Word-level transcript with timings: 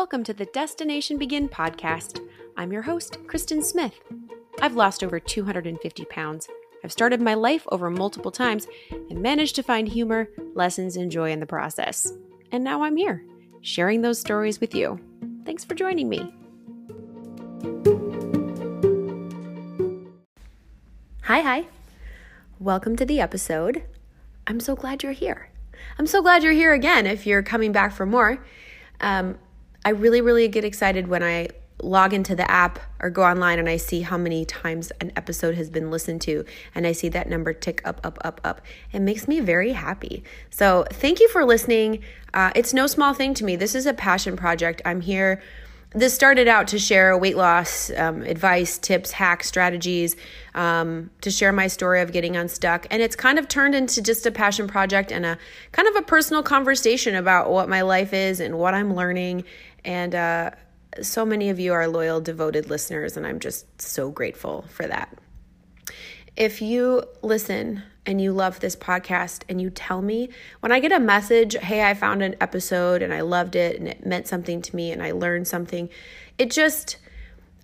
Welcome 0.00 0.24
to 0.24 0.32
the 0.32 0.46
Destination 0.46 1.18
Begin 1.18 1.46
podcast. 1.46 2.26
I'm 2.56 2.72
your 2.72 2.80
host, 2.80 3.18
Kristen 3.26 3.62
Smith. 3.62 4.00
I've 4.62 4.74
lost 4.74 5.04
over 5.04 5.20
250 5.20 6.06
pounds. 6.06 6.48
I've 6.82 6.90
started 6.90 7.20
my 7.20 7.34
life 7.34 7.66
over 7.70 7.90
multiple 7.90 8.30
times 8.30 8.66
and 8.90 9.20
managed 9.20 9.56
to 9.56 9.62
find 9.62 9.86
humor, 9.86 10.30
lessons, 10.54 10.96
and 10.96 11.12
joy 11.12 11.30
in 11.32 11.38
the 11.38 11.44
process. 11.44 12.14
And 12.50 12.64
now 12.64 12.82
I'm 12.82 12.96
here, 12.96 13.22
sharing 13.60 14.00
those 14.00 14.18
stories 14.18 14.58
with 14.58 14.74
you. 14.74 14.98
Thanks 15.44 15.66
for 15.66 15.74
joining 15.74 16.08
me. 16.08 16.32
Hi, 21.24 21.42
hi. 21.42 21.66
Welcome 22.58 22.96
to 22.96 23.04
the 23.04 23.20
episode. 23.20 23.82
I'm 24.46 24.60
so 24.60 24.74
glad 24.74 25.02
you're 25.02 25.12
here. 25.12 25.50
I'm 25.98 26.06
so 26.06 26.22
glad 26.22 26.42
you're 26.42 26.54
here 26.54 26.72
again 26.72 27.06
if 27.06 27.26
you're 27.26 27.42
coming 27.42 27.70
back 27.70 27.92
for 27.92 28.06
more. 28.06 28.42
Um, 29.02 29.38
I 29.84 29.90
really, 29.90 30.20
really 30.20 30.48
get 30.48 30.64
excited 30.64 31.08
when 31.08 31.22
I 31.22 31.48
log 31.82 32.12
into 32.12 32.36
the 32.36 32.48
app 32.50 32.78
or 33.00 33.08
go 33.08 33.22
online 33.22 33.58
and 33.58 33.68
I 33.68 33.78
see 33.78 34.02
how 34.02 34.18
many 34.18 34.44
times 34.44 34.90
an 35.00 35.12
episode 35.16 35.54
has 35.54 35.70
been 35.70 35.90
listened 35.90 36.20
to 36.22 36.44
and 36.74 36.86
I 36.86 36.92
see 36.92 37.08
that 37.08 37.28
number 37.28 37.54
tick 37.54 37.80
up, 37.86 38.00
up, 38.04 38.18
up, 38.22 38.40
up. 38.44 38.60
It 38.92 39.00
makes 39.00 39.26
me 39.26 39.40
very 39.40 39.72
happy. 39.72 40.22
So, 40.50 40.84
thank 40.90 41.20
you 41.20 41.28
for 41.28 41.44
listening. 41.44 42.02
Uh, 42.34 42.52
it's 42.54 42.74
no 42.74 42.86
small 42.86 43.14
thing 43.14 43.34
to 43.34 43.44
me. 43.44 43.56
This 43.56 43.74
is 43.74 43.86
a 43.86 43.94
passion 43.94 44.36
project. 44.36 44.82
I'm 44.84 45.00
here 45.00 45.40
this 45.92 46.14
started 46.14 46.46
out 46.46 46.68
to 46.68 46.78
share 46.78 47.18
weight 47.18 47.36
loss 47.36 47.90
um, 47.96 48.22
advice, 48.22 48.78
tips, 48.78 49.10
hacks, 49.10 49.48
strategies, 49.48 50.14
um, 50.54 51.10
to 51.20 51.32
share 51.32 51.50
my 51.50 51.66
story 51.66 52.00
of 52.00 52.12
getting 52.12 52.36
unstuck. 52.36 52.86
And 52.92 53.02
it's 53.02 53.16
kind 53.16 53.40
of 53.40 53.48
turned 53.48 53.74
into 53.74 54.00
just 54.00 54.24
a 54.24 54.30
passion 54.30 54.68
project 54.68 55.10
and 55.10 55.26
a 55.26 55.36
kind 55.72 55.88
of 55.88 55.96
a 55.96 56.02
personal 56.02 56.44
conversation 56.44 57.16
about 57.16 57.50
what 57.50 57.68
my 57.68 57.82
life 57.82 58.12
is 58.12 58.38
and 58.38 58.56
what 58.56 58.72
I'm 58.72 58.94
learning. 58.94 59.44
And 59.84 60.14
uh, 60.14 60.50
so 61.02 61.24
many 61.24 61.50
of 61.50 61.60
you 61.60 61.72
are 61.72 61.88
loyal, 61.88 62.20
devoted 62.20 62.68
listeners, 62.68 63.16
and 63.16 63.26
I'm 63.26 63.38
just 63.38 63.80
so 63.80 64.10
grateful 64.10 64.64
for 64.70 64.86
that. 64.86 65.16
If 66.36 66.62
you 66.62 67.04
listen 67.22 67.82
and 68.06 68.20
you 68.20 68.32
love 68.32 68.60
this 68.60 68.76
podcast 68.76 69.42
and 69.48 69.60
you 69.60 69.70
tell 69.70 70.00
me 70.00 70.30
when 70.60 70.72
I 70.72 70.80
get 70.80 70.92
a 70.92 71.00
message, 71.00 71.54
hey, 71.56 71.82
I 71.82 71.94
found 71.94 72.22
an 72.22 72.36
episode 72.40 73.02
and 73.02 73.12
I 73.12 73.20
loved 73.20 73.56
it 73.56 73.78
and 73.78 73.86
it 73.88 74.06
meant 74.06 74.26
something 74.26 74.62
to 74.62 74.76
me 74.76 74.90
and 74.92 75.02
I 75.02 75.12
learned 75.12 75.48
something, 75.48 75.88
it 76.38 76.50
just, 76.50 76.96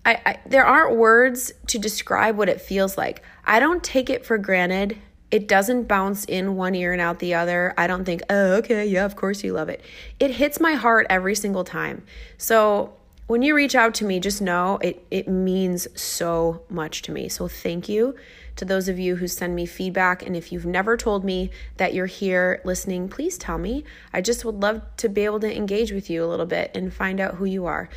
I, 0.05 0.21
I 0.25 0.39
there 0.45 0.65
aren't 0.65 0.95
words 0.95 1.51
to 1.67 1.79
describe 1.79 2.37
what 2.37 2.49
it 2.49 2.61
feels 2.61 2.97
like. 2.97 3.23
I 3.45 3.59
don't 3.59 3.83
take 3.83 4.09
it 4.09 4.25
for 4.25 4.37
granted. 4.37 4.97
It 5.29 5.47
doesn't 5.47 5.87
bounce 5.87 6.23
in 6.25 6.55
one 6.55 6.73
ear 6.73 6.93
and 6.93 7.01
out 7.01 7.19
the 7.19 7.33
other. 7.33 7.73
I 7.77 7.87
don't 7.87 8.05
think, 8.05 8.21
oh, 8.29 8.53
okay, 8.55 8.85
yeah, 8.85 9.05
of 9.05 9.15
course 9.15 9.43
you 9.43 9.53
love 9.53 9.69
it. 9.69 9.81
It 10.19 10.31
hits 10.31 10.59
my 10.59 10.73
heart 10.73 11.05
every 11.09 11.35
single 11.35 11.63
time. 11.63 12.03
So 12.37 12.93
when 13.27 13.41
you 13.41 13.53
reach 13.53 13.75
out 13.75 13.93
to 13.95 14.05
me, 14.05 14.21
just 14.21 14.41
know 14.41 14.79
it, 14.81 15.05
it 15.11 15.27
means 15.27 15.87
so 15.99 16.61
much 16.69 17.01
to 17.03 17.11
me. 17.11 17.27
So 17.27 17.49
thank 17.49 17.89
you 17.89 18.15
to 18.55 18.63
those 18.63 18.87
of 18.87 18.97
you 18.97 19.17
who 19.17 19.27
send 19.27 19.53
me 19.53 19.65
feedback. 19.65 20.25
And 20.25 20.35
if 20.35 20.51
you've 20.51 20.65
never 20.65 20.95
told 20.95 21.25
me 21.25 21.51
that 21.75 21.93
you're 21.93 22.05
here 22.05 22.61
listening, 22.63 23.09
please 23.09 23.37
tell 23.37 23.57
me. 23.57 23.83
I 24.13 24.21
just 24.21 24.45
would 24.45 24.61
love 24.61 24.81
to 24.97 25.09
be 25.09 25.25
able 25.25 25.41
to 25.41 25.55
engage 25.55 25.91
with 25.91 26.09
you 26.09 26.23
a 26.23 26.27
little 26.27 26.45
bit 26.45 26.71
and 26.73 26.93
find 26.93 27.19
out 27.19 27.35
who 27.35 27.45
you 27.45 27.65
are. 27.65 27.89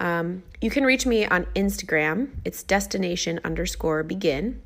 Um, 0.00 0.42
you 0.60 0.70
can 0.70 0.84
reach 0.84 1.04
me 1.04 1.26
on 1.26 1.44
Instagram, 1.54 2.30
it's 2.44 2.62
destination 2.62 3.40
underscore 3.44 4.02
begin. 4.02 4.62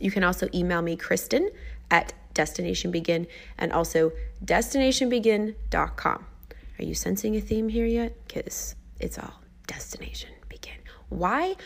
You 0.00 0.10
can 0.10 0.24
also 0.24 0.48
email 0.52 0.82
me, 0.82 0.96
Kristen 0.96 1.50
at 1.90 2.12
destination 2.34 2.90
begin 2.90 3.26
and 3.58 3.72
also 3.72 4.12
destinationbegin.com. 4.44 6.26
Are 6.78 6.84
you 6.84 6.94
sensing 6.94 7.36
a 7.36 7.40
theme 7.40 7.68
here 7.68 7.86
yet? 7.86 8.16
Because 8.26 8.74
it's 8.98 9.18
all 9.18 9.40
destination 9.66 10.30
begin. 10.48 10.78
Why? 11.08 11.56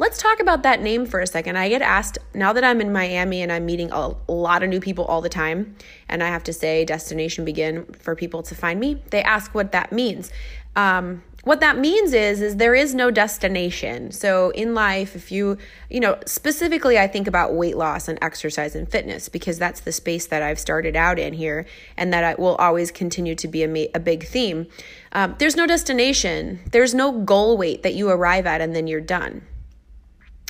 Let's 0.00 0.20
talk 0.22 0.38
about 0.38 0.62
that 0.62 0.80
name 0.80 1.06
for 1.06 1.20
a 1.20 1.26
second. 1.26 1.56
I 1.56 1.68
get 1.68 1.82
asked 1.82 2.18
now 2.32 2.52
that 2.52 2.62
I'm 2.62 2.80
in 2.80 2.92
Miami 2.92 3.42
and 3.42 3.50
I'm 3.50 3.66
meeting 3.66 3.90
a 3.90 4.14
lot 4.28 4.62
of 4.62 4.68
new 4.68 4.78
people 4.78 5.04
all 5.06 5.20
the 5.20 5.28
time, 5.28 5.74
and 6.08 6.22
I 6.22 6.28
have 6.28 6.44
to 6.44 6.52
say 6.52 6.84
destination 6.84 7.44
begin 7.44 7.84
for 7.98 8.14
people 8.14 8.42
to 8.44 8.54
find 8.54 8.78
me. 8.78 9.02
They 9.10 9.22
ask 9.22 9.54
what 9.54 9.72
that 9.72 9.90
means. 9.90 10.30
Um, 10.76 11.24
what 11.44 11.60
that 11.60 11.78
means 11.78 12.12
is 12.12 12.42
is 12.42 12.56
there 12.56 12.74
is 12.74 12.94
no 12.94 13.10
destination. 13.10 14.10
So 14.10 14.50
in 14.50 14.74
life 14.74 15.14
if 15.14 15.30
you 15.30 15.56
you 15.88 16.00
know 16.00 16.18
specifically 16.26 16.98
i 16.98 17.06
think 17.06 17.26
about 17.26 17.54
weight 17.54 17.76
loss 17.76 18.08
and 18.08 18.18
exercise 18.20 18.74
and 18.74 18.90
fitness 18.90 19.28
because 19.28 19.58
that's 19.58 19.80
the 19.80 19.92
space 19.92 20.26
that 20.26 20.42
i've 20.42 20.58
started 20.58 20.96
out 20.96 21.18
in 21.18 21.32
here 21.32 21.64
and 21.96 22.12
that 22.12 22.24
i 22.24 22.34
will 22.34 22.56
always 22.56 22.90
continue 22.90 23.34
to 23.36 23.48
be 23.48 23.62
a, 23.62 23.90
a 23.94 24.00
big 24.00 24.26
theme. 24.26 24.66
Um, 25.12 25.36
there's 25.38 25.56
no 25.56 25.66
destination. 25.66 26.60
There's 26.70 26.94
no 26.94 27.12
goal 27.12 27.56
weight 27.56 27.82
that 27.82 27.94
you 27.94 28.10
arrive 28.10 28.46
at 28.46 28.60
and 28.60 28.74
then 28.74 28.86
you're 28.86 29.00
done. 29.00 29.42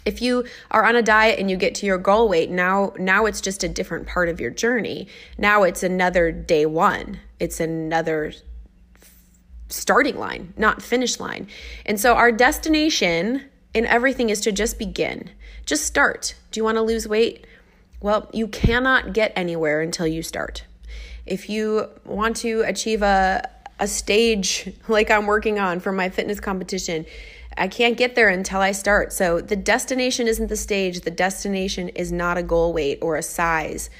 If 0.04 0.22
you 0.22 0.46
are 0.70 0.84
on 0.84 0.96
a 0.96 1.02
diet 1.02 1.38
and 1.38 1.50
you 1.50 1.56
get 1.56 1.74
to 1.76 1.86
your 1.86 1.98
goal 1.98 2.28
weight 2.28 2.50
now 2.50 2.94
now 2.98 3.26
it's 3.26 3.42
just 3.42 3.62
a 3.62 3.68
different 3.68 4.06
part 4.06 4.28
of 4.28 4.40
your 4.40 4.50
journey. 4.50 5.06
Now 5.36 5.64
it's 5.64 5.82
another 5.82 6.32
day 6.32 6.64
one. 6.64 7.20
It's 7.38 7.60
another 7.60 8.32
starting 9.68 10.18
line 10.18 10.52
not 10.56 10.82
finish 10.82 11.20
line 11.20 11.46
and 11.86 12.00
so 12.00 12.14
our 12.14 12.32
destination 12.32 13.44
in 13.74 13.86
everything 13.86 14.30
is 14.30 14.40
to 14.40 14.52
just 14.52 14.78
begin 14.78 15.30
just 15.66 15.84
start 15.84 16.34
do 16.50 16.58
you 16.58 16.64
want 16.64 16.76
to 16.76 16.82
lose 16.82 17.06
weight 17.06 17.46
well 18.00 18.30
you 18.32 18.48
cannot 18.48 19.12
get 19.12 19.32
anywhere 19.36 19.80
until 19.80 20.06
you 20.06 20.22
start 20.22 20.64
if 21.26 21.50
you 21.50 21.88
want 22.04 22.36
to 22.36 22.62
achieve 22.62 23.02
a 23.02 23.42
a 23.80 23.86
stage 23.86 24.72
like 24.88 25.10
I'm 25.10 25.26
working 25.26 25.58
on 25.58 25.80
for 25.80 25.92
my 25.92 26.08
fitness 26.08 26.40
competition 26.40 27.06
I 27.58 27.68
can't 27.68 27.96
get 27.96 28.14
there 28.14 28.28
until 28.28 28.60
I 28.60 28.72
start. 28.72 29.12
So 29.12 29.40
the 29.40 29.56
destination 29.56 30.28
isn't 30.28 30.48
the 30.48 30.56
stage. 30.56 31.00
The 31.00 31.10
destination 31.10 31.88
is 31.90 32.12
not 32.12 32.38
a 32.38 32.42
goal 32.42 32.72
weight 32.72 32.98
or 33.02 33.16
a 33.16 33.22
size 33.22 33.90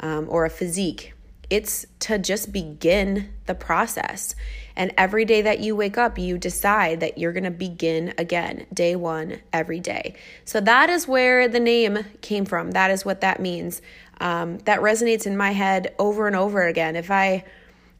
um, 0.00 0.26
or 0.28 0.44
a 0.44 0.50
physique. 0.50 1.12
It's 1.50 1.86
to 2.00 2.18
just 2.18 2.52
begin 2.52 3.30
the 3.46 3.54
process. 3.54 4.34
And 4.76 4.92
every 4.96 5.24
day 5.24 5.42
that 5.42 5.60
you 5.60 5.74
wake 5.74 5.96
up, 5.96 6.18
you 6.18 6.38
decide 6.38 7.00
that 7.00 7.18
you're 7.18 7.32
going 7.32 7.44
to 7.44 7.50
begin 7.50 8.14
again, 8.18 8.66
day 8.72 8.94
one, 8.94 9.40
every 9.52 9.80
day. 9.80 10.14
So 10.44 10.60
that 10.60 10.90
is 10.90 11.08
where 11.08 11.48
the 11.48 11.60
name 11.60 12.04
came 12.20 12.44
from. 12.44 12.72
That 12.72 12.90
is 12.90 13.04
what 13.04 13.22
that 13.22 13.40
means. 13.40 13.80
Um, 14.20 14.58
that 14.58 14.80
resonates 14.80 15.26
in 15.26 15.36
my 15.36 15.52
head 15.52 15.94
over 15.98 16.26
and 16.26 16.36
over 16.36 16.62
again. 16.66 16.96
If 16.96 17.10
I 17.10 17.44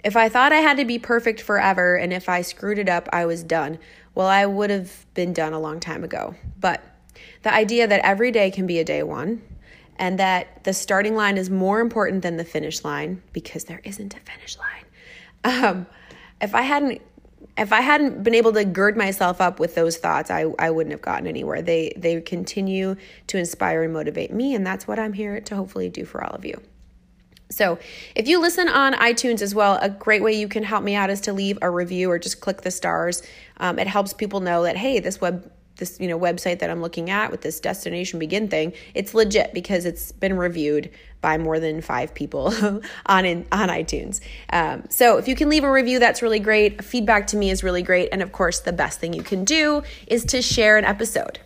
if 0.04 0.16
I 0.16 0.28
thought 0.28 0.52
I 0.52 0.58
had 0.58 0.76
to 0.76 0.84
be 0.84 0.98
perfect 0.98 1.40
forever 1.40 1.96
and 1.96 2.12
if 2.12 2.28
I 2.28 2.42
screwed 2.42 2.78
it 2.78 2.88
up, 2.88 3.08
I 3.12 3.26
was 3.26 3.42
done 3.42 3.78
well, 4.18 4.26
I 4.26 4.46
would 4.46 4.70
have 4.70 5.06
been 5.14 5.32
done 5.32 5.52
a 5.52 5.60
long 5.60 5.78
time 5.78 6.02
ago. 6.02 6.34
But 6.58 6.82
the 7.44 7.54
idea 7.54 7.86
that 7.86 8.00
every 8.04 8.32
day 8.32 8.50
can 8.50 8.66
be 8.66 8.80
a 8.80 8.84
day 8.84 9.04
one 9.04 9.40
and 9.98 10.18
that 10.18 10.64
the 10.64 10.72
starting 10.72 11.14
line 11.14 11.36
is 11.36 11.50
more 11.50 11.80
important 11.80 12.22
than 12.22 12.36
the 12.36 12.44
finish 12.44 12.84
line 12.84 13.22
because 13.32 13.64
there 13.64 13.80
isn't 13.84 14.14
a 14.14 14.20
finish 14.20 14.56
line. 14.58 14.84
Um, 15.44 15.86
if 16.40 16.54
I 16.54 16.62
hadn't 16.62 17.02
if 17.56 17.72
I 17.72 17.80
hadn't 17.80 18.22
been 18.22 18.34
able 18.34 18.52
to 18.52 18.64
gird 18.64 18.96
myself 18.96 19.40
up 19.40 19.58
with 19.58 19.74
those 19.74 19.96
thoughts, 19.96 20.30
I, 20.30 20.46
I 20.58 20.70
wouldn't 20.70 20.92
have 20.92 21.02
gotten 21.02 21.26
anywhere. 21.26 21.62
They 21.62 21.92
they 21.96 22.20
continue 22.20 22.96
to 23.26 23.38
inspire 23.38 23.82
and 23.82 23.92
motivate 23.92 24.32
me, 24.32 24.54
and 24.54 24.66
that's 24.66 24.86
what 24.86 24.98
I'm 24.98 25.12
here 25.12 25.40
to 25.40 25.56
hopefully 25.56 25.88
do 25.88 26.04
for 26.04 26.22
all 26.22 26.34
of 26.34 26.44
you. 26.44 26.60
So, 27.50 27.78
if 28.14 28.28
you 28.28 28.40
listen 28.40 28.68
on 28.68 28.92
iTunes 28.94 29.40
as 29.40 29.54
well, 29.54 29.78
a 29.80 29.88
great 29.88 30.22
way 30.22 30.34
you 30.34 30.48
can 30.48 30.62
help 30.62 30.84
me 30.84 30.94
out 30.94 31.10
is 31.10 31.20
to 31.22 31.32
leave 31.32 31.58
a 31.62 31.70
review 31.70 32.10
or 32.10 32.18
just 32.18 32.40
click 32.40 32.60
the 32.60 32.70
stars. 32.70 33.22
Um, 33.56 33.78
it 33.78 33.86
helps 33.86 34.12
people 34.12 34.40
know 34.40 34.64
that 34.64 34.76
hey, 34.76 35.00
this 35.00 35.20
web 35.20 35.50
this 35.78 35.98
you 35.98 36.08
know 36.08 36.18
website 36.18 36.58
that 36.60 36.70
I'm 36.70 36.82
looking 36.82 37.10
at 37.10 37.30
with 37.30 37.40
this 37.40 37.60
destination 37.60 38.18
begin 38.18 38.48
thing, 38.48 38.72
it's 38.94 39.14
legit 39.14 39.54
because 39.54 39.84
it's 39.84 40.12
been 40.12 40.36
reviewed 40.36 40.90
by 41.20 41.38
more 41.38 41.58
than 41.58 41.80
five 41.80 42.14
people 42.14 42.52
on 43.06 43.24
in, 43.24 43.46
on 43.50 43.68
iTunes. 43.68 44.20
Um, 44.52 44.84
so 44.88 45.18
if 45.18 45.26
you 45.26 45.34
can 45.34 45.48
leave 45.48 45.64
a 45.64 45.70
review, 45.70 45.98
that's 45.98 46.22
really 46.22 46.38
great. 46.38 46.84
Feedback 46.84 47.26
to 47.28 47.36
me 47.36 47.50
is 47.50 47.64
really 47.64 47.82
great, 47.82 48.10
and 48.12 48.22
of 48.22 48.32
course, 48.32 48.60
the 48.60 48.72
best 48.72 49.00
thing 49.00 49.12
you 49.12 49.22
can 49.22 49.44
do 49.44 49.82
is 50.06 50.24
to 50.26 50.42
share 50.42 50.76
an 50.76 50.84
episode. 50.84 51.40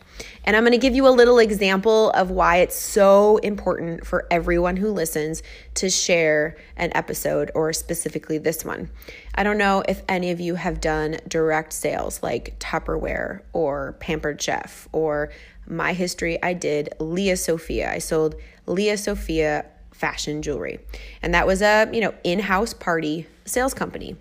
And 0.44 0.56
I'm 0.56 0.62
going 0.62 0.72
to 0.72 0.78
give 0.78 0.94
you 0.94 1.06
a 1.06 1.10
little 1.10 1.38
example 1.38 2.10
of 2.10 2.30
why 2.30 2.56
it's 2.58 2.74
so 2.74 3.36
important 3.38 4.06
for 4.06 4.26
everyone 4.30 4.76
who 4.76 4.90
listens 4.90 5.42
to 5.74 5.88
share 5.88 6.56
an 6.76 6.90
episode 6.94 7.50
or 7.54 7.72
specifically 7.72 8.38
this 8.38 8.64
one. 8.64 8.90
I 9.34 9.44
don't 9.44 9.58
know 9.58 9.82
if 9.88 10.02
any 10.08 10.30
of 10.30 10.40
you 10.40 10.56
have 10.56 10.80
done 10.80 11.18
direct 11.28 11.72
sales 11.72 12.22
like 12.22 12.58
Tupperware 12.58 13.42
or 13.52 13.96
Pampered 14.00 14.40
Chef 14.42 14.88
or 14.92 15.30
my 15.66 15.92
history. 15.92 16.42
I 16.42 16.54
did 16.54 16.90
Lia 16.98 17.36
Sophia. 17.36 17.92
I 17.92 17.98
sold 17.98 18.34
Lia 18.66 18.96
Sophia 18.96 19.66
fashion 19.92 20.42
jewelry. 20.42 20.80
And 21.22 21.32
that 21.34 21.46
was 21.46 21.62
a, 21.62 21.88
you 21.92 22.00
know, 22.00 22.12
in-house 22.24 22.74
party 22.74 23.26
sales 23.44 23.74
company. 23.74 24.16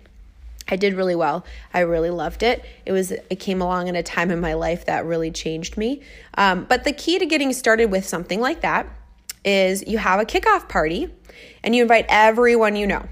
I 0.68 0.76
did 0.76 0.94
really 0.94 1.14
well. 1.14 1.44
I 1.74 1.80
really 1.80 2.10
loved 2.10 2.42
it. 2.42 2.64
It 2.86 2.92
was 2.92 3.10
it 3.10 3.36
came 3.40 3.60
along 3.60 3.88
in 3.88 3.96
a 3.96 4.02
time 4.02 4.30
in 4.30 4.40
my 4.40 4.54
life 4.54 4.86
that 4.86 5.04
really 5.04 5.30
changed 5.30 5.76
me. 5.76 6.02
Um, 6.34 6.64
but 6.64 6.84
the 6.84 6.92
key 6.92 7.18
to 7.18 7.26
getting 7.26 7.52
started 7.52 7.86
with 7.86 8.06
something 8.06 8.40
like 8.40 8.60
that 8.60 8.86
is 9.44 9.84
you 9.86 9.98
have 9.98 10.20
a 10.20 10.24
kickoff 10.24 10.68
party 10.68 11.12
and 11.64 11.74
you 11.74 11.82
invite 11.82 12.06
everyone 12.08 12.76
you 12.76 12.86
know. 12.86 13.04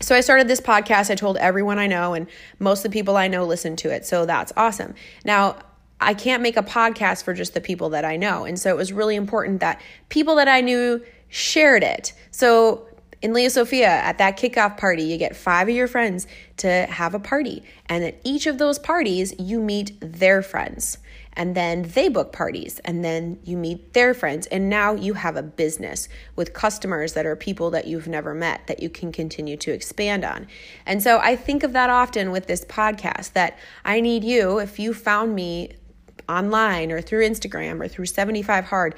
so 0.00 0.14
I 0.14 0.20
started 0.20 0.48
this 0.48 0.60
podcast. 0.60 1.10
I 1.10 1.14
told 1.14 1.36
everyone 1.36 1.78
I 1.78 1.86
know, 1.86 2.14
and 2.14 2.26
most 2.58 2.84
of 2.84 2.90
the 2.90 2.98
people 2.98 3.16
I 3.16 3.28
know 3.28 3.44
listen 3.44 3.76
to 3.76 3.90
it. 3.90 4.06
So 4.06 4.26
that's 4.26 4.52
awesome. 4.56 4.94
Now, 5.24 5.56
I 6.00 6.14
can't 6.14 6.42
make 6.42 6.56
a 6.56 6.62
podcast 6.62 7.24
for 7.24 7.34
just 7.34 7.54
the 7.54 7.60
people 7.60 7.90
that 7.90 8.04
I 8.04 8.16
know. 8.16 8.44
And 8.44 8.58
so 8.58 8.70
it 8.70 8.76
was 8.76 8.92
really 8.92 9.16
important 9.16 9.60
that 9.60 9.80
people 10.08 10.36
that 10.36 10.46
I 10.46 10.60
knew 10.60 11.02
shared 11.28 11.82
it. 11.82 12.12
So 12.30 12.86
in 13.20 13.32
Lia 13.32 13.50
Sophia, 13.50 13.88
at 13.88 14.18
that 14.18 14.38
kickoff 14.38 14.76
party, 14.76 15.02
you 15.02 15.16
get 15.16 15.36
five 15.36 15.68
of 15.68 15.74
your 15.74 15.88
friends 15.88 16.26
to 16.58 16.86
have 16.88 17.14
a 17.14 17.18
party. 17.18 17.64
And 17.86 18.04
at 18.04 18.20
each 18.22 18.46
of 18.46 18.58
those 18.58 18.78
parties, 18.78 19.34
you 19.38 19.60
meet 19.60 19.92
their 20.00 20.40
friends. 20.40 20.98
And 21.32 21.54
then 21.54 21.82
they 21.82 22.08
book 22.08 22.32
parties. 22.32 22.80
And 22.84 23.04
then 23.04 23.40
you 23.42 23.56
meet 23.56 23.92
their 23.92 24.14
friends. 24.14 24.46
And 24.46 24.70
now 24.70 24.94
you 24.94 25.14
have 25.14 25.36
a 25.36 25.42
business 25.42 26.08
with 26.36 26.52
customers 26.52 27.14
that 27.14 27.26
are 27.26 27.34
people 27.34 27.70
that 27.70 27.88
you've 27.88 28.08
never 28.08 28.34
met 28.34 28.66
that 28.68 28.80
you 28.80 28.88
can 28.88 29.10
continue 29.10 29.56
to 29.56 29.72
expand 29.72 30.24
on. 30.24 30.46
And 30.86 31.02
so 31.02 31.18
I 31.18 31.34
think 31.34 31.64
of 31.64 31.72
that 31.72 31.90
often 31.90 32.30
with 32.30 32.46
this 32.46 32.64
podcast 32.64 33.32
that 33.32 33.58
I 33.84 34.00
need 34.00 34.22
you, 34.22 34.58
if 34.58 34.78
you 34.78 34.94
found 34.94 35.34
me 35.34 35.72
online 36.28 36.92
or 36.92 37.00
through 37.00 37.26
Instagram 37.26 37.80
or 37.80 37.88
through 37.88 38.06
75 38.06 38.64
Hard, 38.64 38.94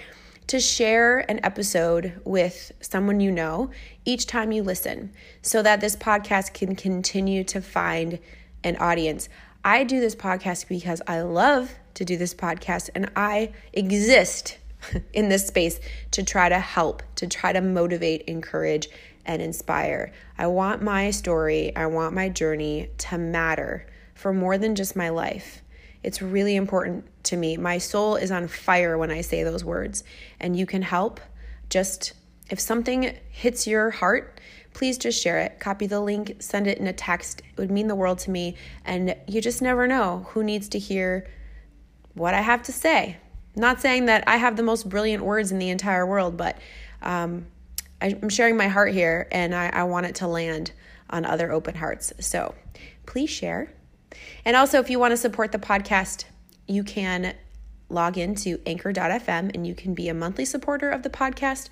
to 0.50 0.58
share 0.58 1.18
an 1.30 1.38
episode 1.44 2.20
with 2.24 2.72
someone 2.80 3.20
you 3.20 3.30
know 3.30 3.70
each 4.04 4.26
time 4.26 4.50
you 4.50 4.64
listen 4.64 5.12
so 5.42 5.62
that 5.62 5.80
this 5.80 5.94
podcast 5.94 6.54
can 6.54 6.74
continue 6.74 7.44
to 7.44 7.62
find 7.62 8.18
an 8.64 8.74
audience. 8.78 9.28
I 9.64 9.84
do 9.84 10.00
this 10.00 10.16
podcast 10.16 10.66
because 10.66 11.00
I 11.06 11.20
love 11.20 11.72
to 11.94 12.04
do 12.04 12.16
this 12.16 12.34
podcast 12.34 12.90
and 12.96 13.12
I 13.14 13.52
exist 13.72 14.58
in 15.12 15.28
this 15.28 15.46
space 15.46 15.78
to 16.10 16.24
try 16.24 16.48
to 16.48 16.58
help, 16.58 17.04
to 17.14 17.28
try 17.28 17.52
to 17.52 17.60
motivate, 17.60 18.22
encourage, 18.22 18.88
and 19.24 19.40
inspire. 19.40 20.12
I 20.36 20.48
want 20.48 20.82
my 20.82 21.12
story, 21.12 21.76
I 21.76 21.86
want 21.86 22.12
my 22.12 22.28
journey 22.28 22.90
to 22.98 23.18
matter 23.18 23.86
for 24.16 24.32
more 24.32 24.58
than 24.58 24.74
just 24.74 24.96
my 24.96 25.10
life. 25.10 25.62
It's 26.02 26.22
really 26.22 26.56
important 26.56 27.04
to 27.24 27.36
me. 27.36 27.56
My 27.56 27.78
soul 27.78 28.16
is 28.16 28.30
on 28.30 28.48
fire 28.48 28.96
when 28.96 29.10
I 29.10 29.20
say 29.20 29.42
those 29.42 29.64
words, 29.64 30.02
and 30.40 30.56
you 30.56 30.66
can 30.66 30.82
help. 30.82 31.20
Just 31.68 32.14
if 32.50 32.58
something 32.58 33.16
hits 33.30 33.66
your 33.66 33.90
heart, 33.90 34.40
please 34.72 34.98
just 34.98 35.22
share 35.22 35.38
it. 35.40 35.60
Copy 35.60 35.86
the 35.86 36.00
link, 36.00 36.36
send 36.40 36.66
it 36.66 36.78
in 36.78 36.86
a 36.86 36.92
text. 36.92 37.40
It 37.40 37.58
would 37.58 37.70
mean 37.70 37.86
the 37.86 37.94
world 37.94 38.18
to 38.20 38.30
me. 38.30 38.56
And 38.84 39.14
you 39.26 39.40
just 39.40 39.62
never 39.62 39.86
know 39.86 40.26
who 40.30 40.42
needs 40.42 40.68
to 40.70 40.78
hear 40.78 41.28
what 42.14 42.34
I 42.34 42.40
have 42.40 42.62
to 42.64 42.72
say. 42.72 43.16
not 43.56 43.80
saying 43.80 44.06
that 44.06 44.24
I 44.26 44.36
have 44.36 44.56
the 44.56 44.62
most 44.62 44.88
brilliant 44.88 45.24
words 45.24 45.52
in 45.52 45.58
the 45.58 45.70
entire 45.70 46.06
world, 46.06 46.36
but 46.36 46.56
um, 47.02 47.46
I'm 48.00 48.28
sharing 48.28 48.56
my 48.56 48.68
heart 48.68 48.92
here 48.92 49.28
and 49.30 49.54
I, 49.54 49.68
I 49.68 49.82
want 49.84 50.06
it 50.06 50.14
to 50.16 50.26
land 50.26 50.72
on 51.10 51.24
other 51.24 51.50
open 51.52 51.74
hearts. 51.74 52.12
So 52.20 52.54
please 53.06 53.28
share 53.28 53.72
and 54.44 54.56
also, 54.56 54.80
if 54.80 54.90
you 54.90 54.98
want 54.98 55.12
to 55.12 55.16
support 55.16 55.52
the 55.52 55.58
podcast, 55.58 56.24
you 56.66 56.84
can 56.84 57.34
log 57.88 58.16
into 58.16 58.60
anchor.fm 58.66 59.54
and 59.54 59.66
you 59.66 59.74
can 59.74 59.94
be 59.94 60.08
a 60.08 60.14
monthly 60.14 60.44
supporter 60.44 60.90
of 60.90 61.02
the 61.02 61.10
podcast, 61.10 61.68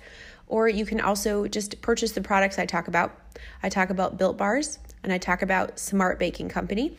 or 0.47 0.67
you 0.67 0.85
can 0.85 0.99
also 0.99 1.47
just 1.47 1.81
purchase 1.81 2.11
the 2.11 2.21
products 2.21 2.59
I 2.59 2.65
talk 2.65 2.87
about. 2.87 3.17
I 3.63 3.69
talk 3.69 3.89
about 3.89 4.17
Built 4.17 4.37
Bars 4.37 4.79
and 5.03 5.13
I 5.13 5.17
talk 5.17 5.41
about 5.41 5.79
Smart 5.79 6.19
Baking 6.19 6.49
Company. 6.49 6.97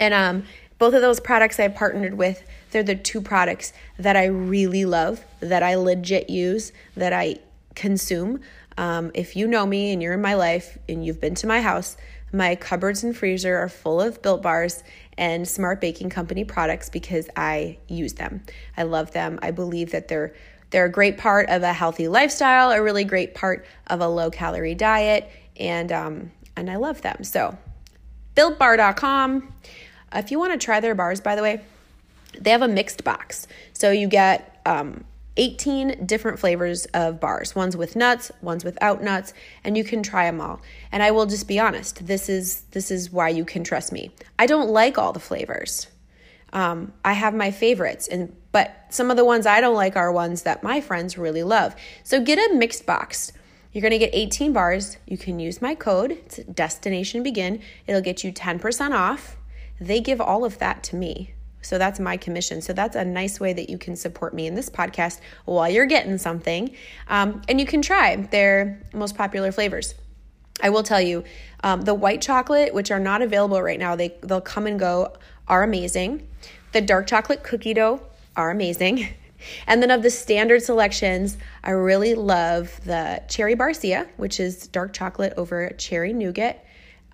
And 0.00 0.14
um, 0.14 0.44
both 0.78 0.94
of 0.94 1.02
those 1.02 1.20
products 1.20 1.60
I've 1.60 1.74
partnered 1.74 2.14
with, 2.14 2.42
they're 2.70 2.82
the 2.82 2.94
two 2.94 3.20
products 3.20 3.72
that 3.98 4.16
I 4.16 4.26
really 4.26 4.84
love, 4.84 5.24
that 5.40 5.62
I 5.62 5.74
legit 5.74 6.30
use, 6.30 6.72
that 6.96 7.12
I 7.12 7.36
consume. 7.74 8.40
Um, 8.76 9.10
if 9.12 9.34
you 9.34 9.46
know 9.48 9.66
me 9.66 9.92
and 9.92 10.02
you're 10.02 10.14
in 10.14 10.22
my 10.22 10.34
life 10.34 10.78
and 10.88 11.04
you've 11.04 11.20
been 11.20 11.34
to 11.36 11.46
my 11.46 11.60
house, 11.60 11.96
my 12.32 12.54
cupboards 12.54 13.04
and 13.04 13.16
freezer 13.16 13.56
are 13.56 13.68
full 13.68 14.00
of 14.00 14.20
built 14.22 14.42
bars 14.42 14.82
and 15.16 15.46
Smart 15.46 15.80
Baking 15.80 16.10
Company 16.10 16.44
products 16.44 16.88
because 16.88 17.28
I 17.36 17.78
use 17.88 18.14
them. 18.14 18.42
I 18.76 18.84
love 18.84 19.12
them. 19.12 19.38
I 19.42 19.50
believe 19.50 19.92
that 19.92 20.08
they're 20.08 20.34
they're 20.70 20.84
a 20.84 20.92
great 20.92 21.16
part 21.16 21.48
of 21.48 21.62
a 21.62 21.72
healthy 21.72 22.08
lifestyle, 22.08 22.70
a 22.70 22.82
really 22.82 23.04
great 23.04 23.34
part 23.34 23.64
of 23.86 24.02
a 24.02 24.08
low 24.08 24.30
calorie 24.30 24.74
diet, 24.74 25.30
and 25.56 25.90
um, 25.90 26.30
and 26.56 26.70
I 26.70 26.76
love 26.76 27.00
them. 27.02 27.24
So, 27.24 27.56
builtbar.com. 28.36 29.52
If 30.14 30.30
you 30.30 30.38
want 30.38 30.52
to 30.52 30.64
try 30.64 30.80
their 30.80 30.94
bars, 30.94 31.20
by 31.20 31.36
the 31.36 31.42
way, 31.42 31.62
they 32.38 32.50
have 32.50 32.62
a 32.62 32.68
mixed 32.68 33.04
box. 33.04 33.46
So 33.72 33.90
you 33.90 34.08
get 34.08 34.60
um, 34.66 35.04
18 35.38 36.04
different 36.04 36.38
flavors 36.38 36.84
of 36.86 37.20
bars. 37.20 37.54
Ones 37.54 37.76
with 37.76 37.96
nuts 37.96 38.30
ones 38.42 38.64
without 38.64 39.02
nuts 39.02 39.32
and 39.64 39.76
you 39.76 39.84
can 39.84 40.02
try 40.02 40.26
them 40.26 40.40
all. 40.40 40.60
And 40.92 41.02
i 41.02 41.10
will 41.10 41.26
just 41.26 41.48
be 41.48 41.58
honest 41.58 42.06
this 42.06 42.28
is 42.28 42.62
this 42.72 42.90
is 42.90 43.10
why 43.10 43.30
you 43.30 43.44
can 43.44 43.64
trust 43.64 43.92
me. 43.92 44.10
I 44.38 44.46
don't 44.46 44.68
like 44.68 44.98
all 44.98 45.12
the 45.12 45.20
flavors. 45.20 45.86
Um, 46.52 46.92
i 47.04 47.12
have 47.12 47.34
my 47.34 47.50
favorites 47.50 48.08
and 48.08 48.34
but 48.52 48.86
some 48.90 49.10
of 49.10 49.16
the 49.16 49.24
ones 49.24 49.46
i 49.46 49.60
don't 49.60 49.76
like 49.76 49.96
are 49.96 50.10
ones 50.10 50.42
that 50.42 50.62
my 50.62 50.80
friends 50.80 51.16
really 51.16 51.42
love. 51.42 51.74
So 52.02 52.22
get 52.22 52.38
a 52.38 52.54
mixed 52.54 52.84
box. 52.84 53.32
You're 53.72 53.88
to 53.90 53.98
get 53.98 54.10
18 54.12 54.52
bars. 54.52 54.96
You 55.06 55.18
can 55.18 55.38
use 55.38 55.62
my 55.62 55.74
code. 55.74 56.12
It's 56.12 56.38
destination 56.38 57.22
begin. 57.22 57.60
It'll 57.86 58.00
get 58.00 58.24
you 58.24 58.32
10% 58.32 58.92
off. 58.92 59.36
They 59.78 60.00
give 60.00 60.20
all 60.20 60.44
of 60.44 60.58
that 60.58 60.82
to 60.84 60.96
me 60.96 61.34
so 61.62 61.78
that's 61.78 61.98
my 62.00 62.16
commission. 62.16 62.62
So 62.62 62.72
that's 62.72 62.96
a 62.96 63.04
nice 63.04 63.40
way 63.40 63.52
that 63.52 63.68
you 63.68 63.78
can 63.78 63.96
support 63.96 64.34
me 64.34 64.46
in 64.46 64.54
this 64.54 64.70
podcast 64.70 65.20
while 65.44 65.68
you're 65.68 65.86
getting 65.86 66.18
something. 66.18 66.74
Um, 67.08 67.42
and 67.48 67.60
you 67.60 67.66
can 67.66 67.82
try 67.82 68.16
their 68.16 68.80
most 68.92 69.16
popular 69.16 69.52
flavors. 69.52 69.94
I 70.62 70.70
will 70.70 70.82
tell 70.82 71.00
you, 71.00 71.24
um, 71.62 71.82
the 71.82 71.94
white 71.94 72.20
chocolate, 72.20 72.74
which 72.74 72.90
are 72.90 73.00
not 73.00 73.22
available 73.22 73.60
right 73.62 73.78
now, 73.78 73.96
they 73.96 74.14
they'll 74.22 74.40
come 74.40 74.66
and 74.66 74.78
go, 74.78 75.14
are 75.46 75.62
amazing. 75.62 76.28
The 76.72 76.80
dark 76.80 77.06
chocolate 77.06 77.42
cookie 77.42 77.74
dough 77.74 78.00
are 78.36 78.50
amazing. 78.50 79.08
And 79.68 79.80
then 79.80 79.92
of 79.92 80.02
the 80.02 80.10
standard 80.10 80.64
selections, 80.64 81.36
I 81.62 81.70
really 81.70 82.14
love 82.16 82.80
the 82.84 83.22
cherry 83.28 83.54
barcia, 83.54 84.08
which 84.16 84.40
is 84.40 84.66
dark 84.66 84.92
chocolate 84.92 85.34
over 85.36 85.70
cherry 85.78 86.12
nougat. 86.12 86.64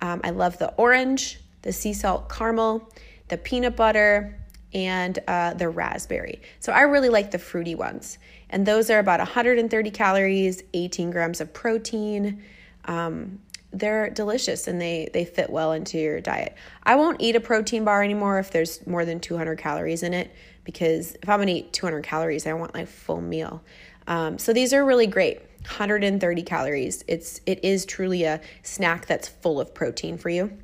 Um, 0.01 0.21
I 0.23 0.31
love 0.31 0.57
the 0.57 0.73
orange, 0.73 1.39
the 1.61 1.71
sea 1.71 1.93
salt 1.93 2.27
caramel, 2.27 2.91
the 3.27 3.37
peanut 3.37 3.75
butter, 3.75 4.37
and 4.75 5.19
uh, 5.27 5.53
the 5.53 5.69
raspberry. 5.69 6.41
So 6.59 6.73
I 6.73 6.81
really 6.81 7.07
like 7.07 7.31
the 7.31 7.39
fruity 7.39 7.75
ones. 7.75 8.19
And 8.49 8.65
those 8.65 8.89
are 8.89 8.99
about 8.99 9.19
130 9.19 9.91
calories, 9.91 10.61
18 10.73 11.11
grams 11.11 11.39
of 11.39 11.53
protein. 11.53 12.43
Um, 12.83 13.39
they're 13.71 14.09
delicious 14.09 14.67
and 14.67 14.79
they, 14.79 15.09
they 15.13 15.23
fit 15.23 15.49
well 15.49 15.71
into 15.71 15.97
your 15.97 16.19
diet. 16.19 16.55
I 16.83 16.95
won't 16.95 17.21
eat 17.21 17.37
a 17.37 17.39
protein 17.39 17.85
bar 17.85 18.03
anymore 18.03 18.37
if 18.37 18.51
there's 18.51 18.85
more 18.85 19.05
than 19.05 19.21
200 19.21 19.57
calories 19.57 20.03
in 20.03 20.13
it 20.13 20.33
because 20.65 21.15
if 21.23 21.29
I'm 21.29 21.39
gonna 21.39 21.51
eat 21.51 21.71
200 21.71 22.03
calories, 22.03 22.45
I 22.45 22.53
want 22.53 22.73
like 22.73 22.87
full 22.87 23.21
meal. 23.21 23.63
Um, 24.07 24.37
so 24.37 24.51
these 24.51 24.73
are 24.73 24.83
really 24.85 25.07
great. 25.07 25.39
130 25.61 26.43
calories. 26.43 27.03
It's 27.07 27.41
it 27.47 27.63
is 27.63 27.85
truly 27.85 28.23
a 28.23 28.39
snack 28.61 29.07
that's 29.07 29.27
full 29.27 29.59
of 29.59 29.73
protein 29.73 30.17
for 30.17 30.29
you. 30.29 30.55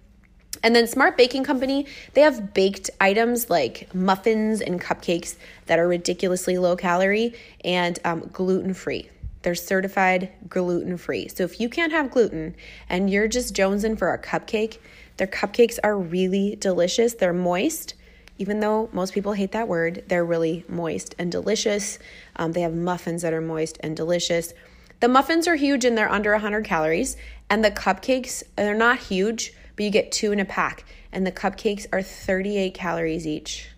And 0.64 0.76
then 0.76 0.88
Smart 0.88 1.18
Baking 1.18 1.44
Company, 1.44 1.88
they 2.14 2.22
have 2.22 2.54
baked 2.54 2.90
items 3.00 3.50
like 3.50 3.94
muffins 3.94 4.62
and 4.62 4.80
cupcakes 4.80 5.36
that 5.66 5.80
are 5.80 5.88
ridiculously 5.88 6.58
low 6.58 6.76
calorie 6.76 7.34
and 7.64 7.98
um, 8.06 8.30
gluten 8.32 8.74
free. 8.74 9.10
They're 9.42 9.56
certified 9.56 10.30
gluten 10.48 10.98
free. 10.98 11.28
So 11.28 11.44
if 11.44 11.60
you 11.60 11.68
can't 11.68 11.92
have 11.92 12.12
gluten 12.12 12.56
and 12.90 13.10
you're 13.10 13.28
just 13.28 13.56
jonesing 13.56 13.98
for 13.98 14.14
a 14.14 14.22
cupcake, 14.22 14.78
their 15.18 15.28
cupcakes 15.28 15.80
are 15.84 15.98
really 15.98 16.56
delicious. 16.58 17.16
They're 17.16 17.34
moist, 17.34 17.96
even 18.38 18.60
though 18.60 18.90
most 18.94 19.14
people 19.14 19.34
hate 19.34 19.52
that 19.54 19.68
word, 19.68 20.04
they're 20.08 20.26
really 20.26 20.64
moist 20.68 21.16
and 21.18 21.32
delicious. 21.32 21.98
Um, 22.36 22.52
they 22.52 22.62
have 22.62 22.74
muffins 22.74 23.24
that 23.24 23.34
are 23.34 23.42
moist 23.42 23.78
and 23.82 23.98
delicious. 23.98 24.54
The 25.00 25.08
muffins 25.08 25.48
are 25.48 25.56
huge 25.56 25.86
and 25.86 25.98
they're 25.98 26.12
under 26.12 26.32
100 26.34 26.64
calories, 26.64 27.18
and 27.50 27.66
the 27.66 27.72
cupcakes, 27.72 28.44
they're 28.56 28.76
not 28.76 29.00
huge 29.00 29.54
but 29.76 29.86
you 29.86 29.92
get 29.92 30.12
two 30.12 30.32
in 30.32 30.40
a 30.40 30.46
pack. 30.46 30.86
And 31.12 31.26
the 31.26 31.32
cupcakes 31.32 31.86
are 31.92 32.02
38 32.02 32.74
calories 32.74 33.28
each. 33.28 33.70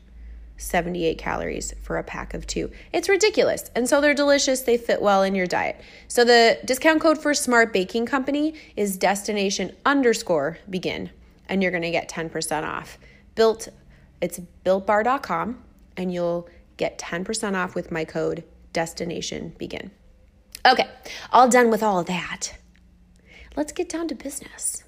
78 0.57 1.17
calories 1.17 1.73
for 1.81 1.97
a 1.97 2.03
pack 2.03 2.33
of 2.33 2.47
two. 2.47 2.71
It's 2.91 3.09
ridiculous. 3.09 3.69
And 3.75 3.87
so 3.87 3.99
they're 3.99 4.13
delicious. 4.13 4.61
They 4.61 4.77
fit 4.77 5.01
well 5.01 5.23
in 5.23 5.35
your 5.35 5.47
diet. 5.47 5.81
So 6.07 6.23
the 6.23 6.59
discount 6.63 7.01
code 7.01 7.17
for 7.17 7.33
Smart 7.33 7.73
Baking 7.73 8.05
Company 8.05 8.53
is 8.75 8.97
destination 8.97 9.75
underscore 9.85 10.59
begin. 10.69 11.09
And 11.49 11.61
you're 11.61 11.71
going 11.71 11.83
to 11.83 11.91
get 11.91 12.09
10% 12.09 12.63
off. 12.63 12.97
Built, 13.35 13.67
it's 14.21 14.39
builtbar.com 14.65 15.63
and 15.97 16.13
you'll 16.13 16.47
get 16.77 16.97
10% 16.97 17.55
off 17.55 17.75
with 17.75 17.91
my 17.91 18.05
code 18.05 18.43
destination 18.71 19.53
begin. 19.57 19.91
Okay, 20.65 20.89
all 21.31 21.49
done 21.49 21.69
with 21.69 21.83
all 21.83 22.03
that. 22.03 22.57
Let's 23.55 23.73
get 23.73 23.89
down 23.89 24.07
to 24.07 24.15
business 24.15 24.83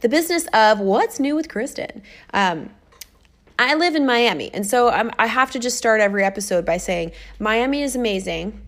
the 0.00 0.08
business 0.08 0.46
of 0.52 0.80
what's 0.80 1.20
new 1.20 1.34
with 1.34 1.48
Kristen. 1.48 2.02
Um, 2.32 2.70
I 3.58 3.74
live 3.74 3.94
in 3.94 4.04
Miami, 4.04 4.52
and 4.52 4.66
so 4.66 4.90
I'm, 4.90 5.10
I 5.18 5.26
have 5.26 5.50
to 5.52 5.58
just 5.58 5.78
start 5.78 6.00
every 6.00 6.24
episode 6.24 6.64
by 6.64 6.76
saying 6.76 7.12
Miami 7.38 7.82
is 7.82 7.94
amazing, 7.94 8.60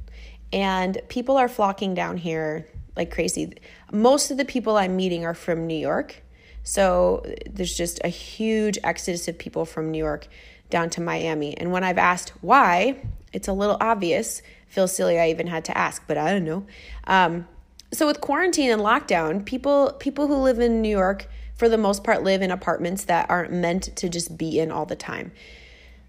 and 0.53 1.01
people 1.09 1.37
are 1.37 1.49
flocking 1.49 1.95
down 1.95 2.17
here 2.17 2.69
like 2.97 3.11
crazy. 3.11 3.53
Most 3.93 4.31
of 4.31 4.37
the 4.37 4.45
people 4.45 4.77
I'm 4.77 4.97
meeting 4.97 5.25
are 5.25 5.35
from 5.35 5.67
New 5.67 5.77
York. 5.77 6.23
So 6.63 7.25
there's 7.49 7.77
just 7.77 8.01
a 8.03 8.09
huge 8.09 8.79
exodus 8.83 9.29
of 9.29 9.39
people 9.39 9.65
from 9.65 9.91
New 9.91 9.99
York 9.99 10.27
down 10.69 10.91
to 10.91 11.01
Miami. 11.01 11.57
And 11.57 11.71
when 11.71 11.85
I've 11.85 11.99
asked 11.99 12.31
why, 12.41 12.97
it's 13.33 13.49
a 13.49 13.53
little 13.53 13.77
obvious. 13.81 14.43
Feels 14.67 14.95
silly 14.95 15.21
I 15.21 15.31
even 15.31 15.47
had 15.47 15.65
to 15.67 15.79
ask, 15.79 16.03
but 16.09 16.19
I 16.19 16.33
don't 16.33 16.45
know. 16.45 16.67
Um, 17.05 17.47
so 17.93 18.07
with 18.07 18.21
quarantine 18.21 18.71
and 18.71 18.83
lockdown, 18.83 19.45
people 19.45 19.93
people 19.99 20.27
who 20.27 20.37
live 20.37 20.59
in 20.59 20.83
New 20.83 20.89
York 20.89 21.29
for 21.57 21.69
the 21.69 21.79
most 21.79 22.05
part 22.05 22.23
live 22.23 22.43
in 22.43 22.51
apartments 22.51 23.05
that 23.05 23.31
aren't 23.31 23.53
meant 23.53 23.97
to 23.97 24.09
just 24.09 24.37
be 24.37 24.59
in 24.59 24.71
all 24.71 24.87
the 24.87 24.97
time. 24.97 25.33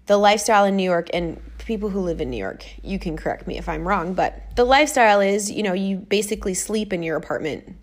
The 0.06 0.16
lifestyle 0.16 0.64
in 0.64 0.76
New 0.76 0.84
York 0.84 1.08
and 1.12 1.40
people 1.58 1.90
who 1.90 2.00
live 2.00 2.20
in 2.20 2.30
New 2.30 2.36
York, 2.36 2.64
you 2.82 2.98
can 2.98 3.16
correct 3.16 3.46
me 3.46 3.58
if 3.58 3.68
I'm 3.68 3.86
wrong, 3.86 4.14
but 4.14 4.56
the 4.56 4.64
lifestyle 4.64 5.20
is, 5.20 5.50
you 5.50 5.62
know, 5.62 5.74
you 5.74 5.96
basically 5.96 6.54
sleep 6.54 6.92
in 6.92 7.02
your 7.02 7.16
apartment. 7.16 7.76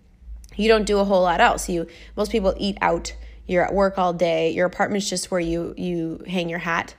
You 0.56 0.68
don't 0.68 0.86
do 0.86 0.98
a 0.98 1.04
whole 1.04 1.22
lot 1.22 1.40
else. 1.40 1.68
You 1.68 1.86
most 2.16 2.32
people 2.32 2.54
eat 2.58 2.78
out. 2.80 3.14
You're 3.46 3.64
at 3.64 3.74
work 3.74 3.98
all 3.98 4.12
day. 4.12 4.50
Your 4.50 4.66
apartment's 4.66 5.08
just 5.08 5.30
where 5.30 5.40
you 5.40 5.74
you 5.76 6.24
hang 6.26 6.48
your 6.48 6.58
hat. 6.58 6.94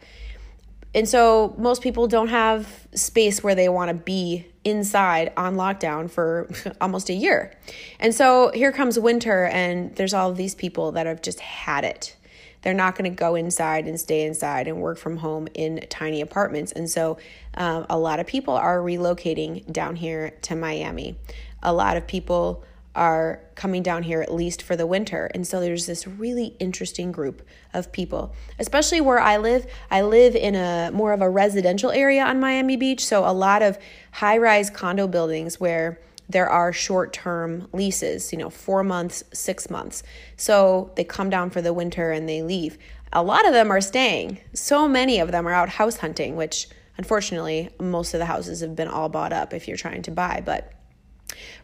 And 0.95 1.07
so 1.07 1.53
most 1.57 1.81
people 1.81 2.07
don't 2.07 2.29
have 2.29 2.87
space 2.93 3.43
where 3.43 3.55
they 3.55 3.69
want 3.69 3.89
to 3.89 3.93
be 3.93 4.47
inside 4.63 5.31
on 5.37 5.55
lockdown 5.55 6.09
for 6.09 6.49
almost 6.81 7.09
a 7.09 7.13
year. 7.13 7.53
And 7.99 8.13
so 8.13 8.51
here 8.53 8.71
comes 8.71 8.97
winter, 8.97 9.45
and 9.45 9.95
there's 9.95 10.13
all 10.13 10.33
these 10.33 10.55
people 10.55 10.93
that 10.93 11.05
have 11.05 11.21
just 11.21 11.39
had 11.39 11.83
it. 11.83 12.15
They're 12.61 12.73
not 12.73 12.95
going 12.95 13.09
to 13.09 13.15
go 13.15 13.35
inside 13.35 13.87
and 13.87 13.99
stay 13.99 14.25
inside 14.25 14.67
and 14.67 14.81
work 14.81 14.97
from 14.97 15.17
home 15.17 15.47
in 15.53 15.85
tiny 15.89 16.21
apartments. 16.21 16.71
And 16.71 16.89
so 16.89 17.17
um, 17.53 17.85
a 17.89 17.97
lot 17.97 18.19
of 18.19 18.27
people 18.27 18.55
are 18.55 18.79
relocating 18.79 19.71
down 19.71 19.95
here 19.95 20.31
to 20.43 20.55
Miami. 20.55 21.17
A 21.61 21.71
lot 21.71 21.97
of 21.97 22.07
people 22.07 22.63
are 22.97 23.39
coming 23.55 23.83
down 23.83 24.03
here 24.03 24.21
at 24.21 24.33
least 24.33 24.61
for 24.61 24.75
the 24.75 24.87
winter. 24.87 25.29
And 25.33 25.45
so 25.47 25.61
there's 25.61 25.85
this 25.85 26.07
really 26.07 26.55
interesting 26.59 27.11
group 27.11 27.47
of 27.73 27.91
people, 27.91 28.33
especially 28.59 28.99
where 28.99 29.19
I 29.19 29.37
live. 29.37 29.67
I 29.89 30.01
live 30.01 30.35
in 30.35 30.55
a 30.55 30.89
more 30.91 31.13
of 31.13 31.21
a 31.21 31.29
residential 31.29 31.91
area 31.91 32.25
on 32.25 32.39
Miami 32.39 32.75
Beach, 32.75 33.05
so 33.05 33.23
a 33.23 33.31
lot 33.31 33.61
of 33.61 33.77
high-rise 34.13 34.69
condo 34.69 35.07
buildings 35.07 35.59
where 35.59 36.01
there 36.27 36.49
are 36.49 36.73
short-term 36.73 37.69
leases, 37.71 38.33
you 38.33 38.37
know, 38.37 38.49
4 38.49 38.83
months, 38.83 39.23
6 39.31 39.69
months. 39.69 40.03
So 40.35 40.91
they 40.95 41.03
come 41.03 41.29
down 41.29 41.51
for 41.51 41.61
the 41.61 41.73
winter 41.73 42.11
and 42.11 42.27
they 42.27 42.41
leave. 42.41 42.77
A 43.13 43.23
lot 43.23 43.47
of 43.47 43.53
them 43.53 43.71
are 43.71 43.79
staying. 43.79 44.39
So 44.53 44.87
many 44.87 45.19
of 45.19 45.31
them 45.31 45.47
are 45.47 45.53
out 45.53 45.69
house 45.69 45.97
hunting, 45.97 46.35
which 46.35 46.67
unfortunately 46.97 47.69
most 47.79 48.13
of 48.13 48.19
the 48.19 48.25
houses 48.25 48.59
have 48.59 48.75
been 48.75 48.87
all 48.89 49.07
bought 49.07 49.31
up 49.31 49.53
if 49.53 49.67
you're 49.67 49.77
trying 49.77 50.01
to 50.01 50.11
buy, 50.11 50.41
but 50.43 50.73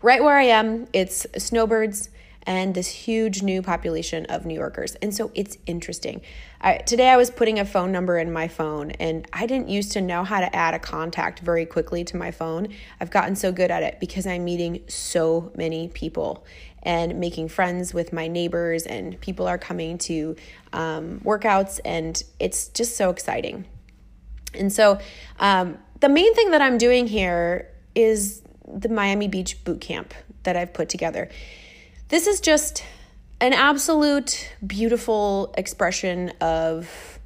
Right 0.02 0.24
where 0.24 0.38
I 0.38 0.44
am, 0.44 0.88
it's 0.94 1.26
snowbirds 1.38 2.10
and 2.46 2.76
this 2.76 2.90
huge 2.90 3.42
new 3.42 3.62
population 3.62 4.26
of 4.26 4.46
New 4.46 4.54
Yorkers. 4.54 4.96
And 4.96 5.14
so 5.16 5.32
it's 5.34 5.58
interesting. 5.66 6.22
I, 6.62 6.78
today 6.78 7.10
I 7.10 7.18
was 7.18 7.32
putting 7.32 7.60
a 7.60 7.66
phone 7.66 7.92
number 7.92 8.18
in 8.18 8.32
my 8.32 8.48
phone 8.48 8.92
and 8.92 9.28
I 9.34 9.46
didn't 9.46 9.70
used 9.70 9.94
to 9.94 10.02
know 10.02 10.24
how 10.24 10.40
to 10.40 10.54
add 10.56 10.74
a 10.74 10.80
contact 10.80 11.40
very 11.40 11.66
quickly 11.66 12.04
to 12.06 12.18
my 12.18 12.32
phone. 12.32 12.68
I've 13.00 13.12
gotten 13.12 13.36
so 13.36 13.52
good 13.52 13.72
at 13.72 13.84
it 13.84 14.00
because 14.00 14.28
I'm 14.28 14.44
meeting 14.44 14.82
so 14.88 15.52
many 15.56 15.88
people 15.90 16.46
and 16.84 17.20
making 17.20 17.48
friends 17.48 17.94
with 17.94 18.12
my 18.12 18.28
neighbors 18.28 18.84
and 18.84 19.20
people 19.22 19.48
are 19.48 19.58
coming 19.58 19.98
to 19.98 20.36
um, 20.74 21.22
workouts 21.24 21.80
and 21.86 22.22
it's 22.40 22.68
just 22.70 22.98
so 22.98 23.10
exciting. 23.10 23.66
And 24.54 24.72
so 24.72 25.00
um, 25.40 25.78
the 26.02 26.10
main 26.10 26.34
thing 26.36 26.52
that 26.52 26.62
I'm 26.62 26.78
doing 26.78 27.08
here 27.08 27.70
is 27.96 28.43
the 28.68 28.90
Miami 28.90 29.28
Beach 29.28 29.64
boot 29.64 29.82
camp 29.82 30.14
that 30.44 30.56
I've 30.56 30.74
put 30.74 30.90
together. 30.90 31.30
This 32.10 32.28
is 32.28 32.40
just 32.40 32.84
an 33.40 33.54
absolute 33.54 34.50
beautiful 34.66 35.54
expression 35.58 36.30
of 36.42 37.20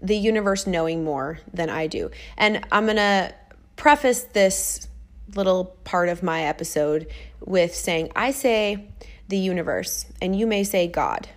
the 0.00 0.16
universe 0.16 0.66
knowing 0.66 1.04
more 1.04 1.40
than 1.52 1.70
I 1.70 1.86
do. 1.86 2.10
And 2.36 2.64
I'm 2.70 2.84
going 2.84 2.96
to 2.96 3.34
preface 3.76 4.22
this 4.22 4.88
little 5.34 5.64
part 5.84 6.08
of 6.08 6.22
my 6.22 6.44
episode 6.44 7.08
with 7.40 7.74
saying, 7.74 8.12
I 8.16 8.30
say 8.30 8.88
the 9.28 9.36
universe, 9.36 10.06
and 10.22 10.38
you 10.38 10.46
may 10.46 10.64
say 10.64 10.86
God. 10.86 11.28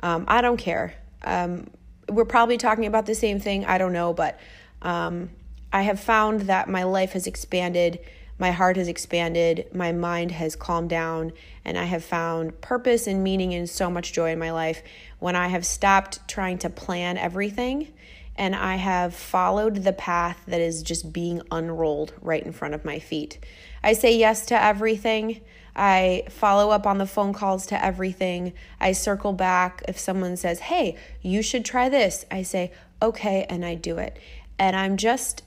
Um, 0.00 0.24
I 0.28 0.40
don't 0.40 0.56
care. 0.56 0.94
Um, 1.22 1.68
we're 2.08 2.24
probably 2.24 2.58
talking 2.58 2.86
about 2.86 3.06
the 3.06 3.14
same 3.14 3.40
thing. 3.40 3.64
I 3.64 3.78
don't 3.78 3.92
know, 3.92 4.12
but 4.12 4.38
um, 4.82 5.30
I 5.72 5.82
have 5.82 5.98
found 5.98 6.42
that 6.42 6.68
my 6.68 6.84
life 6.84 7.12
has 7.12 7.26
expanded 7.26 7.98
my 8.44 8.50
heart 8.50 8.76
has 8.76 8.88
expanded, 8.88 9.66
my 9.72 9.90
mind 9.90 10.30
has 10.30 10.54
calmed 10.54 10.90
down, 10.90 11.32
and 11.64 11.78
I 11.78 11.84
have 11.84 12.04
found 12.04 12.60
purpose 12.60 13.06
and 13.06 13.24
meaning 13.24 13.54
and 13.54 13.70
so 13.70 13.90
much 13.90 14.12
joy 14.12 14.32
in 14.32 14.38
my 14.38 14.52
life 14.52 14.82
when 15.18 15.34
I 15.34 15.48
have 15.48 15.64
stopped 15.64 16.28
trying 16.28 16.58
to 16.58 16.68
plan 16.68 17.16
everything 17.16 17.94
and 18.36 18.54
I 18.54 18.76
have 18.76 19.14
followed 19.14 19.76
the 19.76 19.94
path 19.94 20.42
that 20.46 20.60
is 20.60 20.82
just 20.82 21.10
being 21.10 21.40
unrolled 21.50 22.12
right 22.20 22.44
in 22.44 22.52
front 22.52 22.74
of 22.74 22.84
my 22.84 22.98
feet. 22.98 23.38
I 23.82 23.94
say 23.94 24.14
yes 24.14 24.44
to 24.46 24.62
everything. 24.62 25.40
I 25.74 26.24
follow 26.28 26.68
up 26.68 26.86
on 26.86 26.98
the 26.98 27.06
phone 27.06 27.32
calls 27.32 27.64
to 27.68 27.82
everything. 27.82 28.52
I 28.78 28.92
circle 28.92 29.32
back 29.32 29.82
if 29.88 29.98
someone 29.98 30.36
says, 30.36 30.58
Hey, 30.58 30.98
you 31.22 31.40
should 31.40 31.64
try 31.64 31.88
this. 31.88 32.26
I 32.30 32.42
say, 32.42 32.72
Okay, 33.00 33.46
and 33.48 33.64
I 33.64 33.74
do 33.74 33.96
it. 33.96 34.18
And 34.58 34.76
I'm 34.76 34.98
just 34.98 35.44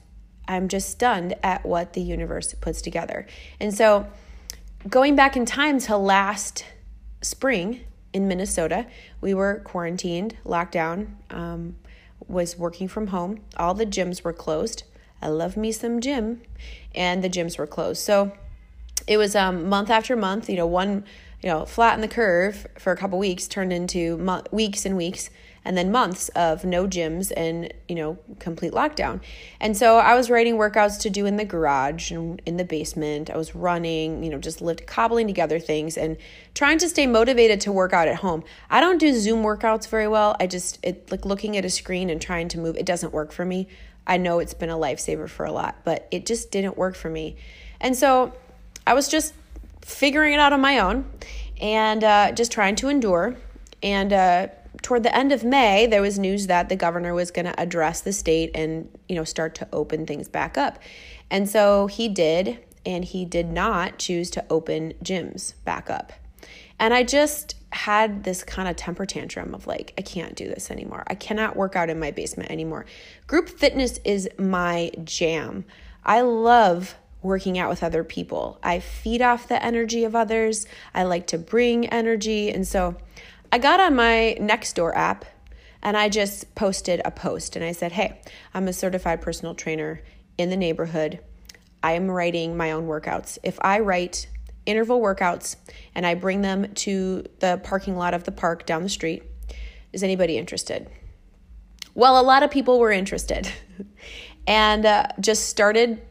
I'm 0.48 0.66
just 0.66 0.88
stunned 0.88 1.34
at 1.42 1.64
what 1.64 1.92
the 1.92 2.00
universe 2.00 2.54
puts 2.54 2.80
together. 2.80 3.26
And 3.60 3.72
so, 3.74 4.06
going 4.88 5.14
back 5.14 5.36
in 5.36 5.44
time 5.44 5.78
to 5.80 5.96
last 5.96 6.64
spring 7.20 7.80
in 8.12 8.26
Minnesota, 8.26 8.86
we 9.20 9.34
were 9.34 9.60
quarantined, 9.64 10.36
locked 10.44 10.72
down, 10.72 11.18
um, 11.30 11.76
was 12.26 12.58
working 12.58 12.88
from 12.88 13.08
home. 13.08 13.40
All 13.56 13.74
the 13.74 13.86
gyms 13.86 14.24
were 14.24 14.32
closed. 14.32 14.84
I 15.20 15.28
love 15.28 15.56
me 15.56 15.72
some 15.72 16.00
gym, 16.00 16.42
and 16.94 17.22
the 17.22 17.28
gyms 17.28 17.58
were 17.58 17.66
closed. 17.66 18.02
So 18.02 18.32
it 19.06 19.16
was 19.16 19.36
um, 19.36 19.68
month 19.68 19.90
after 19.90 20.16
month, 20.16 20.48
you 20.48 20.56
know, 20.56 20.66
one, 20.66 21.04
you 21.42 21.48
know, 21.48 21.64
flat 21.64 21.94
in 21.94 22.00
the 22.00 22.08
curve 22.08 22.66
for 22.78 22.92
a 22.92 22.96
couple 22.96 23.18
weeks 23.18 23.48
turned 23.48 23.72
into 23.72 24.16
mo- 24.18 24.44
weeks 24.50 24.86
and 24.86 24.96
weeks 24.96 25.30
and 25.68 25.76
then 25.76 25.92
months 25.92 26.30
of 26.30 26.64
no 26.64 26.86
gyms 26.86 27.30
and 27.36 27.72
you 27.88 27.94
know 27.94 28.18
complete 28.38 28.72
lockdown. 28.72 29.20
And 29.60 29.76
so 29.76 29.98
i 29.98 30.14
was 30.14 30.30
writing 30.30 30.54
workouts 30.54 30.98
to 31.02 31.10
do 31.10 31.26
in 31.26 31.36
the 31.36 31.44
garage 31.44 32.10
and 32.10 32.40
in 32.46 32.56
the 32.56 32.64
basement. 32.64 33.28
I 33.28 33.36
was 33.36 33.54
running 33.54 34.24
you 34.24 34.30
know 34.30 34.38
just 34.38 34.62
lived 34.62 34.86
cobbling 34.86 35.26
together 35.26 35.60
things 35.60 35.98
and 35.98 36.16
trying 36.54 36.78
to 36.78 36.88
stay 36.88 37.06
motivated 37.06 37.60
to 37.60 37.70
work 37.70 37.92
out 37.92 38.08
at 38.08 38.16
home. 38.16 38.42
I 38.70 38.80
don't 38.80 38.96
do 38.96 39.12
zoom 39.12 39.44
workouts 39.44 39.86
very 39.86 40.08
well. 40.08 40.34
I 40.40 40.46
just 40.46 40.78
it 40.82 41.10
like 41.10 41.26
looking 41.26 41.58
at 41.58 41.66
a 41.66 41.70
screen 41.70 42.08
and 42.08 42.20
trying 42.20 42.48
to 42.48 42.58
move 42.58 42.74
it 42.78 42.86
doesn't 42.86 43.12
work 43.12 43.30
for 43.30 43.44
me. 43.44 43.68
I 44.06 44.16
know 44.16 44.38
it's 44.38 44.54
been 44.54 44.70
a 44.70 44.76
lifesaver 44.76 45.28
for 45.28 45.44
a 45.44 45.52
lot 45.52 45.76
but 45.84 46.08
it 46.10 46.24
just 46.24 46.50
didn't 46.50 46.78
work 46.78 46.96
for 46.96 47.10
me. 47.10 47.36
And 47.78 47.94
so 47.94 48.32
i 48.86 48.94
was 48.94 49.06
just 49.06 49.34
figuring 49.82 50.32
it 50.32 50.40
out 50.40 50.54
on 50.54 50.62
my 50.62 50.78
own 50.78 51.04
and 51.60 52.02
uh, 52.02 52.32
just 52.32 52.52
trying 52.52 52.76
to 52.76 52.88
endure. 52.88 53.36
And 53.82 54.12
uh, 54.12 54.48
toward 54.82 55.02
the 55.02 55.14
end 55.14 55.32
of 55.32 55.44
May, 55.44 55.86
there 55.86 56.02
was 56.02 56.18
news 56.18 56.46
that 56.46 56.68
the 56.68 56.76
governor 56.76 57.14
was 57.14 57.30
going 57.30 57.46
to 57.46 57.60
address 57.60 58.00
the 58.00 58.12
state 58.12 58.50
and, 58.54 58.88
you 59.08 59.16
know, 59.16 59.24
start 59.24 59.54
to 59.56 59.68
open 59.72 60.06
things 60.06 60.28
back 60.28 60.56
up. 60.56 60.78
And 61.30 61.48
so 61.48 61.86
he 61.86 62.08
did, 62.08 62.58
and 62.86 63.04
he 63.04 63.24
did 63.24 63.48
not 63.48 63.98
choose 63.98 64.30
to 64.30 64.44
open 64.48 64.94
gyms 65.02 65.54
back 65.64 65.90
up. 65.90 66.12
And 66.78 66.94
I 66.94 67.02
just 67.02 67.56
had 67.72 68.24
this 68.24 68.44
kind 68.44 68.68
of 68.68 68.76
temper 68.76 69.04
tantrum 69.04 69.54
of 69.54 69.66
like, 69.66 69.92
I 69.98 70.02
can't 70.02 70.34
do 70.34 70.48
this 70.48 70.70
anymore. 70.70 71.04
I 71.08 71.14
cannot 71.14 71.56
work 71.56 71.76
out 71.76 71.90
in 71.90 71.98
my 71.98 72.12
basement 72.12 72.50
anymore. 72.50 72.86
Group 73.26 73.48
fitness 73.48 73.98
is 74.04 74.28
my 74.38 74.90
jam. 75.04 75.64
I 76.04 76.22
love 76.22 76.94
working 77.20 77.58
out 77.58 77.68
with 77.68 77.82
other 77.82 78.04
people. 78.04 78.58
I 78.62 78.78
feed 78.78 79.20
off 79.20 79.48
the 79.48 79.62
energy 79.62 80.04
of 80.04 80.14
others. 80.14 80.66
I 80.94 81.02
like 81.02 81.26
to 81.28 81.38
bring 81.38 81.86
energy. 81.88 82.50
And 82.50 82.66
so 82.66 82.96
I 83.50 83.58
got 83.58 83.80
on 83.80 83.96
my 83.96 84.36
Nextdoor 84.38 84.94
app 84.94 85.24
and 85.82 85.96
I 85.96 86.08
just 86.08 86.54
posted 86.54 87.00
a 87.04 87.10
post 87.10 87.56
and 87.56 87.64
I 87.64 87.72
said, 87.72 87.92
Hey, 87.92 88.20
I'm 88.52 88.68
a 88.68 88.72
certified 88.72 89.22
personal 89.22 89.54
trainer 89.54 90.02
in 90.36 90.50
the 90.50 90.56
neighborhood. 90.56 91.20
I 91.82 91.92
am 91.92 92.10
writing 92.10 92.56
my 92.56 92.72
own 92.72 92.86
workouts. 92.86 93.38
If 93.42 93.58
I 93.62 93.80
write 93.80 94.28
interval 94.66 95.00
workouts 95.00 95.56
and 95.94 96.06
I 96.06 96.14
bring 96.14 96.42
them 96.42 96.74
to 96.74 97.24
the 97.38 97.60
parking 97.64 97.96
lot 97.96 98.12
of 98.12 98.24
the 98.24 98.32
park 98.32 98.66
down 98.66 98.82
the 98.82 98.88
street, 98.88 99.22
is 99.92 100.02
anybody 100.02 100.36
interested? 100.36 100.90
Well, 101.94 102.20
a 102.20 102.22
lot 102.22 102.42
of 102.42 102.50
people 102.50 102.78
were 102.78 102.92
interested 102.92 103.50
and 104.46 104.84
uh, 104.84 105.06
just 105.20 105.48
started 105.48 106.02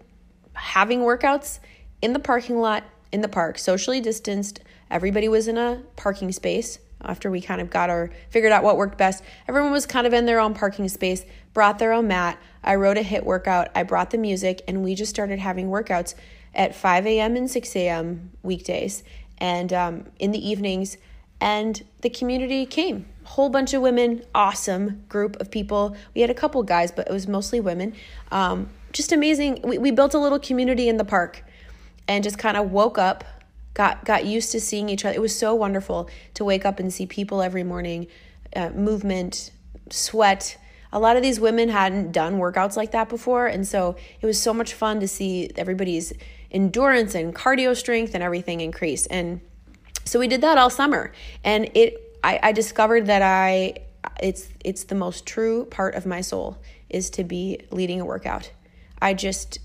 having 0.53 1.01
workouts 1.01 1.59
in 2.01 2.13
the 2.13 2.19
parking 2.19 2.57
lot 2.59 2.83
in 3.11 3.21
the 3.21 3.27
park, 3.27 3.59
socially 3.59 4.01
distanced. 4.01 4.59
Everybody 4.89 5.27
was 5.27 5.47
in 5.47 5.57
a 5.57 5.83
parking 5.95 6.31
space 6.31 6.79
after 7.03 7.29
we 7.29 7.41
kind 7.41 7.61
of 7.61 7.69
got 7.69 7.89
our 7.89 8.09
figured 8.29 8.51
out 8.51 8.63
what 8.63 8.77
worked 8.77 8.97
best. 8.97 9.23
Everyone 9.47 9.71
was 9.71 9.85
kind 9.85 10.07
of 10.07 10.13
in 10.13 10.25
their 10.25 10.39
own 10.39 10.53
parking 10.53 10.89
space, 10.89 11.25
brought 11.53 11.79
their 11.79 11.93
own 11.93 12.07
mat. 12.07 12.37
I 12.63 12.75
wrote 12.75 12.97
a 12.97 13.01
HIIT 13.01 13.23
workout, 13.23 13.69
I 13.75 13.83
brought 13.83 14.11
the 14.11 14.17
music, 14.17 14.61
and 14.67 14.83
we 14.83 14.95
just 14.95 15.09
started 15.09 15.39
having 15.39 15.69
workouts 15.69 16.15
at 16.53 16.75
5 16.75 17.05
a.m. 17.05 17.35
and 17.35 17.49
6 17.49 17.75
a.m. 17.75 18.31
weekdays 18.43 19.03
and 19.37 19.71
um, 19.71 20.05
in 20.19 20.31
the 20.31 20.49
evenings. 20.49 20.97
And 21.39 21.83
the 22.01 22.09
community 22.09 22.65
came. 22.65 23.05
Whole 23.23 23.49
bunch 23.49 23.73
of 23.73 23.81
women, 23.81 24.23
awesome 24.33 25.03
group 25.07 25.39
of 25.39 25.51
people. 25.51 25.95
We 26.15 26.21
had 26.21 26.31
a 26.31 26.33
couple 26.33 26.63
guys, 26.63 26.91
but 26.91 27.07
it 27.07 27.13
was 27.13 27.27
mostly 27.27 27.59
women. 27.59 27.93
Um, 28.31 28.69
just 28.91 29.11
amazing. 29.11 29.61
We, 29.63 29.77
we 29.77 29.91
built 29.91 30.15
a 30.15 30.17
little 30.17 30.39
community 30.39 30.89
in 30.89 30.97
the 30.97 31.05
park 31.05 31.43
and 32.07 32.23
just 32.23 32.39
kind 32.39 32.57
of 32.57 32.71
woke 32.71 32.97
up, 32.97 33.23
got 33.77 34.03
got 34.03 34.25
used 34.25 34.51
to 34.51 34.59
seeing 34.59 34.89
each 34.89 35.05
other. 35.05 35.15
It 35.15 35.21
was 35.21 35.37
so 35.37 35.53
wonderful 35.53 36.09
to 36.33 36.43
wake 36.43 36.65
up 36.65 36.79
and 36.79 36.91
see 36.91 37.05
people 37.05 37.43
every 37.43 37.63
morning, 37.63 38.07
uh, 38.55 38.71
movement, 38.71 39.51
sweat. 39.91 40.57
A 40.91 40.99
lot 40.99 41.15
of 41.15 41.21
these 41.21 41.39
women 41.39 41.69
hadn't 41.69 42.11
done 42.11 42.39
workouts 42.39 42.75
like 42.75 42.91
that 42.91 43.07
before, 43.07 43.45
and 43.45 43.67
so 43.67 43.95
it 44.19 44.25
was 44.25 44.41
so 44.41 44.51
much 44.51 44.73
fun 44.73 44.99
to 44.99 45.07
see 45.07 45.51
everybody's 45.55 46.11
endurance 46.49 47.13
and 47.13 47.35
cardio 47.35 47.75
strength 47.75 48.15
and 48.15 48.23
everything 48.23 48.61
increase. 48.61 49.05
And 49.05 49.41
so 50.05 50.17
we 50.17 50.27
did 50.27 50.41
that 50.41 50.57
all 50.57 50.71
summer, 50.71 51.13
and 51.43 51.69
it 51.75 52.17
I, 52.23 52.39
I 52.41 52.51
discovered 52.53 53.05
that 53.05 53.21
I 53.21 53.75
it's 54.19 54.49
it's 54.65 54.85
the 54.85 54.95
most 54.95 55.27
true 55.27 55.65
part 55.65 55.93
of 55.93 56.07
my 56.07 56.21
soul 56.21 56.57
is 56.89 57.11
to 57.11 57.23
be 57.23 57.59
leading 57.69 58.01
a 58.01 58.05
workout. 58.05 58.51
I 58.99 59.13
just 59.13 59.59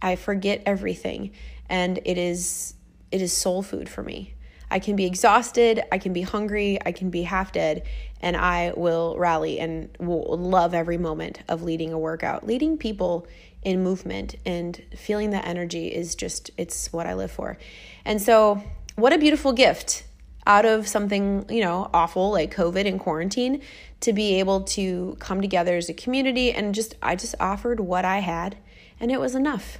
I 0.00 0.14
forget 0.14 0.62
everything 0.66 1.32
and 1.68 1.98
it 2.04 2.16
is 2.16 2.75
it 3.10 3.22
is 3.22 3.32
soul 3.32 3.62
food 3.62 3.88
for 3.88 4.02
me. 4.02 4.34
I 4.70 4.78
can 4.80 4.96
be 4.96 5.06
exhausted, 5.06 5.82
I 5.92 5.98
can 5.98 6.12
be 6.12 6.22
hungry, 6.22 6.78
I 6.84 6.90
can 6.92 7.10
be 7.10 7.22
half 7.22 7.52
dead, 7.52 7.84
and 8.20 8.36
I 8.36 8.72
will 8.76 9.16
rally 9.16 9.60
and 9.60 9.88
will 10.00 10.36
love 10.36 10.74
every 10.74 10.98
moment 10.98 11.40
of 11.48 11.62
leading 11.62 11.92
a 11.92 11.98
workout. 11.98 12.46
Leading 12.46 12.76
people 12.76 13.26
in 13.62 13.82
movement 13.82 14.36
and 14.44 14.80
feeling 14.96 15.30
that 15.30 15.46
energy 15.46 15.88
is 15.88 16.14
just 16.14 16.50
it's 16.56 16.92
what 16.92 17.06
I 17.06 17.14
live 17.14 17.30
for. 17.30 17.58
And 18.04 18.20
so, 18.20 18.62
what 18.96 19.12
a 19.12 19.18
beautiful 19.18 19.52
gift 19.52 20.04
out 20.46 20.64
of 20.64 20.86
something, 20.88 21.44
you 21.48 21.60
know, 21.60 21.90
awful 21.92 22.30
like 22.30 22.54
COVID 22.54 22.86
and 22.86 22.98
quarantine 22.98 23.60
to 24.00 24.12
be 24.12 24.38
able 24.38 24.62
to 24.62 25.16
come 25.18 25.40
together 25.40 25.76
as 25.76 25.88
a 25.88 25.94
community 25.94 26.52
and 26.52 26.74
just 26.74 26.94
I 27.02 27.16
just 27.16 27.34
offered 27.40 27.80
what 27.80 28.04
I 28.04 28.20
had 28.20 28.56
and 29.00 29.10
it 29.10 29.20
was 29.20 29.34
enough. 29.34 29.78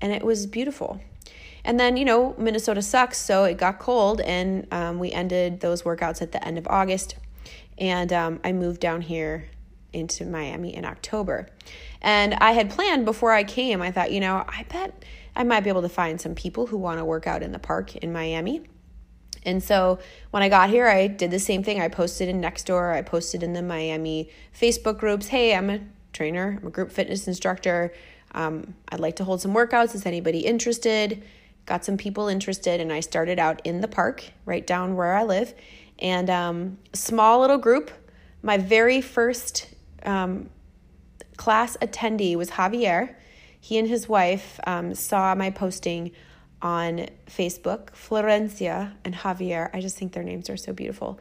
And 0.00 0.12
it 0.12 0.24
was 0.24 0.46
beautiful. 0.46 1.00
And 1.64 1.80
then, 1.80 1.96
you 1.96 2.04
know, 2.04 2.34
Minnesota 2.36 2.82
sucks, 2.82 3.18
so 3.18 3.44
it 3.44 3.56
got 3.56 3.78
cold, 3.78 4.20
and 4.20 4.66
um, 4.70 4.98
we 4.98 5.10
ended 5.12 5.60
those 5.60 5.82
workouts 5.82 6.20
at 6.20 6.32
the 6.32 6.46
end 6.46 6.58
of 6.58 6.66
August. 6.68 7.16
And 7.78 8.12
um, 8.12 8.40
I 8.44 8.52
moved 8.52 8.80
down 8.80 9.00
here 9.00 9.48
into 9.92 10.26
Miami 10.26 10.74
in 10.74 10.84
October. 10.84 11.48
And 12.02 12.34
I 12.34 12.52
had 12.52 12.68
planned 12.68 13.04
before 13.06 13.32
I 13.32 13.44
came, 13.44 13.80
I 13.80 13.90
thought, 13.90 14.12
you 14.12 14.20
know, 14.20 14.44
I 14.46 14.66
bet 14.68 15.04
I 15.34 15.44
might 15.44 15.60
be 15.60 15.70
able 15.70 15.82
to 15.82 15.88
find 15.88 16.20
some 16.20 16.34
people 16.34 16.66
who 16.66 16.76
want 16.76 16.98
to 16.98 17.04
work 17.04 17.26
out 17.26 17.42
in 17.42 17.52
the 17.52 17.58
park 17.58 17.96
in 17.96 18.12
Miami. 18.12 18.62
And 19.46 19.62
so 19.62 19.98
when 20.30 20.42
I 20.42 20.48
got 20.48 20.70
here, 20.70 20.86
I 20.86 21.06
did 21.06 21.30
the 21.30 21.38
same 21.38 21.62
thing. 21.62 21.80
I 21.80 21.88
posted 21.88 22.28
in 22.28 22.40
Nextdoor, 22.40 22.94
I 22.94 23.02
posted 23.02 23.42
in 23.42 23.52
the 23.52 23.62
Miami 23.62 24.30
Facebook 24.58 24.98
groups, 24.98 25.28
hey, 25.28 25.54
I'm 25.54 25.70
a 25.70 25.80
trainer, 26.12 26.58
I'm 26.60 26.66
a 26.66 26.70
group 26.70 26.90
fitness 26.90 27.26
instructor. 27.26 27.92
Um, 28.32 28.74
I'd 28.90 29.00
like 29.00 29.16
to 29.16 29.24
hold 29.24 29.40
some 29.40 29.54
workouts. 29.54 29.94
Is 29.94 30.06
anybody 30.06 30.40
interested? 30.40 31.22
Got 31.66 31.84
some 31.84 31.96
people 31.96 32.28
interested, 32.28 32.80
and 32.80 32.92
I 32.92 33.00
started 33.00 33.38
out 33.38 33.60
in 33.64 33.80
the 33.80 33.88
park 33.88 34.24
right 34.44 34.66
down 34.66 34.96
where 34.96 35.14
I 35.14 35.22
live. 35.24 35.54
And 35.98 36.28
um, 36.28 36.78
small 36.92 37.40
little 37.40 37.58
group. 37.58 37.90
My 38.42 38.58
very 38.58 39.00
first 39.00 39.68
um, 40.04 40.50
class 41.36 41.76
attendee 41.78 42.36
was 42.36 42.50
Javier. 42.50 43.14
He 43.60 43.78
and 43.78 43.88
his 43.88 44.08
wife 44.08 44.60
um, 44.66 44.94
saw 44.94 45.34
my 45.34 45.50
posting 45.50 46.12
on 46.60 47.06
Facebook, 47.26 47.90
Florencia 47.90 48.92
and 49.04 49.14
Javier. 49.14 49.70
I 49.72 49.80
just 49.80 49.96
think 49.96 50.12
their 50.12 50.22
names 50.22 50.50
are 50.50 50.56
so 50.56 50.72
beautiful. 50.72 51.18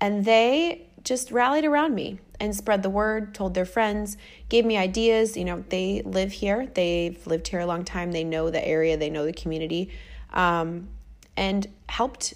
And 0.00 0.24
they 0.24 0.88
just 1.04 1.30
rallied 1.30 1.64
around 1.64 1.94
me 1.94 2.18
and 2.40 2.56
spread 2.56 2.82
the 2.82 2.90
word, 2.90 3.34
told 3.34 3.54
their 3.54 3.64
friends, 3.64 4.16
gave 4.48 4.64
me 4.64 4.76
ideas. 4.76 5.36
You 5.36 5.44
know, 5.44 5.64
they 5.68 6.02
live 6.04 6.32
here, 6.32 6.66
they've 6.74 7.24
lived 7.26 7.48
here 7.48 7.60
a 7.60 7.66
long 7.66 7.84
time, 7.84 8.12
they 8.12 8.24
know 8.24 8.50
the 8.50 8.66
area, 8.66 8.96
they 8.96 9.10
know 9.10 9.24
the 9.24 9.32
community, 9.32 9.90
um, 10.32 10.88
and 11.36 11.66
helped 11.88 12.34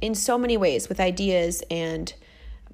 in 0.00 0.14
so 0.14 0.38
many 0.38 0.56
ways 0.56 0.88
with 0.88 1.00
ideas 1.00 1.62
and 1.70 2.14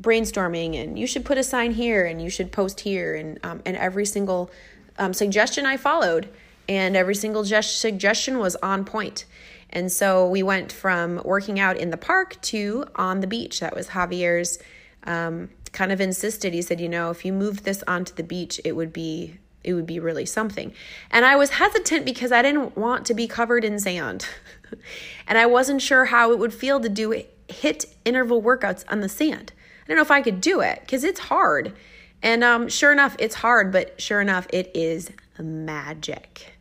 brainstorming. 0.01 0.81
And 0.81 0.99
you 0.99 1.07
should 1.07 1.25
put 1.25 1.39
a 1.39 1.43
sign 1.43 1.73
here, 1.73 2.05
and 2.05 2.23
you 2.23 2.31
should 2.31 2.53
post 2.53 2.81
here, 2.81 3.15
and 3.15 3.39
um, 3.43 3.63
and 3.65 3.77
every 3.77 4.07
single 4.07 4.51
um, 4.99 5.15
suggestion 5.15 5.67
I 5.67 5.77
followed, 5.77 6.29
and 6.69 6.97
every 6.97 7.15
single 7.15 7.45
suggestion 7.45 8.39
was 8.39 8.57
on 8.57 8.85
point. 8.85 9.25
And 9.71 9.91
so 9.91 10.29
we 10.29 10.43
went 10.43 10.73
from 10.73 11.23
working 11.25 11.61
out 11.61 11.77
in 11.77 11.91
the 11.91 11.97
park 11.97 12.41
to 12.43 12.87
on 12.97 13.21
the 13.21 13.27
beach. 13.27 13.61
That 13.61 13.75
was 13.75 13.89
Javier's 13.89 14.59
um, 15.05 15.51
kind 15.73 15.93
of 15.93 16.01
insisted. 16.01 16.53
He 16.53 16.63
said, 16.63 16.81
you 16.81 16.89
know, 16.89 17.11
if 17.11 17.25
you 17.25 17.33
moved 17.33 17.65
this 17.65 17.83
onto 17.87 18.15
the 18.15 18.23
beach, 18.23 18.61
it 18.65 18.77
would 18.77 18.93
be 18.93 19.39
it 19.63 19.75
would 19.75 19.87
be 19.87 20.01
really 20.01 20.25
something. 20.25 20.73
And 21.11 21.25
I 21.25 21.37
was 21.37 21.51
hesitant 21.51 22.07
because 22.07 22.33
I 22.33 22.41
didn't 22.41 22.77
want 22.77 23.05
to 23.07 23.15
be 23.15 23.27
covered 23.27 23.63
in 23.63 23.79
sand. 23.79 24.27
and 25.27 25.37
I 25.37 25.47
wasn't 25.47 25.83
sure 25.83 26.07
how 26.07 26.33
it 26.33 26.39
would 26.39 26.55
feel 26.55 26.81
to 26.81 26.89
do 26.89 27.23
HIIT 27.49 27.87
interval 28.05 28.43
workouts 28.43 28.85
on 28.89 29.01
the 29.01 29.09
sand. 29.09 29.53
I 29.59 29.89
don't 29.89 29.97
know 29.97 30.03
if 30.03 30.11
I 30.11 30.23
could 30.23 30.41
do 30.41 30.61
it 30.61 30.81
because 30.81 31.05
it's 31.05 31.21
hard. 31.21 31.75
And 32.23 32.45
um, 32.45 32.69
sure 32.69 32.93
enough, 32.93 33.17
it's 33.19 33.35
hard, 33.35 33.73
but 33.73 34.01
sure 34.01 34.21
enough, 34.21 34.47
it 34.51 34.71
is 34.75 35.11
magic. 35.39 36.55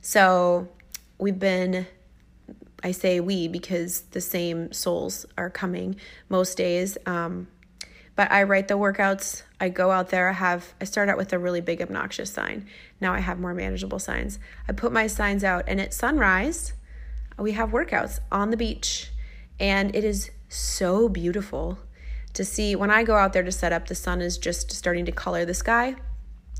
So 0.00 0.68
we've 1.18 1.38
been, 1.38 1.86
I 2.82 2.90
say 2.90 3.20
we 3.20 3.48
because 3.48 4.02
the 4.10 4.20
same 4.20 4.72
souls 4.72 5.24
are 5.38 5.50
coming 5.50 5.96
most 6.28 6.56
days. 6.56 6.98
Um, 7.06 7.48
but 8.16 8.30
I 8.30 8.42
write 8.44 8.68
the 8.68 8.78
workouts. 8.78 9.42
I 9.60 9.68
go 9.68 9.90
out 9.90 10.10
there. 10.10 10.28
I 10.28 10.32
have 10.32 10.74
I 10.80 10.84
start 10.84 11.08
out 11.08 11.16
with 11.16 11.32
a 11.32 11.38
really 11.38 11.60
big 11.60 11.82
obnoxious 11.82 12.30
sign. 12.30 12.66
Now 13.00 13.12
I 13.12 13.20
have 13.20 13.38
more 13.38 13.54
manageable 13.54 13.98
signs. 13.98 14.38
I 14.68 14.72
put 14.72 14.92
my 14.92 15.06
signs 15.06 15.44
out 15.44 15.64
and 15.66 15.80
at 15.80 15.94
sunrise, 15.94 16.72
we 17.38 17.52
have 17.52 17.70
workouts 17.70 18.20
on 18.30 18.50
the 18.50 18.56
beach 18.56 19.10
and 19.58 19.94
it 19.94 20.04
is 20.04 20.30
so 20.48 21.08
beautiful 21.08 21.78
to 22.32 22.44
see 22.44 22.74
when 22.74 22.90
I 22.90 23.04
go 23.04 23.16
out 23.16 23.32
there 23.32 23.42
to 23.42 23.52
set 23.52 23.72
up 23.72 23.86
the 23.86 23.94
sun 23.94 24.20
is 24.20 24.38
just 24.38 24.72
starting 24.72 25.04
to 25.06 25.12
color 25.12 25.44
the 25.44 25.54
sky 25.54 25.96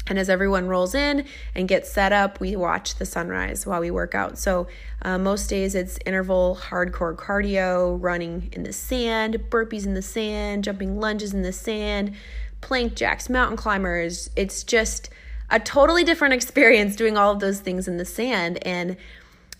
and 0.07 0.19
as 0.19 0.29
everyone 0.29 0.67
rolls 0.67 0.95
in 0.95 1.25
and 1.55 1.67
gets 1.67 1.91
set 1.91 2.13
up, 2.13 2.41
we 2.41 2.57
watch 2.57 2.97
the 2.97 3.07
sunrise 3.07 3.67
while 3.67 3.81
we 3.81 3.91
work 3.91 4.15
out. 4.15 4.39
So, 4.39 4.67
uh, 5.03 5.19
most 5.19 5.49
days 5.49 5.75
it's 5.75 5.99
interval 6.05 6.59
hardcore 6.61 7.17
cardio, 7.17 7.97
running 8.01 8.51
in 8.53 8.65
the 8.65 8.73
sand, 8.73 9.47
burpees 9.51 9.87
in 9.87 9.95
the 9.95 10.03
sand, 10.03 10.65
jumping 10.65 11.01
lunges 11.01 11.33
in 11.33 11.43
the 11.43 11.53
sand, 11.53 12.15
plank 12.61 12.95
jacks, 12.95 13.29
mountain 13.29 13.57
climbers. 13.57 14.31
It's 14.37 14.63
just 14.63 15.11
a 15.51 15.59
totally 15.61 16.05
different 16.05 16.35
experience 16.41 16.97
doing 16.97 17.17
all 17.17 17.33
of 17.33 17.41
those 17.41 17.61
things 17.61 17.89
in 17.89 17.97
the 17.97 18.05
sand. 18.05 18.65
And 18.67 18.97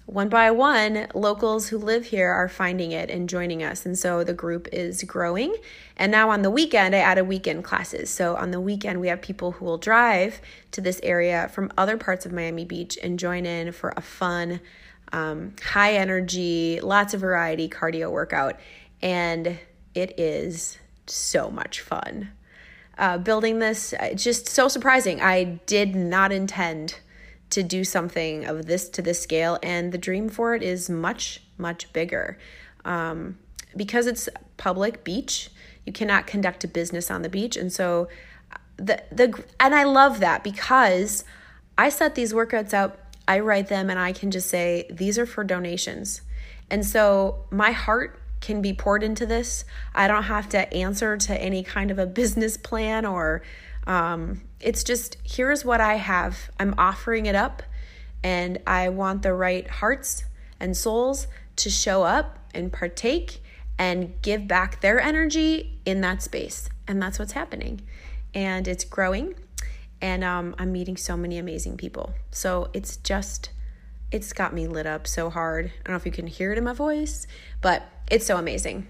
one 0.07 0.29
by 0.29 0.51
one, 0.51 1.07
locals 1.15 1.69
who 1.69 1.79
live 1.79 2.07
here 2.07 2.31
are 2.31 2.49
finding 2.49 2.93
it 2.93 3.11
and 3.11 3.29
joining 3.29 3.63
us. 3.63 3.87
And 3.87 3.99
so 3.99 4.23
the 4.23 4.35
group 4.35 4.69
is 4.71 5.03
growing. 5.05 5.57
And 5.97 6.13
now 6.13 6.29
on 6.29 6.43
the 6.43 6.51
weekend, 6.51 6.95
I 6.95 6.99
added 6.99 7.23
weekend 7.23 7.65
classes. 7.65 8.11
So 8.11 8.37
on 8.37 8.51
the 8.51 8.61
weekend, 8.61 9.01
we 9.01 9.09
have 9.09 9.23
people 9.23 9.53
who 9.53 9.65
will 9.65 9.79
drive 9.79 10.43
to 10.73 10.83
this 10.83 11.01
area 11.03 11.49
from 11.55 11.73
other 11.79 11.97
parts 11.97 12.27
of 12.27 12.33
Miami 12.33 12.67
Beach 12.67 12.99
and 13.03 13.19
join 13.19 13.47
in 13.47 13.73
for 13.73 13.95
a 13.97 14.03
fun, 14.03 14.61
um, 15.13 15.55
high 15.63 15.95
energy, 15.95 16.81
lots 16.83 17.15
of 17.15 17.21
variety 17.21 17.69
cardio 17.69 18.11
workout. 18.11 18.61
And 19.01 19.59
it 19.95 20.19
is 20.21 20.79
so 21.07 21.51
much 21.51 21.81
fun. 21.81 22.29
Uh, 22.99 23.19
building 23.19 23.59
this, 23.59 23.95
uh, 23.95 24.13
just 24.15 24.49
so 24.49 24.69
surprising. 24.69 25.23
I 25.23 25.61
did 25.67 25.97
not 25.97 26.31
intend 26.31 26.97
to 27.55 27.63
do 27.63 27.85
something 27.85 28.45
of 28.45 28.67
this 28.67 28.89
to 28.91 29.01
this 29.01 29.21
scale, 29.23 29.59
and 29.63 29.93
the 29.93 29.99
dream 29.99 30.29
for 30.29 30.55
it 30.55 30.63
is 30.63 30.91
much, 30.91 31.41
much 31.57 31.93
bigger. 31.93 32.37
Um, 32.85 33.39
because 33.77 34.07
it's 34.07 34.29
public 34.57 35.05
beach, 35.05 35.51
you 35.87 35.93
cannot 35.93 36.27
conduct 36.27 36.65
a 36.65 36.69
business 36.69 37.11
on 37.11 37.23
the 37.23 37.29
beach, 37.29 37.57
and 37.57 37.73
so 37.73 38.09
the 38.77 39.03
the 39.13 39.45
and 39.61 39.75
I 39.75 39.85
love 39.85 40.19
that 40.21 40.43
because 40.43 41.25
I 41.79 41.91
set 41.91 42.17
these 42.17 42.33
workouts 42.33 42.75
out, 42.75 42.99
I 43.29 43.39
write 43.39 43.69
them, 43.69 43.89
and 43.89 44.01
I 44.01 44.13
can 44.13 44.33
just 44.33 44.49
say 44.49 44.87
these 44.91 45.17
are 45.17 45.27
for 45.27 45.45
donations, 45.45 46.23
and 46.71 46.85
so 46.85 47.45
my 47.51 47.71
heart 47.71 48.21
can 48.41 48.61
be 48.61 48.73
poured 48.73 49.05
into 49.05 49.27
this. 49.27 49.65
I 49.95 50.09
don't 50.09 50.25
have 50.25 50.49
to 50.51 50.73
answer 50.75 51.17
to 51.17 51.41
any 51.41 51.63
kind 51.63 51.91
of 51.93 51.99
a 52.01 52.07
business 52.07 52.57
plan 52.57 53.07
or 53.07 53.43
um, 53.87 54.43
it's 54.65 54.83
just 54.83 55.19
here's 55.23 55.65
what 55.65 55.81
I 55.81 55.97
have. 55.97 56.51
I'm 56.59 56.75
offering 56.79 57.27
it 57.27 57.35
up, 57.35 57.63
and 58.23 58.59
I 58.67 58.89
want 58.89 59.23
the 59.23 59.35
right 59.35 59.69
hearts 59.69 60.25
and 60.59 60.77
souls 60.77 61.27
to 61.57 61.71
show 61.71 62.03
up 62.03 62.39
and 62.55 62.73
partake 62.73 63.43
and 63.79 64.15
give 64.23 64.49
back 64.49 64.81
their 64.81 64.99
energy 65.01 65.79
in 65.85 66.01
that 66.01 66.23
space. 66.23 66.71
And 66.89 67.03
that's 67.03 67.19
what's 67.19 67.33
happening. 67.33 67.83
And 68.33 68.67
it's 68.67 68.85
growing, 68.85 69.35
and 70.01 70.25
um, 70.25 70.55
I'm 70.59 70.73
meeting 70.73 70.97
so 70.97 71.17
many 71.17 71.37
amazing 71.39 71.77
people. 71.77 72.15
So 72.31 72.71
it's 72.73 72.97
just 72.97 73.51
it's 74.11 74.33
got 74.33 74.55
me 74.55 74.67
lit 74.67 74.87
up 74.87 75.07
so 75.07 75.29
hard. 75.29 75.67
I 75.67 75.71
don't 75.85 75.93
know 75.93 75.97
if 75.97 76.07
you 76.07 76.13
can 76.13 76.27
hear 76.27 76.53
it 76.53 76.59
in 76.59 76.65
my 76.65 76.73
voice, 76.73 77.27
but 77.61 77.83
it's 78.11 78.25
so 78.25 78.39
amazing. 78.39 78.89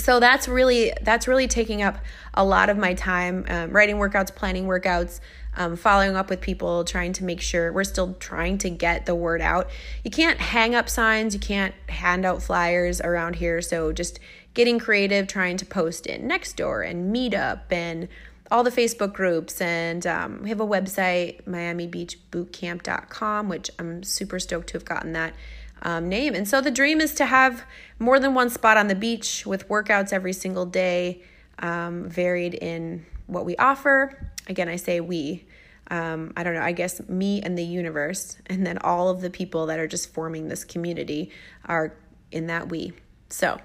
So 0.00 0.18
that's 0.18 0.48
really 0.48 0.92
that's 1.02 1.28
really 1.28 1.46
taking 1.46 1.82
up 1.82 1.98
a 2.34 2.44
lot 2.44 2.70
of 2.70 2.78
my 2.78 2.94
time 2.94 3.44
um, 3.48 3.70
writing 3.70 3.96
workouts, 3.96 4.34
planning 4.34 4.66
workouts, 4.66 5.20
um, 5.56 5.76
following 5.76 6.16
up 6.16 6.30
with 6.30 6.40
people, 6.40 6.84
trying 6.84 7.12
to 7.14 7.24
make 7.24 7.40
sure 7.40 7.72
we're 7.72 7.84
still 7.84 8.14
trying 8.14 8.58
to 8.58 8.70
get 8.70 9.06
the 9.06 9.14
word 9.14 9.42
out. 9.42 9.68
You 10.02 10.10
can't 10.10 10.40
hang 10.40 10.74
up 10.74 10.88
signs, 10.88 11.34
you 11.34 11.40
can't 11.40 11.74
hand 11.88 12.24
out 12.24 12.42
flyers 12.42 13.00
around 13.00 13.36
here. 13.36 13.60
So 13.60 13.92
just 13.92 14.18
getting 14.54 14.78
creative, 14.78 15.26
trying 15.26 15.56
to 15.58 15.66
post 15.66 16.06
in 16.06 16.28
Nextdoor 16.28 16.88
and 16.88 17.14
Meetup 17.14 17.60
and 17.70 18.08
all 18.50 18.64
the 18.64 18.70
Facebook 18.70 19.12
groups. 19.12 19.60
And 19.60 20.06
um, 20.06 20.40
we 20.42 20.48
have 20.48 20.60
a 20.60 20.66
website, 20.66 21.44
miamibeachbootcamp.com, 21.44 23.48
which 23.48 23.70
I'm 23.78 24.02
super 24.02 24.38
stoked 24.38 24.68
to 24.68 24.72
have 24.74 24.84
gotten 24.84 25.12
that 25.12 25.34
um, 25.82 26.08
name. 26.08 26.34
And 26.34 26.46
so 26.46 26.60
the 26.60 26.70
dream 26.70 27.00
is 27.00 27.14
to 27.14 27.26
have 27.26 27.64
more 27.98 28.18
than 28.18 28.34
one 28.34 28.50
spot 28.50 28.76
on 28.76 28.88
the 28.88 28.94
beach 28.94 29.46
with 29.46 29.68
workouts 29.68 30.12
every 30.12 30.32
single 30.32 30.66
day, 30.66 31.22
um, 31.58 32.08
varied 32.08 32.54
in 32.54 33.04
what 33.26 33.44
we 33.44 33.56
offer. 33.56 34.32
Again, 34.48 34.68
I 34.68 34.76
say 34.76 35.00
we. 35.00 35.46
Um, 35.90 36.32
I 36.36 36.44
don't 36.44 36.54
know, 36.54 36.62
I 36.62 36.70
guess 36.70 37.00
me 37.08 37.42
and 37.42 37.58
the 37.58 37.64
universe, 37.64 38.36
and 38.46 38.64
then 38.64 38.78
all 38.78 39.08
of 39.08 39.22
the 39.22 39.30
people 39.30 39.66
that 39.66 39.80
are 39.80 39.88
just 39.88 40.12
forming 40.12 40.46
this 40.46 40.62
community 40.62 41.32
are 41.64 41.96
in 42.30 42.46
that 42.46 42.68
we. 42.68 42.92
So 43.28 43.58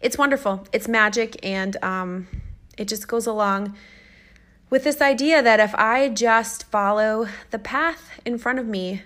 it's 0.00 0.16
wonderful. 0.16 0.66
It's 0.72 0.88
magic, 0.88 1.36
and 1.44 1.76
um, 1.84 2.26
it 2.78 2.88
just 2.88 3.06
goes 3.06 3.26
along 3.26 3.76
with 4.70 4.84
this 4.84 5.02
idea 5.02 5.42
that 5.42 5.60
if 5.60 5.74
I 5.74 6.08
just 6.08 6.64
follow 6.64 7.28
the 7.50 7.58
path 7.58 8.18
in 8.24 8.38
front 8.38 8.58
of 8.58 8.66
me, 8.66 9.02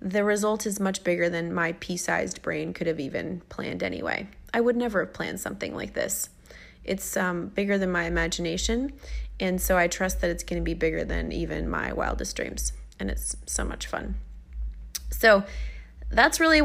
the 0.00 0.24
result 0.24 0.66
is 0.66 0.78
much 0.78 1.02
bigger 1.04 1.28
than 1.28 1.52
my 1.52 1.72
pea 1.72 1.96
sized 1.96 2.42
brain 2.42 2.72
could 2.72 2.86
have 2.86 3.00
even 3.00 3.40
planned 3.48 3.82
anyway. 3.82 4.26
I 4.52 4.60
would 4.60 4.76
never 4.76 5.04
have 5.04 5.12
planned 5.12 5.40
something 5.40 5.74
like 5.74 5.94
this. 5.94 6.28
It's 6.84 7.16
um, 7.16 7.48
bigger 7.48 7.78
than 7.78 7.90
my 7.90 8.04
imagination, 8.04 8.92
and 9.40 9.60
so 9.60 9.76
I 9.76 9.88
trust 9.88 10.20
that 10.20 10.30
it's 10.30 10.44
going 10.44 10.60
to 10.60 10.64
be 10.64 10.74
bigger 10.74 11.04
than 11.04 11.32
even 11.32 11.68
my 11.68 11.92
wildest 11.92 12.36
dreams, 12.36 12.72
and 13.00 13.10
it's 13.10 13.36
so 13.46 13.64
much 13.64 13.86
fun. 13.86 14.16
So 15.10 15.44
that's 16.10 16.38
really 16.38 16.60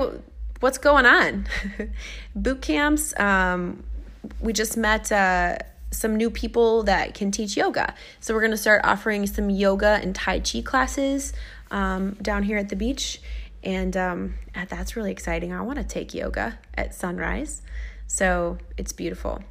what's 0.60 0.78
going 0.78 1.06
on. 1.06 1.48
Boot 2.36 2.62
camps, 2.62 3.17
um, 3.20 3.84
we 4.39 4.54
just 4.54 4.78
met. 4.78 5.12
Uh, 5.12 5.58
some 5.94 6.15
new 6.15 6.30
people 6.30 6.84
that 6.84 7.13
can 7.13 7.32
teach 7.32 7.58
yoga. 7.58 7.94
So, 8.22 8.34
we're 8.34 8.39
going 8.39 8.52
to 8.52 8.58
start 8.58 8.80
offering 8.86 9.28
some 9.28 9.50
yoga 9.50 10.00
and 10.02 10.15
Tai 10.15 10.39
Chi 10.39 10.62
classes 10.62 11.34
um, 11.72 12.12
down 12.22 12.44
here 12.44 12.58
at 12.58 12.70
the 12.70 12.76
beach. 12.76 13.22
And 13.64 13.96
um, 13.98 14.36
that's 14.70 14.96
really 14.96 15.12
exciting. 15.12 15.54
I 15.54 15.62
want 15.62 15.78
to 15.78 15.84
take 15.84 16.14
yoga 16.14 16.60
at 16.76 16.94
sunrise. 16.94 17.62
So, 18.08 18.58
it's 18.78 18.92
beautiful. 18.92 19.44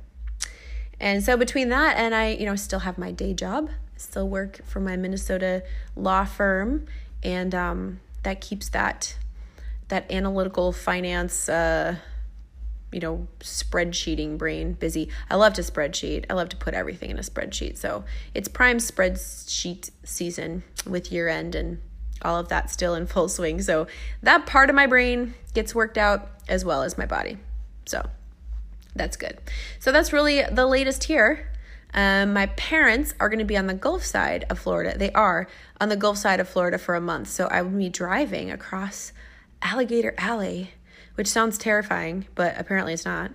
And 0.99 1.25
so, 1.25 1.37
between 1.37 1.71
that 1.71 1.97
and 1.97 2.15
I, 2.15 2.31
you 2.31 2.45
know, 2.45 2.57
still 2.57 2.81
have 2.81 2.99
my 2.99 3.11
day 3.11 3.35
job, 3.35 3.71
still 3.97 4.29
work 4.29 4.61
for 4.65 4.81
my 4.81 4.97
Minnesota 4.97 5.63
law 5.97 6.25
firm. 6.25 6.87
And 7.23 7.55
um, 7.55 8.01
that 8.23 8.41
keeps 8.41 8.69
that 8.71 9.17
that 9.89 10.11
analytical 10.11 10.73
finance 10.73 11.49
uh, 11.49 11.97
you 12.93 13.01
know, 13.01 13.29
spreadsheeting 13.41 14.37
brain 14.37 14.73
busy. 14.73 15.09
I 15.31 15.37
love 15.37 15.55
to 15.55 15.63
spreadsheet. 15.63 16.25
I 16.29 16.35
love 16.35 16.49
to 16.51 16.57
put 16.57 16.75
everything 16.75 17.11
in 17.11 17.19
a 17.19 17.23
spreadsheet. 17.23 17.77
So 17.79 18.05
it's 18.35 18.49
prime 18.49 18.79
spreadsheet 18.79 19.91
season 20.03 20.65
with 20.87 21.13
year 21.13 21.29
end 21.29 21.55
and 21.55 21.81
all 22.23 22.39
of 22.39 22.49
that 22.49 22.71
still 22.71 22.95
in 22.95 23.07
full 23.07 23.29
swing. 23.29 23.63
So 23.63 23.87
that 24.23 24.47
part 24.47 24.71
of 24.71 24.77
my 24.77 24.87
brain 24.87 25.35
gets 25.55 25.75
worked 25.75 25.99
out 25.99 26.29
as 26.49 26.65
well 26.65 26.83
as 26.83 26.99
my 26.99 27.07
body. 27.07 27.39
So 27.87 28.09
that's 28.95 29.17
good. 29.17 29.39
So 29.79 29.93
that's 29.93 30.13
really 30.13 30.43
the 30.43 30.67
latest 30.67 31.05
here. 31.05 31.51
Um, 31.93 32.33
my 32.33 32.47
parents 32.47 33.15
are 33.19 33.29
going 33.29 33.41
to 33.41 33.45
be 33.45 33.57
on 33.57 33.67
the 33.67 33.75
Gulf 33.75 34.05
side 34.05 34.45
of 34.49 34.59
Florida. 34.59 34.97
They 34.97 35.11
are 35.13 35.49
on 35.81 35.89
the 35.89 35.97
Gulf 35.97 36.19
side 36.19 36.39
of 36.39 36.49
Florida 36.49 36.79
for 36.79 36.95
a 36.95 37.01
month. 37.01 37.29
So 37.29 37.49
I 37.49 37.63
will 37.63 37.71
be 37.77 37.89
driving 37.89 38.51
across 38.51 39.13
Alligator 39.63 40.15
Alley 40.17 40.71
which 41.21 41.29
sounds 41.29 41.59
terrifying, 41.59 42.27
but 42.35 42.55
apparently 42.57 42.95
it's 42.95 43.05
not, 43.05 43.31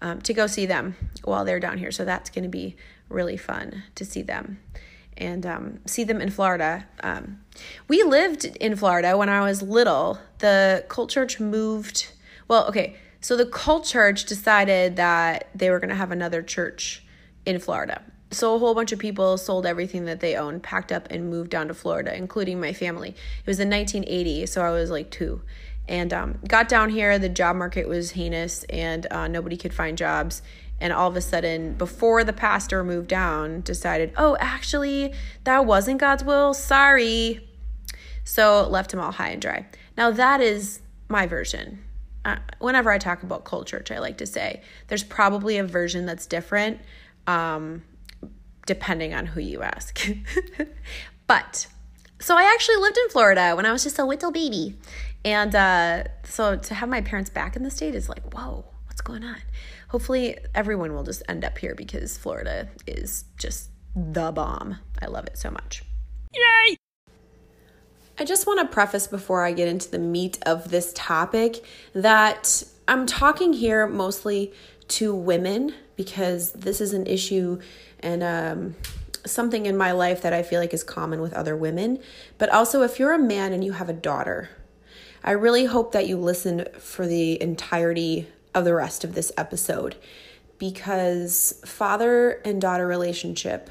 um, 0.00 0.18
to 0.22 0.32
go 0.32 0.46
see 0.46 0.64
them 0.64 0.96
while 1.24 1.44
they're 1.44 1.60
down 1.60 1.76
here. 1.76 1.90
So 1.90 2.06
that's 2.06 2.30
going 2.30 2.44
to 2.44 2.48
be 2.48 2.74
really 3.10 3.36
fun 3.36 3.82
to 3.96 4.04
see 4.04 4.22
them 4.22 4.60
and 5.18 5.44
um, 5.44 5.80
see 5.86 6.04
them 6.04 6.20
in 6.20 6.30
Florida. 6.30 6.86
Um, 7.02 7.40
we 7.88 8.02
lived 8.02 8.44
in 8.44 8.76
Florida 8.76 9.16
when 9.16 9.28
I 9.28 9.42
was 9.42 9.62
little. 9.62 10.18
The 10.38 10.84
Cult 10.88 11.10
Church 11.10 11.38
moved, 11.38 12.10
well, 12.46 12.66
okay, 12.68 12.96
so 13.20 13.36
the 13.36 13.46
Cult 13.46 13.84
Church 13.84 14.24
decided 14.24 14.96
that 14.96 15.48
they 15.54 15.70
were 15.70 15.80
going 15.80 15.90
to 15.90 15.96
have 15.96 16.12
another 16.12 16.42
church 16.42 17.04
in 17.44 17.58
Florida. 17.58 18.02
So 18.30 18.54
a 18.54 18.58
whole 18.58 18.74
bunch 18.74 18.92
of 18.92 18.98
people 18.98 19.38
sold 19.38 19.66
everything 19.66 20.04
that 20.04 20.20
they 20.20 20.36
owned, 20.36 20.62
packed 20.62 20.92
up, 20.92 21.08
and 21.10 21.30
moved 21.30 21.50
down 21.50 21.68
to 21.68 21.74
Florida, 21.74 22.14
including 22.14 22.60
my 22.60 22.72
family. 22.72 23.10
It 23.10 23.46
was 23.46 23.58
in 23.58 23.70
1980, 23.70 24.46
so 24.46 24.62
I 24.62 24.70
was 24.70 24.90
like 24.90 25.10
two 25.10 25.42
and 25.88 26.12
um, 26.12 26.38
got 26.46 26.68
down 26.68 26.90
here 26.90 27.18
the 27.18 27.28
job 27.28 27.56
market 27.56 27.88
was 27.88 28.10
heinous 28.12 28.64
and 28.64 29.06
uh, 29.10 29.26
nobody 29.26 29.56
could 29.56 29.72
find 29.72 29.96
jobs 29.96 30.42
and 30.80 30.92
all 30.92 31.08
of 31.08 31.16
a 31.16 31.20
sudden 31.20 31.74
before 31.74 32.24
the 32.24 32.32
pastor 32.32 32.84
moved 32.84 33.08
down 33.08 33.60
decided 33.62 34.12
oh 34.16 34.36
actually 34.40 35.12
that 35.44 35.66
wasn't 35.66 35.98
god's 35.98 36.24
will. 36.24 36.54
Sorry. 36.54 37.48
So 38.24 38.68
left 38.68 38.92
him 38.92 39.00
all 39.00 39.12
high 39.12 39.30
and 39.30 39.40
dry. 39.40 39.66
Now 39.96 40.10
that 40.10 40.40
is 40.40 40.80
my 41.08 41.26
version. 41.26 41.84
Uh, 42.24 42.36
whenever 42.58 42.90
i 42.90 42.98
talk 42.98 43.22
about 43.22 43.44
Cult 43.44 43.68
Church 43.68 43.90
i 43.90 44.00
like 44.00 44.18
to 44.18 44.26
say 44.26 44.60
there's 44.88 45.04
probably 45.04 45.56
a 45.56 45.64
version 45.64 46.04
that's 46.04 46.26
different 46.26 46.80
um, 47.26 47.84
depending 48.66 49.14
on 49.14 49.26
who 49.26 49.40
you 49.40 49.62
ask. 49.62 50.00
But 51.26 51.66
so 52.18 52.36
i 52.36 52.42
actually 52.42 52.76
lived 52.76 52.98
in 52.98 53.10
florida 53.10 53.52
when 53.54 53.66
i 53.66 53.70
was 53.70 53.84
just 53.84 53.98
a 53.98 54.04
little 54.04 54.32
baby. 54.32 54.76
And 55.24 55.54
uh, 55.54 56.04
so 56.24 56.56
to 56.56 56.74
have 56.74 56.88
my 56.88 57.00
parents 57.00 57.30
back 57.30 57.56
in 57.56 57.62
the 57.62 57.70
state 57.70 57.94
is 57.94 58.08
like, 58.08 58.32
whoa, 58.32 58.64
what's 58.86 59.00
going 59.00 59.24
on? 59.24 59.38
Hopefully, 59.88 60.36
everyone 60.54 60.92
will 60.94 61.02
just 61.02 61.22
end 61.28 61.44
up 61.44 61.56
here 61.56 61.74
because 61.74 62.18
Florida 62.18 62.68
is 62.86 63.24
just 63.38 63.70
the 63.96 64.30
bomb. 64.32 64.76
I 65.00 65.06
love 65.06 65.26
it 65.26 65.38
so 65.38 65.50
much. 65.50 65.82
Yay! 66.34 66.76
I 68.18 68.24
just 68.24 68.46
want 68.46 68.60
to 68.60 68.66
preface 68.66 69.06
before 69.06 69.44
I 69.44 69.52
get 69.52 69.68
into 69.68 69.90
the 69.90 69.98
meat 69.98 70.38
of 70.44 70.70
this 70.70 70.92
topic 70.94 71.64
that 71.94 72.64
I'm 72.86 73.06
talking 73.06 73.52
here 73.52 73.86
mostly 73.86 74.52
to 74.88 75.14
women 75.14 75.74
because 75.96 76.52
this 76.52 76.80
is 76.80 76.92
an 76.92 77.06
issue 77.06 77.60
and 78.00 78.22
um, 78.22 78.76
something 79.24 79.66
in 79.66 79.76
my 79.76 79.92
life 79.92 80.22
that 80.22 80.32
I 80.32 80.42
feel 80.42 80.60
like 80.60 80.74
is 80.74 80.84
common 80.84 81.20
with 81.20 81.32
other 81.32 81.56
women. 81.56 81.98
But 82.36 82.50
also, 82.50 82.82
if 82.82 82.98
you're 82.98 83.14
a 83.14 83.18
man 83.18 83.52
and 83.52 83.64
you 83.64 83.72
have 83.72 83.88
a 83.88 83.94
daughter, 83.94 84.50
I 85.24 85.32
really 85.32 85.64
hope 85.64 85.92
that 85.92 86.06
you 86.06 86.16
listen 86.16 86.66
for 86.78 87.06
the 87.06 87.40
entirety 87.40 88.28
of 88.58 88.64
the 88.64 88.74
rest 88.74 89.04
of 89.04 89.14
this 89.14 89.30
episode 89.36 89.96
because 90.58 91.60
father 91.64 92.40
and 92.44 92.60
daughter 92.60 92.86
relationship 92.86 93.70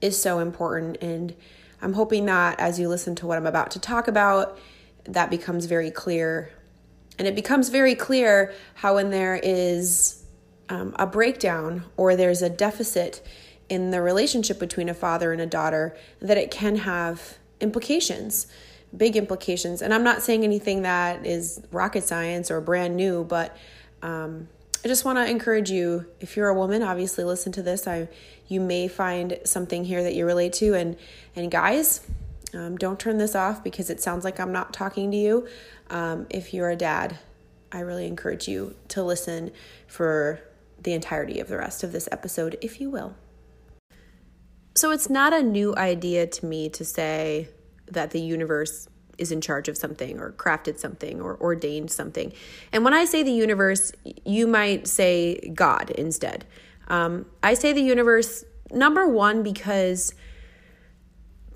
is 0.00 0.20
so 0.20 0.38
important 0.38 0.96
and 1.02 1.34
I'm 1.80 1.94
hoping 1.94 2.26
that 2.26 2.60
as 2.60 2.78
you 2.78 2.88
listen 2.88 3.16
to 3.16 3.26
what 3.26 3.36
I'm 3.36 3.46
about 3.46 3.72
to 3.72 3.80
talk 3.80 4.06
about 4.06 4.58
that 5.04 5.30
becomes 5.30 5.66
very 5.66 5.90
clear 5.90 6.52
and 7.18 7.26
it 7.26 7.34
becomes 7.34 7.68
very 7.68 7.94
clear 7.94 8.54
how 8.74 8.94
when 8.94 9.10
there 9.10 9.38
is 9.42 10.22
um, 10.68 10.94
a 10.98 11.06
breakdown 11.06 11.84
or 11.96 12.14
there's 12.14 12.40
a 12.40 12.48
deficit 12.48 13.26
in 13.68 13.90
the 13.90 14.00
relationship 14.00 14.58
between 14.58 14.88
a 14.88 14.94
father 14.94 15.32
and 15.32 15.40
a 15.40 15.46
daughter 15.46 15.96
that 16.20 16.38
it 16.38 16.50
can 16.50 16.76
have 16.76 17.38
implications 17.60 18.46
big 18.96 19.16
implications. 19.16 19.82
And 19.82 19.92
I'm 19.94 20.04
not 20.04 20.22
saying 20.22 20.44
anything 20.44 20.82
that 20.82 21.26
is 21.26 21.62
rocket 21.70 22.04
science 22.04 22.50
or 22.50 22.60
brand 22.60 22.96
new, 22.96 23.24
but 23.24 23.56
um, 24.02 24.48
I 24.84 24.88
just 24.88 25.04
want 25.04 25.18
to 25.18 25.30
encourage 25.30 25.70
you. 25.70 26.06
If 26.20 26.36
you're 26.36 26.48
a 26.48 26.54
woman, 26.54 26.82
obviously 26.82 27.24
listen 27.24 27.52
to 27.52 27.62
this. 27.62 27.86
I 27.86 28.08
you 28.48 28.60
may 28.60 28.88
find 28.88 29.38
something 29.44 29.84
here 29.84 30.02
that 30.02 30.14
you 30.14 30.26
relate 30.26 30.52
to, 30.54 30.74
and 30.74 30.96
and 31.36 31.50
guys, 31.50 32.06
um, 32.52 32.76
don't 32.76 32.98
turn 32.98 33.18
this 33.18 33.34
off 33.34 33.62
because 33.62 33.90
it 33.90 34.00
sounds 34.00 34.24
like 34.24 34.40
I'm 34.40 34.52
not 34.52 34.72
talking 34.72 35.10
to 35.12 35.16
you. 35.16 35.46
Um, 35.88 36.26
if 36.30 36.52
you're 36.52 36.70
a 36.70 36.76
dad, 36.76 37.18
I 37.70 37.80
really 37.80 38.06
encourage 38.06 38.48
you 38.48 38.74
to 38.88 39.02
listen 39.02 39.52
for 39.86 40.40
the 40.82 40.92
entirety 40.92 41.38
of 41.38 41.48
the 41.48 41.58
rest 41.58 41.84
of 41.84 41.92
this 41.92 42.08
episode, 42.10 42.58
if 42.60 42.80
you 42.80 42.90
will. 42.90 43.14
So 44.74 44.90
it's 44.90 45.08
not 45.08 45.32
a 45.32 45.42
new 45.42 45.76
idea 45.76 46.26
to 46.26 46.46
me 46.46 46.68
to 46.70 46.84
say 46.84 47.48
that 47.86 48.10
the 48.10 48.20
universe 48.20 48.88
is 49.18 49.32
in 49.32 49.40
charge 49.40 49.68
of 49.68 49.76
something 49.76 50.18
or 50.18 50.32
crafted 50.32 50.78
something 50.78 51.20
or 51.20 51.36
ordained 51.40 51.90
something. 51.90 52.32
And 52.72 52.84
when 52.84 52.94
I 52.94 53.04
say 53.04 53.22
the 53.22 53.32
universe, 53.32 53.92
you 54.24 54.46
might 54.46 54.88
say 54.88 55.38
God 55.54 55.90
instead. 55.90 56.44
Um, 56.88 57.26
I 57.42 57.54
say 57.54 57.72
the 57.72 57.82
universe, 57.82 58.44
number 58.70 59.06
one, 59.08 59.42
because 59.42 60.14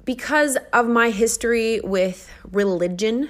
because 0.05 0.57
of 0.73 0.87
my 0.87 1.11
history 1.11 1.81
with 1.81 2.31
religion, 2.53 3.29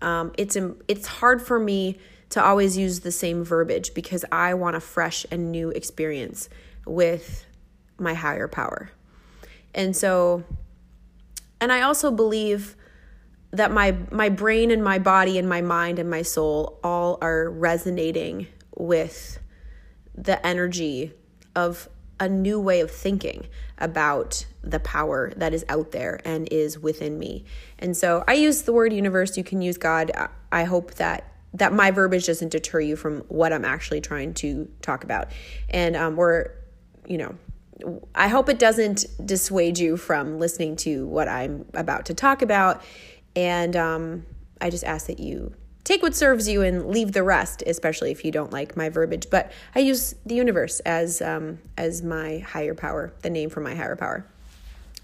um, 0.00 0.32
it's 0.36 0.56
it's 0.88 1.06
hard 1.06 1.40
for 1.40 1.60
me 1.60 1.98
to 2.30 2.42
always 2.42 2.76
use 2.76 3.00
the 3.00 3.12
same 3.12 3.44
verbiage 3.44 3.94
because 3.94 4.24
I 4.32 4.54
want 4.54 4.74
a 4.74 4.80
fresh 4.80 5.24
and 5.30 5.52
new 5.52 5.70
experience 5.70 6.48
with 6.86 7.46
my 7.98 8.14
higher 8.14 8.48
power. 8.48 8.90
And 9.74 9.94
so 9.96 10.42
and 11.60 11.72
I 11.72 11.82
also 11.82 12.10
believe 12.10 12.74
that 13.52 13.70
my 13.70 13.96
my 14.10 14.28
brain 14.28 14.70
and 14.70 14.82
my 14.82 14.98
body 14.98 15.38
and 15.38 15.48
my 15.48 15.60
mind 15.60 15.98
and 15.98 16.10
my 16.10 16.22
soul 16.22 16.78
all 16.82 17.18
are 17.20 17.50
resonating 17.50 18.46
with 18.76 19.38
the 20.14 20.44
energy 20.46 21.12
of 21.54 21.88
a 22.18 22.28
new 22.28 22.60
way 22.60 22.80
of 22.80 22.90
thinking 22.90 23.46
about 23.78 24.46
the 24.62 24.78
power 24.78 25.32
that 25.36 25.52
is 25.52 25.64
out 25.68 25.90
there 25.90 26.20
and 26.24 26.48
is 26.52 26.78
within 26.78 27.18
me. 27.18 27.44
And 27.78 27.96
so 27.96 28.22
I 28.28 28.34
use 28.34 28.62
the 28.62 28.72
word 28.72 28.92
universe, 28.92 29.36
you 29.36 29.44
can 29.44 29.60
use 29.60 29.76
God. 29.76 30.12
I 30.50 30.64
hope 30.64 30.94
that 30.94 31.28
that 31.54 31.72
my 31.72 31.90
verbiage 31.90 32.26
doesn't 32.26 32.50
deter 32.50 32.80
you 32.80 32.96
from 32.96 33.20
what 33.28 33.52
I'm 33.52 33.64
actually 33.64 34.00
trying 34.00 34.34
to 34.34 34.70
talk 34.80 35.04
about. 35.04 35.28
And 35.68 35.94
um, 35.96 36.16
we're, 36.16 36.50
you 37.06 37.18
know, 37.18 37.34
I 38.14 38.28
hope 38.28 38.48
it 38.48 38.58
doesn't 38.58 39.04
dissuade 39.24 39.78
you 39.78 39.96
from 39.96 40.38
listening 40.38 40.76
to 40.76 41.06
what 41.06 41.28
I'm 41.28 41.66
about 41.74 42.06
to 42.06 42.14
talk 42.14 42.40
about. 42.40 42.82
And 43.34 43.76
um, 43.76 44.26
I 44.60 44.70
just 44.70 44.84
ask 44.84 45.06
that 45.06 45.18
you 45.18 45.54
take 45.84 46.02
what 46.02 46.14
serves 46.14 46.48
you 46.48 46.62
and 46.62 46.86
leave 46.86 47.12
the 47.12 47.22
rest, 47.22 47.62
especially 47.66 48.10
if 48.10 48.24
you 48.24 48.30
don't 48.30 48.52
like 48.52 48.76
my 48.76 48.88
verbiage. 48.88 49.28
But 49.30 49.52
I 49.74 49.80
use 49.80 50.14
the 50.24 50.34
universe 50.34 50.80
as 50.80 51.20
um, 51.20 51.58
as 51.76 52.02
my 52.02 52.38
higher 52.38 52.74
power, 52.74 53.12
the 53.22 53.30
name 53.30 53.50
for 53.50 53.60
my 53.60 53.74
higher 53.74 53.96
power. 53.96 54.26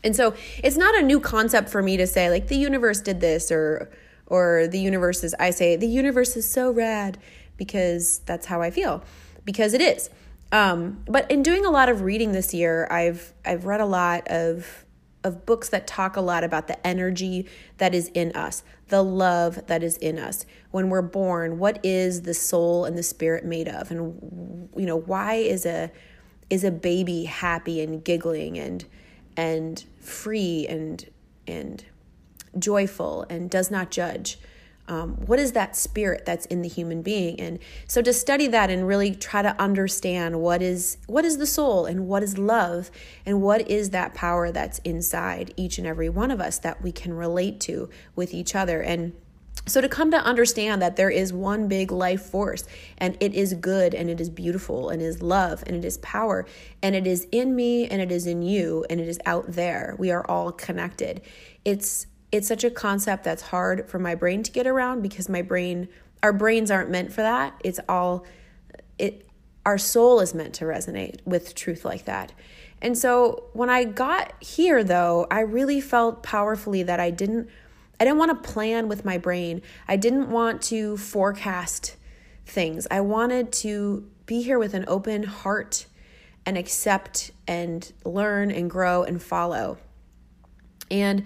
And 0.04 0.14
so 0.14 0.34
it's 0.62 0.76
not 0.76 0.96
a 0.96 1.02
new 1.02 1.20
concept 1.20 1.70
for 1.70 1.82
me 1.82 1.96
to 1.96 2.06
say 2.06 2.30
like 2.30 2.48
the 2.48 2.56
universe 2.56 3.00
did 3.00 3.20
this 3.20 3.50
or 3.50 3.90
or 4.26 4.68
the 4.68 4.78
universe 4.78 5.24
is 5.24 5.34
I 5.38 5.50
say 5.50 5.76
the 5.76 5.88
universe 5.88 6.36
is 6.36 6.48
so 6.48 6.70
rad 6.70 7.18
because 7.56 8.20
that's 8.20 8.46
how 8.46 8.62
I 8.62 8.70
feel 8.70 9.02
because 9.44 9.74
it 9.74 9.80
is. 9.80 10.10
Um, 10.52 11.02
but 11.06 11.30
in 11.30 11.42
doing 11.42 11.66
a 11.66 11.70
lot 11.70 11.88
of 11.88 12.02
reading 12.02 12.32
this 12.32 12.54
year, 12.54 12.86
I've 12.90 13.32
I've 13.44 13.64
read 13.64 13.80
a 13.80 13.86
lot 13.86 14.28
of 14.28 14.84
of 15.28 15.46
books 15.46 15.68
that 15.68 15.86
talk 15.86 16.16
a 16.16 16.20
lot 16.20 16.42
about 16.42 16.66
the 16.66 16.84
energy 16.84 17.46
that 17.76 17.94
is 17.94 18.08
in 18.08 18.32
us, 18.32 18.64
the 18.88 19.04
love 19.04 19.66
that 19.68 19.84
is 19.84 19.96
in 19.98 20.18
us. 20.18 20.44
When 20.72 20.90
we're 20.90 21.02
born, 21.02 21.58
what 21.58 21.78
is 21.84 22.22
the 22.22 22.34
soul 22.34 22.84
and 22.84 22.98
the 22.98 23.04
spirit 23.04 23.44
made 23.44 23.68
of? 23.68 23.92
And 23.92 24.68
you 24.76 24.86
know, 24.86 24.96
why 24.96 25.34
is 25.34 25.64
a 25.64 25.92
is 26.50 26.64
a 26.64 26.72
baby 26.72 27.24
happy 27.24 27.80
and 27.80 28.02
giggling 28.02 28.58
and 28.58 28.84
and 29.36 29.84
free 30.00 30.66
and 30.68 31.08
and 31.46 31.84
joyful 32.58 33.24
and 33.30 33.48
does 33.48 33.70
not 33.70 33.92
judge? 33.92 34.38
Um, 34.88 35.16
what 35.26 35.38
is 35.38 35.52
that 35.52 35.76
spirit 35.76 36.24
that's 36.24 36.46
in 36.46 36.62
the 36.62 36.68
human 36.68 37.02
being 37.02 37.38
and 37.40 37.58
so 37.86 38.02
to 38.02 38.12
study 38.12 38.46
that 38.48 38.70
and 38.70 38.86
really 38.86 39.14
try 39.14 39.42
to 39.42 39.60
understand 39.60 40.40
what 40.40 40.62
is 40.62 40.98
what 41.06 41.24
is 41.24 41.38
the 41.38 41.46
soul 41.46 41.86
and 41.86 42.08
what 42.08 42.22
is 42.22 42.38
love 42.38 42.90
and 43.24 43.40
what 43.42 43.70
is 43.70 43.90
that 43.90 44.14
power 44.14 44.50
that's 44.50 44.78
inside 44.80 45.52
each 45.56 45.78
and 45.78 45.86
every 45.86 46.08
one 46.08 46.30
of 46.30 46.40
us 46.40 46.58
that 46.58 46.82
we 46.82 46.90
can 46.90 47.12
relate 47.14 47.60
to 47.60 47.88
with 48.16 48.34
each 48.34 48.54
other 48.54 48.80
and 48.80 49.12
so, 49.68 49.82
to 49.82 49.88
come 49.88 50.10
to 50.12 50.16
understand 50.16 50.80
that 50.80 50.96
there 50.96 51.10
is 51.10 51.30
one 51.30 51.68
big 51.68 51.92
life 51.92 52.22
force 52.22 52.64
and 52.96 53.18
it 53.20 53.34
is 53.34 53.52
good 53.52 53.94
and 53.94 54.08
it 54.08 54.18
is 54.18 54.30
beautiful 54.30 54.88
and 54.88 55.02
is 55.02 55.20
love 55.20 55.62
and 55.66 55.76
it 55.76 55.84
is 55.84 55.98
power 55.98 56.46
and 56.82 56.94
it 56.94 57.06
is 57.06 57.26
in 57.32 57.54
me 57.54 57.86
and 57.86 58.00
it 58.00 58.10
is 58.10 58.26
in 58.26 58.40
you 58.40 58.86
and 58.88 58.98
it 58.98 59.08
is 59.08 59.18
out 59.26 59.44
there. 59.52 59.94
We 59.98 60.10
are 60.10 60.24
all 60.26 60.52
connected. 60.52 61.20
It's 61.66 62.06
it's 62.30 62.48
such 62.48 62.64
a 62.64 62.70
concept 62.70 63.24
that's 63.24 63.42
hard 63.42 63.88
for 63.88 63.98
my 63.98 64.14
brain 64.14 64.42
to 64.42 64.50
get 64.50 64.66
around 64.66 65.02
because 65.02 65.28
my 65.28 65.42
brain 65.42 65.88
our 66.22 66.32
brains 66.32 66.70
aren't 66.70 66.90
meant 66.90 67.12
for 67.12 67.22
that. 67.22 67.54
It's 67.62 67.80
all 67.88 68.26
it 68.98 69.26
our 69.64 69.78
soul 69.78 70.20
is 70.20 70.34
meant 70.34 70.54
to 70.54 70.64
resonate 70.64 71.20
with 71.24 71.54
truth 71.54 71.84
like 71.84 72.04
that. 72.06 72.32
And 72.80 72.96
so 72.96 73.44
when 73.52 73.70
i 73.70 73.84
got 73.84 74.40
here 74.42 74.84
though 74.84 75.26
i 75.30 75.40
really 75.40 75.80
felt 75.80 76.22
powerfully 76.22 76.82
that 76.84 77.00
i 77.00 77.10
didn't 77.10 77.48
i 78.00 78.04
didn't 78.04 78.18
want 78.18 78.30
to 78.42 78.52
plan 78.52 78.88
with 78.88 79.04
my 79.04 79.18
brain. 79.18 79.62
I 79.86 79.96
didn't 79.96 80.30
want 80.30 80.62
to 80.62 80.96
forecast 80.96 81.96
things. 82.46 82.86
I 82.90 83.00
wanted 83.00 83.52
to 83.52 84.08
be 84.26 84.42
here 84.42 84.58
with 84.58 84.74
an 84.74 84.84
open 84.86 85.24
heart 85.24 85.86
and 86.46 86.56
accept 86.56 87.30
and 87.46 87.92
learn 88.04 88.50
and 88.50 88.70
grow 88.70 89.02
and 89.02 89.22
follow. 89.22 89.78
And 90.90 91.24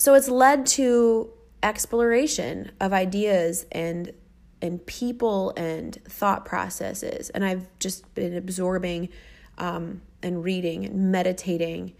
so 0.00 0.14
it's 0.14 0.30
led 0.30 0.64
to 0.64 1.30
exploration 1.62 2.72
of 2.80 2.94
ideas 2.94 3.66
and 3.70 4.14
and 4.62 4.84
people 4.86 5.52
and 5.58 6.02
thought 6.04 6.46
processes. 6.46 7.28
And 7.30 7.44
I've 7.44 7.66
just 7.78 8.14
been 8.14 8.34
absorbing 8.34 9.10
um, 9.58 10.00
and 10.22 10.42
reading 10.42 10.86
and 10.86 11.12
meditating. 11.12 11.92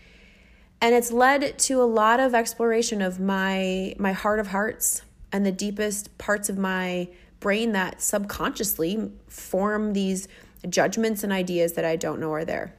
And 0.81 0.95
it's 0.95 1.13
led 1.13 1.59
to 1.59 1.83
a 1.83 1.85
lot 1.85 2.21
of 2.21 2.35
exploration 2.35 3.03
of 3.03 3.21
my 3.21 3.95
my 3.99 4.13
heart 4.13 4.41
of 4.41 4.47
hearts 4.47 5.03
and 5.31 5.45
the 5.45 5.53
deepest 5.53 6.17
parts 6.17 6.49
of 6.49 6.57
my 6.57 7.07
brain 7.39 7.73
that 7.73 8.01
subconsciously 8.01 9.11
form 9.29 9.93
these 9.93 10.27
judgments 10.71 11.23
and 11.23 11.35
ideas 11.35 11.75
that 11.75 11.85
I 11.85 11.97
don't 11.97 12.19
know 12.19 12.33
are 12.33 12.47
there. 12.47 12.75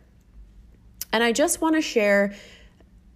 And 1.13 1.23
I 1.23 1.31
just 1.31 1.61
want 1.61 1.75
to 1.75 1.81
share 1.81 2.33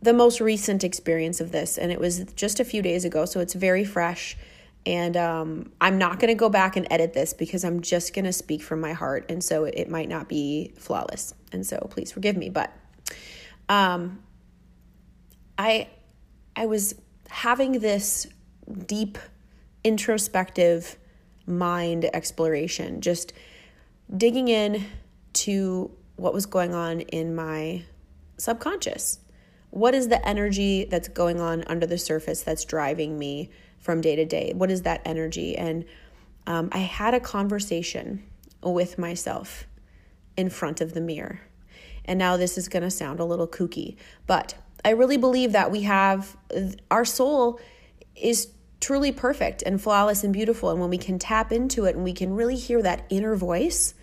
the 0.05 0.13
most 0.13 0.39
recent 0.39 0.83
experience 0.83 1.41
of 1.41 1.51
this, 1.51 1.77
and 1.77 1.91
it 1.91 1.99
was 1.99 2.23
just 2.35 2.59
a 2.59 2.63
few 2.63 2.81
days 2.81 3.05
ago, 3.05 3.25
so 3.25 3.39
it's 3.39 3.55
very 3.55 3.83
fresh. 3.83 4.37
And 4.85 5.17
um, 5.17 5.71
I'm 5.81 5.97
not 5.97 6.19
going 6.19 6.27
to 6.27 6.35
go 6.35 6.47
back 6.47 6.77
and 6.77 6.85
edit 6.91 7.13
this 7.13 7.33
because 7.33 7.65
I'm 7.65 7.81
just 7.81 8.13
going 8.13 8.25
to 8.25 8.31
speak 8.31 8.61
from 8.61 8.79
my 8.79 8.93
heart, 8.93 9.25
and 9.29 9.43
so 9.43 9.65
it, 9.65 9.89
might 9.89 10.07
not 10.07 10.29
be 10.29 10.73
flawless. 10.77 11.33
And 11.51 11.65
so 11.65 11.87
please 11.89 12.11
forgive 12.11 12.37
me, 12.37 12.49
but 12.49 12.71
um, 13.67 14.19
I 15.57 15.89
I 16.55 16.67
was 16.67 16.93
having 17.29 17.79
this 17.79 18.27
deep 18.85 19.17
introspective 19.83 20.97
mind 21.47 22.05
exploration, 22.13 23.01
just 23.01 23.33
digging 24.15 24.49
in 24.49 24.85
to 25.33 25.89
what 26.15 26.31
was 26.31 26.45
going 26.45 26.75
on 26.75 27.01
in 27.01 27.33
my 27.33 27.83
subconscious 28.37 29.19
what 29.75 29.93
is 29.93 30.07
the 30.07 30.25
energy 30.25 30.85
that's 30.85 31.09
going 31.09 31.41
on 31.41 31.61
under 31.67 31.85
the 31.85 31.97
surface 31.97 32.41
that's 32.41 32.63
driving 32.63 33.19
me 33.19 33.49
from 33.77 33.99
day 33.99 34.15
to 34.15 34.23
day? 34.23 34.53
What 34.55 34.71
is 34.71 34.83
that 34.83 35.01
energy? 35.03 35.57
And 35.57 35.83
um, 36.47 36.69
I 36.71 36.77
had 36.77 37.13
a 37.13 37.19
conversation 37.19 38.23
with 38.63 38.97
myself 38.97 39.67
in 40.37 40.49
front 40.49 40.79
of 40.79 40.93
the 40.93 41.01
mirror. 41.01 41.41
And 42.05 42.17
now 42.17 42.37
this 42.37 42.57
is 42.57 42.69
going 42.69 42.83
to 42.83 42.89
sound 42.89 43.19
a 43.19 43.25
little 43.25 43.49
kooky, 43.49 43.97
but 44.27 44.55
I 44.85 44.91
really 44.91 45.17
believe 45.17 45.51
that 45.51 45.71
we 45.71 45.81
have 45.81 46.37
our 46.89 47.03
soul 47.03 47.59
is 48.15 48.53
truly 48.79 49.11
perfect 49.11 49.61
and 49.61 49.81
flawless 49.81 50.23
and 50.23 50.31
beautiful. 50.31 50.69
And 50.69 50.79
when 50.79 50.89
we 50.89 50.97
can 50.97 51.19
tap 51.19 51.51
into 51.51 51.83
it 51.83 51.95
and 51.95 52.03
we 52.05 52.13
can 52.13 52.33
really 52.33 52.55
hear 52.55 52.81
that 52.81 53.05
inner 53.09 53.35
voice, 53.35 53.93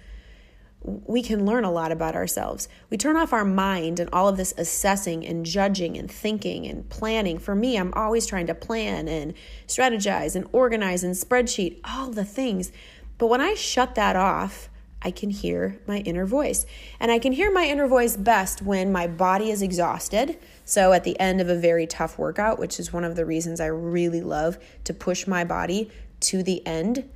we 0.84 1.22
can 1.22 1.46
learn 1.46 1.64
a 1.64 1.70
lot 1.70 1.92
about 1.92 2.16
ourselves. 2.16 2.68
We 2.90 2.96
turn 2.96 3.16
off 3.16 3.32
our 3.32 3.44
mind 3.44 4.00
and 4.00 4.10
all 4.12 4.28
of 4.28 4.36
this 4.36 4.52
assessing 4.56 5.24
and 5.24 5.46
judging 5.46 5.96
and 5.96 6.10
thinking 6.10 6.66
and 6.66 6.88
planning. 6.88 7.38
For 7.38 7.54
me, 7.54 7.76
I'm 7.76 7.92
always 7.94 8.26
trying 8.26 8.48
to 8.48 8.54
plan 8.54 9.06
and 9.08 9.34
strategize 9.68 10.34
and 10.34 10.48
organize 10.52 11.04
and 11.04 11.14
spreadsheet, 11.14 11.80
all 11.84 12.10
the 12.10 12.24
things. 12.24 12.72
But 13.18 13.28
when 13.28 13.40
I 13.40 13.54
shut 13.54 13.94
that 13.94 14.16
off, 14.16 14.68
I 15.04 15.10
can 15.10 15.30
hear 15.30 15.80
my 15.86 15.98
inner 15.98 16.26
voice. 16.26 16.64
And 16.98 17.10
I 17.10 17.18
can 17.18 17.32
hear 17.32 17.52
my 17.52 17.64
inner 17.66 17.86
voice 17.86 18.16
best 18.16 18.62
when 18.62 18.92
my 18.92 19.06
body 19.06 19.50
is 19.50 19.62
exhausted. 19.62 20.38
So, 20.64 20.92
at 20.92 21.04
the 21.04 21.18
end 21.18 21.40
of 21.40 21.48
a 21.48 21.58
very 21.58 21.86
tough 21.86 22.18
workout, 22.18 22.58
which 22.58 22.78
is 22.78 22.92
one 22.92 23.04
of 23.04 23.16
the 23.16 23.24
reasons 23.24 23.60
I 23.60 23.66
really 23.66 24.20
love 24.20 24.58
to 24.84 24.94
push 24.94 25.26
my 25.26 25.44
body 25.44 25.90
to 26.20 26.42
the 26.42 26.64
end 26.66 27.08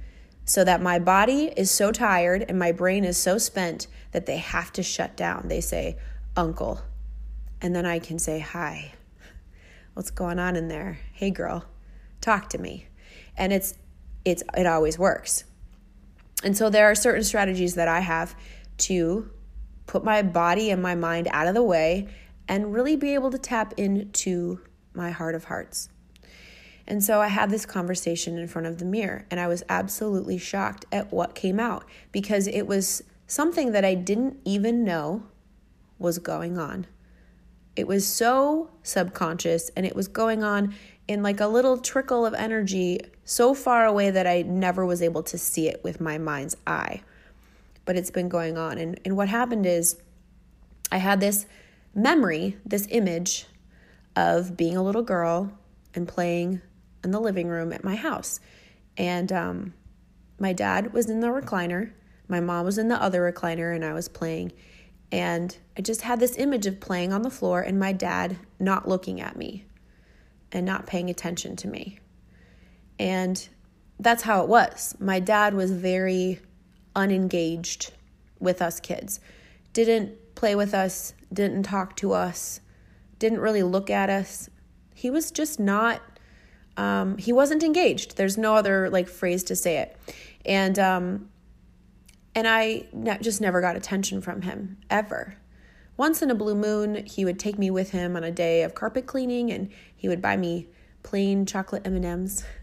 so 0.46 0.62
that 0.64 0.80
my 0.80 0.98
body 0.98 1.52
is 1.56 1.70
so 1.70 1.92
tired 1.92 2.44
and 2.48 2.59
my 2.59 2.72
brain 2.72 3.04
is 3.04 3.18
so 3.18 3.37
spent 3.37 3.88
that 4.12 4.26
they 4.26 4.38
have 4.38 4.72
to 4.72 4.82
shut 4.82 5.16
down. 5.16 5.48
They 5.48 5.61
say, 5.61 5.98
Uncle. 6.37 6.80
And 7.61 7.74
then 7.74 7.85
I 7.85 7.98
can 7.98 8.18
say, 8.18 8.38
Hi, 8.38 8.94
what's 9.94 10.11
going 10.11 10.38
on 10.38 10.56
in 10.56 10.68
there? 10.68 11.00
Hey, 11.12 11.30
girl, 11.30 11.64
talk 12.20 12.48
to 12.50 12.59
me. 12.59 12.87
And 13.37 13.52
it's, 13.52 13.74
it's, 14.24 14.42
it 14.56 14.66
always 14.66 14.98
works. 14.98 15.44
And 16.44 16.56
so 16.56 16.70
there 16.70 16.87
are 16.90 16.94
certain 16.94 17.24
strategies 17.24 17.74
that 17.74 17.88
I 17.88 18.00
have 18.00 18.37
to 18.78 19.28
put 19.87 20.04
my 20.04 20.22
body 20.22 20.70
and 20.70 20.80
my 20.80 20.94
mind 20.94 21.28
out 21.32 21.48
of 21.48 21.54
the 21.54 21.62
way 21.62 22.09
and 22.48 22.72
really 22.72 22.94
be 22.94 23.14
able 23.14 23.30
to 23.32 23.38
tap 23.38 23.74
into 23.76 24.61
my 24.94 25.11
heart 25.11 25.35
of 25.35 25.44
hearts. 25.44 25.88
And 26.88 27.03
so 27.03 27.20
I 27.20 27.29
had 27.29 27.51
this 27.51 27.66
conversation 27.66 28.38
in 28.38 28.46
front 28.46 28.66
of 28.66 28.79
the 28.79 28.85
mirror, 28.85 29.27
and 29.31 29.40
I 29.40 29.49
was 29.49 29.64
absolutely 29.68 30.38
shocked 30.38 30.85
at 30.92 31.12
what 31.12 31.35
came 31.35 31.59
out 31.59 31.85
because 32.12 32.46
it 32.46 32.66
was 32.66 33.03
something 33.27 33.72
that 33.72 33.85
I 33.85 33.94
didn't 33.94 34.38
even 34.44 34.85
know 34.85 35.25
was 35.99 36.18
going 36.18 36.59
on. 36.59 36.87
It 37.75 37.87
was 37.87 38.07
so 38.07 38.70
subconscious 38.83 39.70
and 39.77 39.85
it 39.85 39.94
was 39.94 40.09
going 40.09 40.42
on 40.42 40.75
in 41.09 41.22
like 41.22 41.40
a 41.40 41.46
little 41.46 41.77
trickle 41.77 42.25
of 42.25 42.35
energy 42.35 43.01
so 43.25 43.55
far 43.55 43.85
away 43.85 44.11
that 44.11 44.27
I 44.27 44.42
never 44.42 44.87
was 44.87 45.03
able 45.03 45.22
to 45.25 45.38
see 45.38 45.68
it 45.68 45.83
with 45.85 46.01
my 46.01 46.18
mind's 46.18 46.57
eye. 46.66 47.03
But 47.85 47.96
it's 47.96 48.11
been 48.11 48.29
going 48.29 48.57
on. 48.57 48.79
And, 48.79 48.99
and 49.05 49.16
what 49.16 49.29
happened 49.29 49.66
is 49.66 50.01
I 50.90 50.99
had 50.99 51.20
this 51.20 51.46
memory, 51.94 52.57
this 52.64 52.87
image 52.90 53.46
of 54.14 54.57
being 54.57 54.77
a 54.77 54.83
little 54.83 55.03
girl 55.03 55.53
and 55.94 56.09
playing 56.09 56.62
in 57.07 57.12
the 57.12 57.21
living 57.21 57.49
room 57.49 57.73
at 57.73 57.85
my 57.85 57.95
house. 57.95 58.40
And 58.99 59.33
um, 59.33 59.75
my 60.38 60.53
dad 60.53 60.92
was 60.92 61.09
in 61.09 61.21
the 61.21 61.29
recliner, 61.29 61.92
my 62.29 62.40
mom 62.40 62.66
was 62.66 62.77
in 62.77 62.88
the 62.88 63.01
other 63.01 63.33
recliner, 63.33 63.75
and 63.75 63.85
I 63.85 63.92
was 63.92 64.09
playing. 64.09 64.53
And 65.12 65.57
I 65.79 65.83
just 65.83 66.03
had 66.03 66.19
this 66.19 66.37
image 66.37 66.66
of 66.66 66.81
playing 66.81 67.12
on 67.12 67.23
the 67.23 67.31
floor 67.31 67.61
and 67.61 67.79
my 67.79 67.92
dad 67.92 68.37
not 68.59 68.88
looking 68.88 69.21
at 69.21 69.37
me 69.37 69.64
and 70.51 70.66
not 70.66 70.87
paying 70.87 71.09
attention 71.09 71.55
to 71.57 71.69
me. 71.69 72.01
And 72.99 73.49
that's 74.01 74.25
how 74.25 74.42
it 74.42 74.49
was. 74.49 74.97
My 74.99 75.21
dad 75.21 75.55
was 75.55 75.71
very 75.71 76.40
unengaged 76.97 77.92
with 78.40 78.61
us 78.61 78.81
kids, 78.81 79.21
didn't 79.73 80.35
play 80.35 80.57
with 80.57 80.75
us, 80.75 81.14
didn't 81.33 81.62
talk 81.62 81.97
to 81.97 82.12
us, 82.12 82.61
didn't 83.19 83.40
really 83.40 83.62
look 83.62 83.90
at 83.90 84.11
us. 84.11 84.51
He 84.95 85.09
was 85.09 85.31
just 85.31 85.61
not, 85.61 86.03
um, 86.76 87.18
he 87.18 87.32
wasn't 87.32 87.62
engaged. 87.62 88.16
There's 88.16 88.36
no 88.36 88.54
other 88.54 88.90
like 88.90 89.08
phrase 89.08 89.42
to 89.44 89.56
say 89.56 89.78
it. 89.78 89.96
And, 90.44 90.78
um, 90.78 91.30
and 92.34 92.46
I 92.46 92.86
ne- 92.92 93.18
just 93.20 93.40
never 93.40 93.60
got 93.60 93.76
attention 93.76 94.20
from 94.20 94.42
him 94.42 94.78
ever. 94.90 95.36
Once 95.96 96.20
in 96.20 96.30
a 96.30 96.34
blue 96.34 96.54
moon, 96.54 97.06
he 97.06 97.24
would 97.24 97.38
take 97.38 97.58
me 97.58 97.70
with 97.70 97.90
him 97.90 98.16
on 98.16 98.24
a 98.24 98.30
day 98.30 98.62
of 98.62 98.74
carpet 98.74 99.06
cleaning 99.06 99.50
and 99.50 99.70
he 99.94 100.08
would 100.08 100.20
buy 100.20 100.36
me 100.36 100.68
plain 101.02 101.46
chocolate 101.46 101.86
M&Ms. 101.86 102.44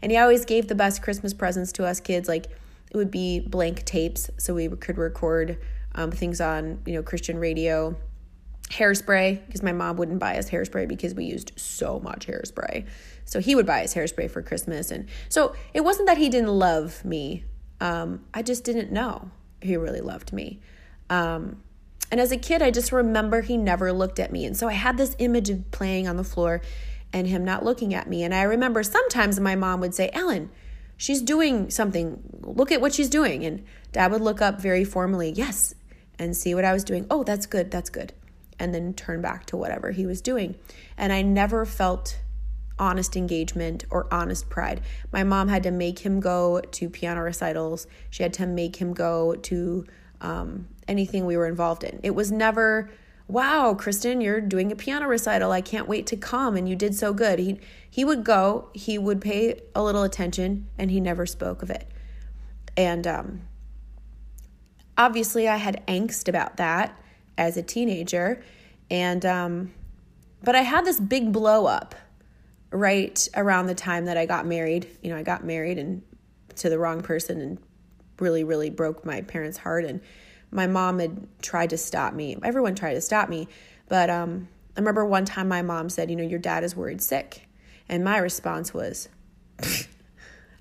And 0.00 0.12
he 0.12 0.18
always 0.18 0.44
gave 0.44 0.68
the 0.68 0.76
best 0.76 1.02
Christmas 1.02 1.34
presents 1.34 1.72
to 1.72 1.84
us 1.84 1.98
kids 1.98 2.28
like 2.28 2.46
it 2.46 2.96
would 2.96 3.10
be 3.10 3.40
blank 3.40 3.84
tapes 3.84 4.30
so 4.38 4.54
we 4.54 4.68
could 4.68 4.98
record 4.98 5.58
um, 5.96 6.12
things 6.12 6.40
on, 6.40 6.80
you 6.86 6.94
know, 6.94 7.02
Christian 7.02 7.38
radio, 7.38 7.96
hairspray 8.70 9.44
because 9.46 9.62
my 9.62 9.72
mom 9.72 9.96
wouldn't 9.96 10.18
buy 10.18 10.38
us 10.38 10.50
hairspray 10.50 10.88
because 10.88 11.14
we 11.14 11.24
used 11.24 11.52
so 11.56 12.00
much 12.00 12.26
hairspray. 12.26 12.86
So 13.24 13.40
he 13.40 13.54
would 13.54 13.66
buy 13.66 13.84
us 13.84 13.94
hairspray 13.94 14.30
for 14.30 14.42
Christmas 14.42 14.90
and 14.90 15.08
so 15.28 15.54
it 15.72 15.82
wasn't 15.82 16.08
that 16.08 16.18
he 16.18 16.28
didn't 16.28 16.50
love 16.50 17.04
me. 17.04 17.44
Um, 17.80 18.24
I 18.32 18.42
just 18.42 18.64
didn't 18.64 18.92
know 18.92 19.30
he 19.60 19.76
really 19.76 20.00
loved 20.00 20.32
me. 20.32 20.60
Um, 21.10 21.62
and 22.10 22.20
as 22.20 22.32
a 22.32 22.36
kid, 22.36 22.62
I 22.62 22.70
just 22.70 22.92
remember 22.92 23.40
he 23.40 23.56
never 23.56 23.92
looked 23.92 24.18
at 24.18 24.30
me. 24.30 24.44
And 24.44 24.56
so 24.56 24.68
I 24.68 24.72
had 24.72 24.96
this 24.96 25.16
image 25.18 25.50
of 25.50 25.70
playing 25.70 26.06
on 26.06 26.16
the 26.16 26.24
floor 26.24 26.60
and 27.12 27.26
him 27.26 27.44
not 27.44 27.64
looking 27.64 27.94
at 27.94 28.08
me. 28.08 28.22
And 28.22 28.34
I 28.34 28.42
remember 28.42 28.82
sometimes 28.82 29.40
my 29.40 29.56
mom 29.56 29.80
would 29.80 29.94
say, 29.94 30.10
Ellen, 30.12 30.50
she's 30.96 31.22
doing 31.22 31.70
something. 31.70 32.22
Look 32.42 32.70
at 32.72 32.80
what 32.80 32.94
she's 32.94 33.08
doing. 33.08 33.44
And 33.44 33.64
dad 33.92 34.12
would 34.12 34.20
look 34.20 34.42
up 34.42 34.60
very 34.60 34.84
formally, 34.84 35.30
yes, 35.30 35.74
and 36.18 36.36
see 36.36 36.54
what 36.54 36.64
I 36.64 36.72
was 36.72 36.84
doing. 36.84 37.06
Oh, 37.10 37.24
that's 37.24 37.46
good, 37.46 37.70
that's 37.70 37.90
good. 37.90 38.12
And 38.58 38.74
then 38.74 38.94
turn 38.94 39.20
back 39.20 39.46
to 39.46 39.56
whatever 39.56 39.90
he 39.90 40.06
was 40.06 40.20
doing. 40.20 40.54
And 40.96 41.12
I 41.12 41.22
never 41.22 41.64
felt 41.66 42.18
honest 42.78 43.16
engagement 43.16 43.84
or 43.90 44.06
honest 44.12 44.48
pride. 44.48 44.80
My 45.12 45.24
mom 45.24 45.48
had 45.48 45.62
to 45.64 45.70
make 45.70 46.00
him 46.00 46.20
go 46.20 46.60
to 46.60 46.90
piano 46.90 47.22
recitals, 47.22 47.86
she 48.10 48.22
had 48.22 48.32
to 48.34 48.46
make 48.46 48.76
him 48.76 48.92
go 48.92 49.34
to 49.34 49.86
um, 50.20 50.68
anything 50.88 51.26
we 51.26 51.36
were 51.36 51.46
involved 51.46 51.84
in. 51.84 52.00
It 52.02 52.14
was 52.14 52.32
never, 52.32 52.90
wow, 53.28 53.74
Kristen, 53.74 54.20
you're 54.20 54.40
doing 54.40 54.72
a 54.72 54.76
piano 54.76 55.06
recital. 55.06 55.52
I 55.52 55.60
can't 55.60 55.88
wait 55.88 56.06
to 56.08 56.16
come 56.16 56.56
and 56.56 56.68
you 56.68 56.76
did 56.76 56.94
so 56.94 57.12
good. 57.12 57.38
He 57.38 57.60
he 57.88 58.04
would 58.04 58.24
go, 58.24 58.70
he 58.74 58.98
would 58.98 59.20
pay 59.20 59.60
a 59.74 59.82
little 59.82 60.02
attention 60.02 60.66
and 60.76 60.90
he 60.90 61.00
never 61.00 61.26
spoke 61.26 61.62
of 61.62 61.70
it. 61.70 61.88
And 62.76 63.06
um, 63.06 63.42
obviously 64.98 65.48
I 65.48 65.56
had 65.56 65.86
angst 65.86 66.28
about 66.28 66.56
that 66.56 66.98
as 67.36 67.56
a 67.56 67.62
teenager 67.62 68.42
and 68.90 69.24
um, 69.24 69.72
but 70.42 70.54
I 70.54 70.62
had 70.62 70.84
this 70.84 71.00
big 71.00 71.32
blow 71.32 71.66
up 71.66 71.94
right 72.70 73.28
around 73.34 73.66
the 73.66 73.74
time 73.74 74.04
that 74.06 74.16
I 74.16 74.26
got 74.26 74.46
married. 74.46 74.86
You 75.02 75.10
know, 75.10 75.16
I 75.16 75.22
got 75.22 75.44
married 75.44 75.78
and 75.78 76.02
to 76.56 76.68
the 76.68 76.78
wrong 76.78 77.00
person 77.00 77.40
and 77.40 77.58
really 78.20 78.44
really 78.44 78.70
broke 78.70 79.04
my 79.04 79.22
parents' 79.22 79.58
heart 79.58 79.84
and 79.84 80.00
my 80.54 80.68
mom 80.68 81.00
had 81.00 81.26
tried 81.42 81.70
to 81.70 81.76
stop 81.76 82.14
me. 82.14 82.36
Everyone 82.42 82.74
tried 82.76 82.94
to 82.94 83.00
stop 83.00 83.28
me. 83.28 83.48
But 83.88 84.08
um, 84.08 84.48
I 84.76 84.80
remember 84.80 85.04
one 85.04 85.24
time 85.24 85.48
my 85.48 85.62
mom 85.62 85.88
said, 85.88 86.08
You 86.08 86.16
know, 86.16 86.22
your 86.22 86.38
dad 86.38 86.64
is 86.64 86.76
worried 86.76 87.02
sick. 87.02 87.48
And 87.88 88.04
my 88.04 88.18
response 88.18 88.72
was, 88.72 89.08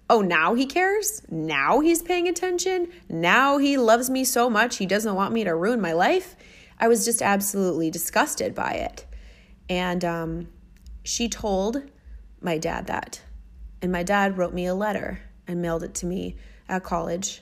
Oh, 0.09 0.21
now 0.21 0.55
he 0.55 0.65
cares? 0.65 1.21
Now 1.29 1.79
he's 1.79 2.01
paying 2.01 2.27
attention? 2.27 2.91
Now 3.07 3.59
he 3.59 3.77
loves 3.77 4.09
me 4.09 4.23
so 4.25 4.49
much 4.49 4.77
he 4.77 4.85
doesn't 4.85 5.15
want 5.15 5.33
me 5.33 5.43
to 5.43 5.55
ruin 5.55 5.79
my 5.79 5.93
life? 5.93 6.35
I 6.83 6.89
was 6.89 7.05
just 7.05 7.21
absolutely 7.21 7.89
disgusted 7.89 8.53
by 8.53 8.73
it. 8.73 9.05
And 9.69 10.03
um, 10.03 10.47
she 11.05 11.29
told 11.29 11.81
my 12.41 12.57
dad 12.57 12.87
that. 12.87 13.21
And 13.81 13.89
my 13.89 14.03
dad 14.03 14.37
wrote 14.37 14.53
me 14.53 14.65
a 14.65 14.75
letter 14.75 15.21
and 15.47 15.61
mailed 15.61 15.83
it 15.83 15.93
to 15.93 16.05
me 16.05 16.35
at 16.67 16.83
college 16.83 17.41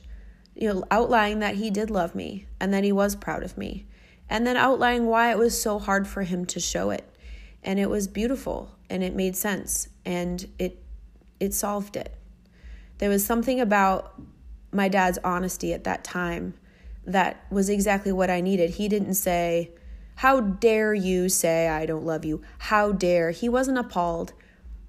you 0.53 0.71
know, 0.71 0.83
outlining 0.91 1.39
that 1.39 1.55
he 1.55 1.71
did 1.71 1.89
love 1.89 2.13
me 2.13 2.45
and 2.59 2.71
that 2.71 2.83
he 2.83 2.91
was 2.91 3.15
proud 3.15 3.41
of 3.41 3.57
me. 3.57 3.87
And 4.29 4.45
then 4.45 4.57
outlining 4.57 5.07
why 5.07 5.31
it 5.31 5.39
was 5.39 5.59
so 5.59 5.79
hard 5.79 6.07
for 6.07 6.21
him 6.21 6.45
to 6.45 6.59
show 6.59 6.91
it. 6.91 7.11
And 7.63 7.79
it 7.79 7.89
was 7.89 8.07
beautiful 8.07 8.75
and 8.91 9.03
it 9.03 9.15
made 9.15 9.35
sense 9.35 9.89
and 10.05 10.47
it 10.59 10.83
it 11.39 11.55
solved 11.55 11.95
it. 11.95 12.15
There 12.99 13.09
was 13.09 13.25
something 13.25 13.59
about 13.59 14.21
my 14.71 14.87
dad's 14.87 15.17
honesty 15.23 15.73
at 15.73 15.85
that 15.85 16.03
time 16.03 16.53
that 17.05 17.45
was 17.51 17.69
exactly 17.69 18.11
what 18.11 18.29
I 18.29 18.41
needed. 18.41 18.71
He 18.71 18.87
didn't 18.87 19.15
say, 19.15 19.71
How 20.15 20.39
dare 20.39 20.93
you 20.93 21.29
say 21.29 21.67
I 21.67 21.85
don't 21.85 22.05
love 22.05 22.25
you? 22.25 22.41
How 22.59 22.91
dare? 22.91 23.31
He 23.31 23.49
wasn't 23.49 23.77
appalled. 23.77 24.33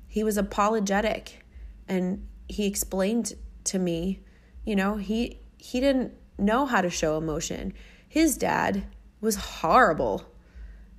He 0.06 0.22
was 0.22 0.36
apologetic. 0.36 1.44
And 1.88 2.26
he 2.48 2.66
explained 2.66 3.34
to 3.64 3.78
me, 3.78 4.20
you 4.64 4.76
know, 4.76 4.96
he 4.96 5.40
he 5.56 5.80
didn't 5.80 6.12
know 6.38 6.66
how 6.66 6.80
to 6.80 6.90
show 6.90 7.16
emotion. 7.16 7.72
His 8.08 8.36
dad 8.36 8.86
was 9.20 9.36
horrible. 9.36 10.26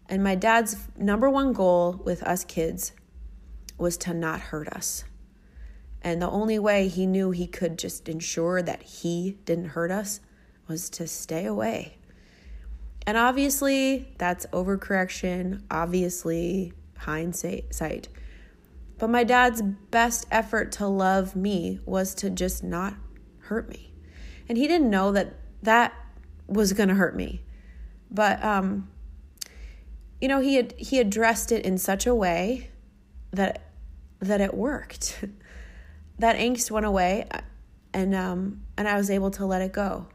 And 0.10 0.24
my 0.24 0.36
dad's 0.36 0.88
number 0.98 1.30
one 1.30 1.54
goal 1.54 2.02
with 2.04 2.24
us 2.24 2.44
kids 2.44 2.94
was 3.78 3.98
to 3.98 4.14
not 4.14 4.40
hurt 4.40 4.68
us. 4.68 5.04
And 6.02 6.22
the 6.22 6.30
only 6.30 6.60
way 6.60 6.88
he 6.88 7.06
knew 7.06 7.32
he 7.32 7.48
could 7.48 7.78
just 7.78 8.10
ensure 8.10 8.62
that 8.62 8.84
he 8.84 9.38
didn't 9.46 9.70
hurt 9.70 9.92
us 9.92 10.20
was 10.68 10.90
to 10.92 11.08
stay 11.08 11.46
away. 11.46 11.98
And 13.06 13.18
obviously, 13.18 14.08
that's 14.18 14.46
overcorrection, 14.48 15.64
obviously, 15.70 16.74
hindsight. 16.98 18.08
But 18.98 19.10
my 19.10 19.24
dad's 19.24 19.62
best 19.62 20.26
effort 20.32 20.72
to 20.74 20.88
love 20.88 21.36
me 21.36 21.80
was 21.86 22.16
to 22.16 22.30
just 22.30 22.64
not 22.64 22.94
hurt 23.40 23.68
me. 23.70 23.92
And 24.48 24.58
he 24.58 24.68
didn't 24.68 24.90
know 24.90 25.12
that 25.12 25.36
that 25.64 25.94
was 26.48 26.74
going 26.74 26.90
to 26.90 26.96
hurt 26.96 27.16
me. 27.16 27.42
But 28.10 28.44
um 28.44 28.90
you 30.22 30.28
know 30.28 30.40
he 30.40 30.56
had 30.56 30.74
he 30.78 31.00
addressed 31.00 31.52
it 31.52 31.66
in 31.66 31.78
such 31.78 32.06
a 32.06 32.16
way 32.16 32.70
that 33.32 33.72
that 34.20 34.42
it 34.42 34.54
worked. 34.54 35.26
That 36.20 36.38
angst 36.38 36.70
went 36.70 36.86
away 36.86 37.28
and 37.92 38.14
um 38.14 38.62
and 38.78 38.88
I 38.88 38.96
was 38.98 39.10
able 39.10 39.32
to 39.32 39.48
let 39.48 39.64
it 39.64 39.74
go 39.74 40.08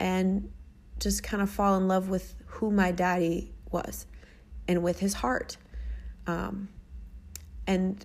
and 0.00 0.50
just 0.98 1.22
kind 1.22 1.42
of 1.42 1.48
fall 1.48 1.76
in 1.76 1.86
love 1.86 2.08
with 2.08 2.34
who 2.46 2.70
my 2.70 2.90
daddy 2.90 3.52
was 3.70 4.06
and 4.66 4.82
with 4.82 4.98
his 4.98 5.14
heart 5.14 5.56
um 6.26 6.68
and 7.66 8.04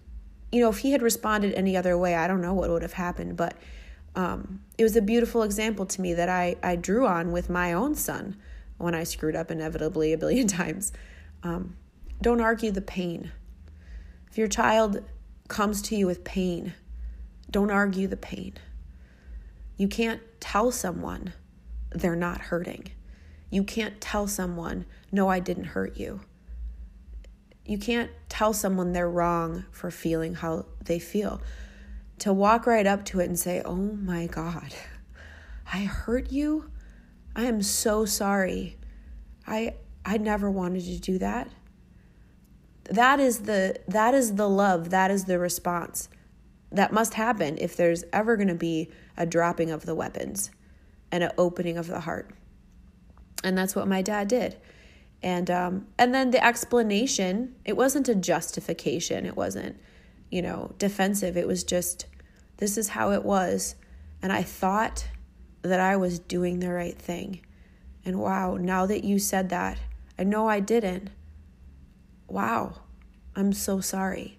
you 0.51 0.61
know 0.61 0.69
if 0.69 0.77
he 0.79 0.91
had 0.91 1.01
responded 1.01 1.53
any 1.55 1.75
other 1.75 1.97
way 1.97 2.15
I 2.15 2.27
don't 2.27 2.41
know 2.41 2.53
what 2.53 2.69
would 2.69 2.83
have 2.83 2.93
happened 2.93 3.35
but 3.35 3.55
um, 4.15 4.61
it 4.77 4.83
was 4.83 4.95
a 4.95 5.01
beautiful 5.01 5.43
example 5.43 5.85
to 5.85 6.01
me 6.01 6.13
that 6.13 6.29
I, 6.29 6.55
I 6.63 6.75
drew 6.75 7.05
on 7.05 7.31
with 7.31 7.49
my 7.49 7.73
own 7.73 7.95
son 7.95 8.37
when 8.77 8.95
I 8.95 9.03
screwed 9.03 9.35
up 9.35 9.51
inevitably 9.51 10.13
a 10.13 10.17
billion 10.17 10.47
times. 10.61 10.93
Um, 11.43 11.75
don't 12.21 12.41
argue 12.41 12.71
the 12.71 12.81
pain. 12.81 13.31
If 14.29 14.37
your 14.37 14.47
child 14.47 15.03
comes 15.47 15.81
to 15.83 15.95
you 15.95 16.07
with 16.07 16.23
pain, 16.23 16.73
don't 17.51 17.71
argue 17.71 18.07
the 18.07 18.17
pain. 18.17 18.53
You 19.77 19.87
can't 19.87 20.21
tell 20.39 20.71
someone 20.71 21.33
they're 21.95 22.15
not 22.15 22.41
hurting. 22.41 22.91
You 23.49 23.63
can't 23.63 23.99
tell 24.01 24.27
someone, 24.27 24.85
no, 25.11 25.29
I 25.29 25.39
didn't 25.39 25.65
hurt 25.65 25.97
you. 25.97 26.21
You 27.65 27.77
can't 27.77 28.11
tell 28.29 28.53
someone 28.53 28.93
they're 28.93 29.09
wrong 29.09 29.65
for 29.71 29.89
feeling 29.89 30.35
how 30.35 30.65
they 30.83 30.99
feel 30.99 31.41
to 32.19 32.31
walk 32.31 32.67
right 32.67 32.85
up 32.85 33.03
to 33.05 33.19
it 33.19 33.25
and 33.25 33.37
say, 33.37 33.61
Oh 33.65 33.75
my 33.75 34.27
God, 34.27 34.73
I 35.71 35.79
hurt 35.85 36.31
you. 36.31 36.69
I 37.35 37.43
am 37.45 37.61
so 37.61 38.05
sorry. 38.05 38.77
I 39.47 39.75
I 40.05 40.17
never 40.17 40.51
wanted 40.51 40.83
to 40.85 40.99
do 40.99 41.17
that. 41.17 41.49
that 42.89 43.19
is 43.19 43.39
the 43.39 43.79
that 43.87 44.13
is 44.13 44.35
the 44.35 44.47
love, 44.47 44.91
that 44.91 45.09
is 45.09 45.25
the 45.25 45.39
response 45.39 46.07
that 46.71 46.91
must 46.91 47.13
happen 47.13 47.57
if 47.59 47.75
there's 47.75 48.03
ever 48.11 48.35
going 48.35 48.49
to 48.49 48.55
be 48.55 48.91
a 49.17 49.25
dropping 49.25 49.71
of 49.71 49.85
the 49.85 49.95
weapons 49.95 50.51
and 51.15 51.23
an 51.23 51.31
opening 51.37 51.77
of 51.77 51.87
the 51.87 52.01
heart. 52.01 52.29
And 53.41 53.57
that's 53.57 53.73
what 53.73 53.87
my 53.87 54.01
dad 54.01 54.27
did. 54.27 54.57
And 55.23 55.49
um, 55.49 55.87
and 55.97 56.13
then 56.13 56.31
the 56.31 56.45
explanation, 56.45 57.55
it 57.63 57.77
wasn't 57.77 58.09
a 58.09 58.15
justification. 58.15 59.25
It 59.25 59.37
wasn't, 59.37 59.79
you 60.29 60.41
know, 60.41 60.73
defensive. 60.77 61.37
It 61.37 61.47
was 61.47 61.63
just 61.63 62.07
this 62.57 62.77
is 62.77 62.89
how 62.89 63.13
it 63.13 63.23
was. 63.23 63.75
And 64.21 64.33
I 64.33 64.43
thought 64.43 65.07
that 65.61 65.79
I 65.79 65.95
was 65.95 66.19
doing 66.19 66.59
the 66.59 66.73
right 66.73 66.97
thing. 66.97 67.39
And 68.03 68.19
wow, 68.19 68.57
now 68.57 68.85
that 68.85 69.05
you 69.05 69.17
said 69.17 69.47
that, 69.49 69.79
I 70.19 70.25
know 70.25 70.49
I 70.49 70.59
didn't. 70.59 71.11
Wow, 72.27 72.81
I'm 73.37 73.53
so 73.53 73.79
sorry. 73.79 74.37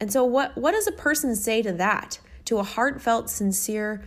And 0.00 0.10
so 0.10 0.24
what 0.24 0.56
what 0.56 0.72
does 0.72 0.86
a 0.86 0.92
person 0.92 1.36
say 1.36 1.60
to 1.60 1.74
that? 1.74 2.20
To 2.46 2.56
a 2.56 2.62
heartfelt, 2.62 3.28
sincere 3.28 4.02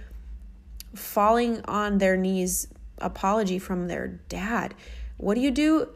falling 0.95 1.61
on 1.65 1.97
their 1.97 2.17
knees 2.17 2.67
apology 2.99 3.59
from 3.59 3.87
their 3.87 4.07
dad. 4.29 4.73
What 5.17 5.35
do 5.35 5.41
you 5.41 5.51
do? 5.51 5.89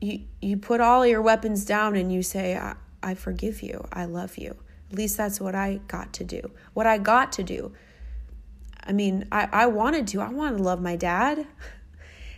You 0.00 0.20
you 0.40 0.56
put 0.56 0.80
all 0.80 1.06
your 1.06 1.22
weapons 1.22 1.64
down 1.64 1.96
and 1.96 2.12
you 2.12 2.22
say 2.22 2.56
I, 2.56 2.76
I 3.02 3.14
forgive 3.14 3.62
you. 3.62 3.86
I 3.92 4.04
love 4.04 4.36
you. 4.38 4.56
At 4.90 4.96
least 4.96 5.16
that's 5.16 5.40
what 5.40 5.54
I 5.54 5.80
got 5.88 6.12
to 6.14 6.24
do. 6.24 6.50
What 6.74 6.86
I 6.86 6.98
got 6.98 7.32
to 7.32 7.42
do. 7.42 7.72
I 8.84 8.92
mean, 8.92 9.26
I, 9.32 9.48
I 9.52 9.66
wanted 9.66 10.06
to. 10.08 10.20
I 10.20 10.28
wanted 10.28 10.58
to 10.58 10.62
love 10.62 10.80
my 10.80 10.96
dad. 10.96 11.46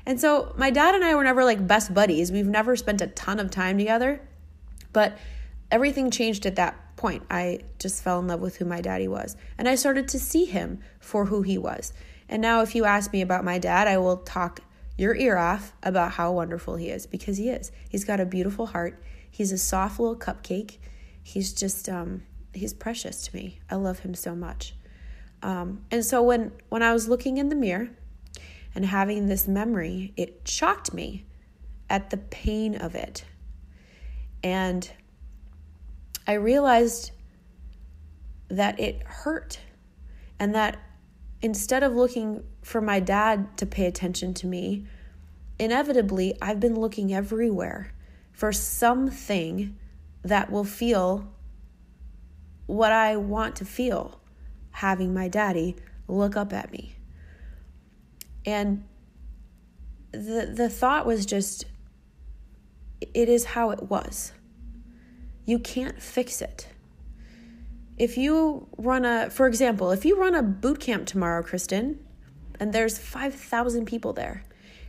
And 0.06 0.18
so 0.18 0.54
my 0.56 0.70
dad 0.70 0.94
and 0.94 1.04
I 1.04 1.14
were 1.14 1.22
never 1.22 1.44
like 1.44 1.66
best 1.66 1.92
buddies. 1.92 2.32
We've 2.32 2.46
never 2.46 2.76
spent 2.76 3.02
a 3.02 3.08
ton 3.08 3.38
of 3.38 3.50
time 3.50 3.76
together. 3.76 4.22
But 4.94 5.18
everything 5.70 6.10
changed 6.10 6.46
at 6.46 6.56
that 6.56 6.76
point. 6.98 7.22
I 7.30 7.60
just 7.78 8.02
fell 8.02 8.18
in 8.18 8.26
love 8.26 8.40
with 8.40 8.56
who 8.56 8.66
my 8.66 8.82
daddy 8.82 9.08
was. 9.08 9.36
And 9.56 9.66
I 9.66 9.76
started 9.76 10.08
to 10.08 10.18
see 10.18 10.44
him 10.44 10.80
for 11.00 11.24
who 11.24 11.40
he 11.42 11.56
was. 11.56 11.94
And 12.28 12.42
now, 12.42 12.60
if 12.60 12.74
you 12.74 12.84
ask 12.84 13.10
me 13.12 13.22
about 13.22 13.44
my 13.44 13.58
dad, 13.58 13.88
I 13.88 13.96
will 13.96 14.18
talk 14.18 14.60
your 14.98 15.14
ear 15.14 15.38
off 15.38 15.72
about 15.82 16.12
how 16.12 16.32
wonderful 16.32 16.76
he 16.76 16.90
is 16.90 17.06
because 17.06 17.38
he 17.38 17.48
is. 17.48 17.72
He's 17.88 18.04
got 18.04 18.20
a 18.20 18.26
beautiful 18.26 18.66
heart. 18.66 19.02
He's 19.30 19.52
a 19.52 19.58
soft 19.58 19.98
little 19.98 20.16
cupcake. 20.16 20.78
He's 21.22 21.54
just, 21.54 21.88
um, 21.88 22.24
he's 22.52 22.74
precious 22.74 23.22
to 23.28 23.36
me. 23.36 23.60
I 23.70 23.76
love 23.76 24.00
him 24.00 24.14
so 24.14 24.34
much. 24.34 24.74
Um, 25.42 25.84
and 25.90 26.04
so 26.04 26.22
when 26.22 26.52
when 26.68 26.82
I 26.82 26.92
was 26.92 27.08
looking 27.08 27.38
in 27.38 27.48
the 27.48 27.54
mirror 27.54 27.90
and 28.74 28.84
having 28.84 29.26
this 29.26 29.46
memory, 29.46 30.12
it 30.16 30.42
shocked 30.44 30.92
me 30.92 31.26
at 31.88 32.10
the 32.10 32.16
pain 32.16 32.74
of 32.74 32.94
it. 32.94 33.24
And 34.42 34.90
I 36.28 36.34
realized 36.34 37.12
that 38.48 38.78
it 38.78 39.02
hurt 39.02 39.60
and 40.38 40.54
that 40.54 40.78
instead 41.40 41.82
of 41.82 41.94
looking 41.94 42.44
for 42.62 42.82
my 42.82 43.00
dad 43.00 43.56
to 43.56 43.66
pay 43.66 43.86
attention 43.86 44.34
to 44.34 44.46
me, 44.46 44.86
inevitably 45.58 46.36
I've 46.42 46.60
been 46.60 46.78
looking 46.78 47.14
everywhere 47.14 47.94
for 48.32 48.52
something 48.52 49.78
that 50.22 50.52
will 50.52 50.64
feel 50.64 51.32
what 52.66 52.92
I 52.92 53.16
want 53.16 53.56
to 53.56 53.64
feel 53.64 54.20
having 54.70 55.14
my 55.14 55.28
daddy 55.28 55.76
look 56.08 56.36
up 56.36 56.52
at 56.52 56.70
me. 56.70 56.96
And 58.44 58.84
the 60.12 60.52
the 60.54 60.68
thought 60.68 61.06
was 61.06 61.24
just 61.24 61.64
it 63.00 63.28
is 63.28 63.44
how 63.44 63.70
it 63.70 63.84
was. 63.84 64.32
You 65.48 65.58
can't 65.58 66.02
fix 66.02 66.42
it. 66.42 66.68
If 67.96 68.18
you 68.18 68.68
run 68.76 69.06
a 69.06 69.30
for 69.30 69.46
example, 69.46 69.92
if 69.92 70.04
you 70.04 70.20
run 70.20 70.34
a 70.34 70.42
boot 70.42 70.78
camp 70.78 71.06
tomorrow, 71.06 71.42
Kristen, 71.42 72.04
and 72.60 72.74
there's 72.74 72.98
5,000 72.98 73.86
people 73.86 74.12
there 74.12 74.44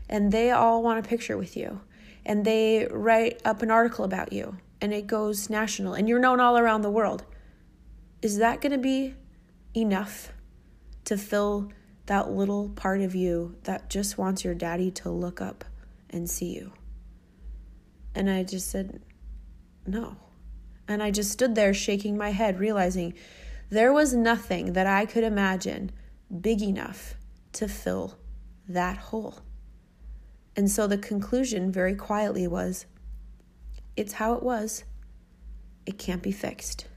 and 0.09 0.33
they 0.33 0.51
all 0.51 0.83
want 0.83 0.99
a 0.99 1.07
picture 1.07 1.37
with 1.37 1.55
you 1.55 1.79
and 2.25 2.43
they 2.43 2.89
write 2.91 3.41
up 3.45 3.61
an 3.61 3.71
article 3.71 4.03
about 4.03 4.33
you 4.33 4.57
and 4.81 4.93
it 4.93 5.07
goes 5.07 5.49
national 5.49 5.93
and 5.93 6.09
you're 6.09 6.19
known 6.19 6.41
all 6.41 6.57
around 6.57 6.81
the 6.81 6.91
world. 6.91 7.23
Is 8.21 8.39
that 8.39 8.59
going 8.59 8.73
to 8.73 8.77
be 8.77 9.15
enough 9.73 10.33
to 11.05 11.17
fill 11.17 11.71
that 12.07 12.31
little 12.31 12.67
part 12.67 12.99
of 12.99 13.15
you 13.15 13.55
that 13.63 13.89
just 13.89 14.17
wants 14.17 14.43
your 14.43 14.55
daddy 14.55 14.91
to 14.91 15.09
look 15.09 15.39
up 15.39 15.63
and 16.09 16.29
see 16.29 16.53
you. 16.53 16.73
And 18.13 18.29
I 18.29 18.43
just 18.43 18.69
said, 18.69 19.01
no. 19.87 20.17
And 20.89 21.03
I 21.03 21.11
just 21.11 21.31
stood 21.31 21.53
there 21.53 21.73
shaking 21.73 22.17
my 22.17 22.31
head, 22.31 22.59
realizing 22.59 23.13
there 23.69 23.93
was 23.93 24.15
nothing 24.15 24.73
that 24.73 24.87
I 24.87 25.05
could 25.05 25.23
imagine 25.23 25.91
big 26.41 26.63
enough 26.63 27.13
to 27.53 27.67
fill 27.67 28.17
that 28.67 28.97
hole. 28.97 29.39
And 30.55 30.69
so 30.69 30.87
the 30.87 30.97
conclusion 30.97 31.71
very 31.71 31.93
quietly 31.93 32.47
was 32.47 32.87
it's 33.95 34.13
how 34.13 34.33
it 34.33 34.41
was, 34.41 34.83
it 35.85 35.99
can't 35.99 36.23
be 36.23 36.31
fixed. 36.31 36.87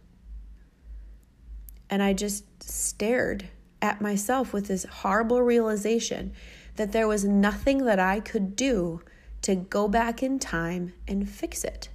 And 1.90 2.02
I 2.02 2.14
just 2.14 2.62
stared 2.62 3.48
at 3.82 4.00
myself 4.00 4.54
with 4.54 4.68
this 4.68 4.84
horrible 4.84 5.42
realization 5.42 6.32
that 6.76 6.92
there 6.92 7.06
was 7.06 7.24
nothing 7.24 7.84
that 7.84 7.98
I 7.98 8.20
could 8.20 8.56
do 8.56 9.02
to 9.42 9.54
go 9.54 9.86
back 9.86 10.22
in 10.22 10.38
time 10.38 10.94
and 11.06 11.28
fix 11.28 11.62
it. 11.62 11.90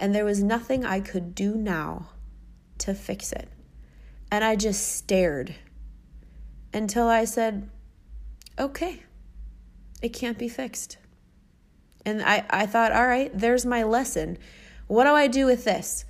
And 0.00 0.14
there 0.14 0.24
was 0.24 0.42
nothing 0.42 0.84
I 0.84 0.98
could 1.00 1.34
do 1.34 1.54
now 1.54 2.08
to 2.78 2.94
fix 2.94 3.32
it. 3.32 3.48
And 4.32 4.42
I 4.42 4.56
just 4.56 4.96
stared 4.96 5.54
until 6.72 7.06
I 7.06 7.26
said, 7.26 7.68
okay, 8.58 9.02
it 10.00 10.08
can't 10.08 10.38
be 10.38 10.48
fixed. 10.48 10.96
And 12.06 12.22
I, 12.22 12.46
I 12.48 12.64
thought, 12.64 12.92
all 12.92 13.06
right, 13.06 13.30
there's 13.34 13.66
my 13.66 13.82
lesson. 13.82 14.38
What 14.86 15.04
do 15.04 15.10
I 15.10 15.26
do 15.26 15.44
with 15.44 15.64
this? 15.64 16.06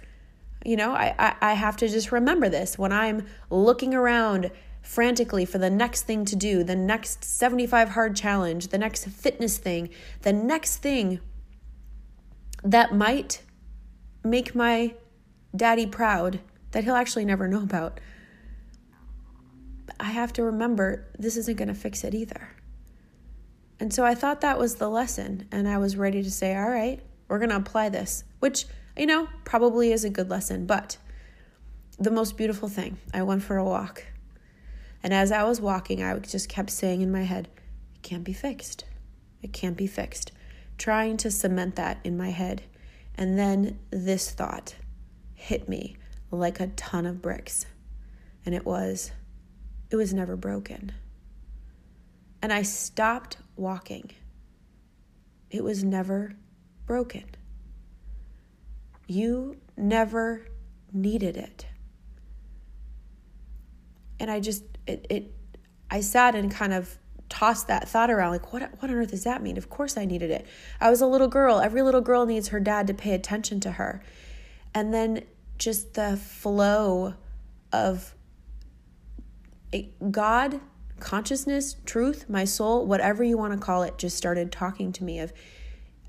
You 0.65 0.77
know, 0.77 0.93
I, 0.93 1.15
I, 1.19 1.35
I 1.41 1.53
have 1.55 1.77
to 1.79 1.89
just 1.89 2.13
remember 2.13 2.49
this 2.49 2.79
when 2.79 2.93
I'm 2.93 3.27
looking 3.51 3.93
around 3.93 4.53
frantically 4.83 5.45
for 5.45 5.59
the 5.59 5.71
next 5.71 6.03
thing 6.03 6.25
to 6.27 6.37
do, 6.37 6.63
the 6.63 6.77
next 6.77 7.25
75 7.25 7.91
hard 7.91 8.15
challenge, 8.15 8.69
the 8.69 8.79
next 8.79 9.07
fitness 9.07 9.59
thing, 9.59 9.89
the 10.23 10.33
next 10.33 10.77
thing 10.77 11.19
that 12.63 12.95
might 12.95 13.43
make 14.25 14.55
my 14.55 14.95
daddy 15.55 15.87
proud 15.87 16.41
that 16.73 16.85
he'll 16.85 16.95
actually 16.95 17.25
never 17.25 17.49
know 17.49 17.63
about. 17.63 18.01
I 19.99 20.11
have 20.11 20.33
to 20.35 20.43
remember 20.43 21.07
this 21.19 21.37
isn't 21.37 21.57
going 21.57 21.69
to 21.69 21.75
fix 21.75 22.05
it 22.05 22.15
either. 22.15 22.57
And 23.79 23.93
so 23.93 24.05
I 24.05 24.15
thought 24.15 24.43
that 24.43 24.59
was 24.59 24.77
the 24.77 24.89
lesson, 24.89 25.49
and 25.51 25.67
I 25.67 25.79
was 25.79 25.97
ready 25.97 26.23
to 26.23 26.31
say, 26.31 26.55
all 26.55 26.69
right, 26.69 27.01
we're 27.29 27.39
going 27.39 27.51
to 27.51 27.57
apply 27.57 27.89
this, 27.89 28.25
which 28.39 28.67
you 28.97 29.07
know, 29.07 29.29
probably 29.45 29.93
is 29.93 30.05
a 30.05 30.11
good 30.11 30.31
lesson. 30.31 30.67
But 30.67 30.99
the 31.99 32.11
most 32.11 32.37
beautiful 32.37 32.69
thing, 32.69 32.99
I 33.15 33.23
went 33.23 33.43
for 33.43 33.57
a 33.57 33.65
walk. 33.65 34.05
And 35.03 35.15
as 35.15 35.33
I 35.33 35.45
was 35.45 35.61
walking, 35.61 36.03
I 36.03 36.19
just 36.19 36.49
kept 36.49 36.71
saying 36.71 37.01
in 37.01 37.11
my 37.11 37.23
head, 37.23 37.49
it 37.95 38.03
can't 38.03 38.25
be 38.25 38.35
fixed. 38.35 38.85
It 39.43 39.53
can't 39.55 39.77
be 39.77 39.87
fixed. 39.87 40.33
Trying 40.77 41.17
to 41.19 41.31
cement 41.31 41.77
that 41.77 41.99
in 42.05 42.19
my 42.19 42.31
head. 42.31 42.63
And 43.15 43.39
then 43.39 43.79
this 43.91 44.31
thought 44.31 44.75
hit 45.35 45.69
me 45.69 45.97
like 46.31 46.61
a 46.61 46.69
ton 46.69 47.07
of 47.07 47.21
bricks. 47.21 47.67
And 48.47 48.55
it 48.55 48.65
was, 48.65 49.11
it 49.91 49.97
was 49.97 50.15
never 50.15 50.37
broken. 50.37 50.93
And 52.43 52.53
I 52.53 52.63
stopped 52.63 53.37
walking. 53.57 54.11
It 55.51 55.63
was 55.63 55.85
never 55.85 56.35
broken. 56.87 57.25
You 59.07 59.57
never 59.77 60.47
needed 60.93 61.37
it. 61.37 61.67
And 64.19 64.31
I 64.31 64.41
just, 64.41 64.65
it, 64.87 65.07
it, 65.11 65.35
I 65.91 66.01
sat 66.01 66.35
and 66.35 66.51
kind 66.51 66.73
of 66.73 66.97
tossed 67.31 67.69
that 67.69 67.89
thought 67.89 68.11
around 68.11 68.33
like 68.33 68.53
what 68.53 68.63
what 68.81 68.91
on 68.91 68.97
earth 68.97 69.11
does 69.11 69.25
that 69.25 69.43
mean 69.43 69.57
of 69.57 69.71
course 69.71 69.97
i 69.97 70.05
needed 70.05 70.31
it 70.31 70.47
i 70.81 70.91
was 70.91 71.01
a 71.01 71.07
little 71.07 71.29
girl 71.29 71.61
every 71.61 71.81
little 71.81 72.01
girl 72.01 72.27
needs 72.27 72.49
her 72.49 72.61
dad 72.61 72.87
to 72.87 72.93
pay 72.93 73.15
attention 73.15 73.61
to 73.61 73.73
her 73.73 74.03
and 74.75 74.93
then 74.93 75.23
just 75.57 75.95
the 75.95 76.17
flow 76.17 77.15
of 77.73 78.15
god 80.11 80.61
consciousness 80.99 81.77
truth 81.87 82.29
my 82.29 82.45
soul 82.45 82.85
whatever 82.85 83.25
you 83.25 83.39
want 83.39 83.53
to 83.53 83.59
call 83.59 83.83
it 83.83 83.97
just 83.97 84.17
started 84.17 84.53
talking 84.53 84.93
to 84.93 85.05
me 85.05 85.19
of 85.19 85.33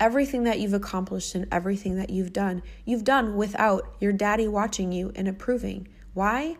everything 0.02 0.42
that 0.42 0.58
you've 0.58 0.74
accomplished 0.74 1.36
and 1.36 1.46
everything 1.52 1.94
that 1.94 2.10
you've 2.10 2.32
done, 2.32 2.60
you've 2.84 3.04
done 3.04 3.36
without 3.36 3.94
your 4.00 4.12
daddy 4.12 4.48
watching 4.48 4.90
you 4.90 5.12
and 5.14 5.28
approving. 5.28 5.86
Why? 6.12 6.56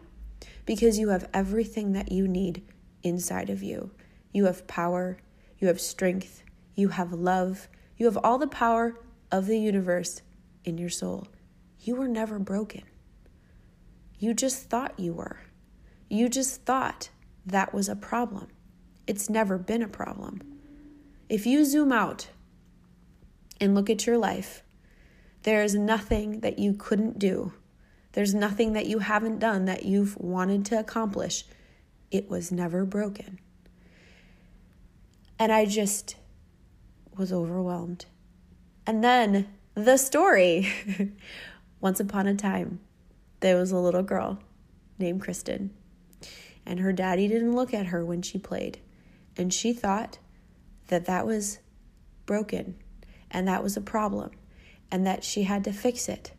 Because 0.64 0.96
you 0.96 1.08
have 1.08 1.28
everything 1.34 1.90
that 1.92 2.12
you 2.12 2.28
need 2.28 2.62
inside 3.02 3.50
of 3.50 3.60
you. 3.60 3.90
You 4.32 4.46
have 4.46 4.66
power, 4.66 5.18
you 5.58 5.68
have 5.68 5.80
strength, 5.80 6.42
you 6.74 6.88
have 6.88 7.12
love, 7.12 7.68
you 7.96 8.06
have 8.06 8.18
all 8.24 8.38
the 8.38 8.46
power 8.46 8.98
of 9.30 9.46
the 9.46 9.58
universe 9.58 10.22
in 10.64 10.78
your 10.78 10.90
soul. 10.90 11.28
You 11.80 11.96
were 11.96 12.08
never 12.08 12.38
broken. 12.38 12.82
You 14.18 14.34
just 14.34 14.70
thought 14.70 14.98
you 14.98 15.12
were. 15.12 15.40
You 16.08 16.28
just 16.28 16.64
thought 16.64 17.10
that 17.44 17.74
was 17.74 17.88
a 17.88 17.96
problem. 17.96 18.48
It's 19.06 19.28
never 19.28 19.58
been 19.58 19.82
a 19.82 19.88
problem. 19.88 20.40
If 21.28 21.46
you 21.46 21.64
zoom 21.64 21.92
out 21.92 22.28
and 23.60 23.74
look 23.74 23.90
at 23.90 24.06
your 24.06 24.18
life, 24.18 24.62
there 25.42 25.64
is 25.64 25.74
nothing 25.74 26.40
that 26.40 26.58
you 26.58 26.74
couldn't 26.74 27.18
do. 27.18 27.52
There's 28.12 28.34
nothing 28.34 28.74
that 28.74 28.86
you 28.86 29.00
haven't 29.00 29.38
done 29.38 29.64
that 29.64 29.84
you've 29.84 30.16
wanted 30.18 30.64
to 30.66 30.78
accomplish. 30.78 31.44
It 32.10 32.28
was 32.28 32.52
never 32.52 32.84
broken. 32.84 33.40
And 35.38 35.52
I 35.52 35.64
just 35.66 36.16
was 37.16 37.32
overwhelmed. 37.32 38.06
And 38.86 39.02
then 39.02 39.48
the 39.74 39.96
story. 39.96 40.68
Once 41.80 41.98
upon 41.98 42.28
a 42.28 42.34
time, 42.34 42.78
there 43.40 43.56
was 43.56 43.72
a 43.72 43.78
little 43.78 44.04
girl 44.04 44.38
named 45.00 45.20
Kristen, 45.20 45.70
and 46.64 46.78
her 46.78 46.92
daddy 46.92 47.26
didn't 47.26 47.56
look 47.56 47.74
at 47.74 47.86
her 47.86 48.04
when 48.04 48.22
she 48.22 48.38
played, 48.38 48.78
and 49.36 49.52
she 49.52 49.72
thought 49.72 50.18
that 50.86 51.06
that 51.06 51.26
was 51.26 51.58
broken 52.24 52.76
and 53.32 53.48
that 53.48 53.64
was 53.64 53.76
a 53.76 53.80
problem 53.80 54.30
and 54.92 55.04
that 55.04 55.24
she 55.24 55.42
had 55.42 55.64
to 55.64 55.72
fix 55.72 56.08
it. 56.08 56.32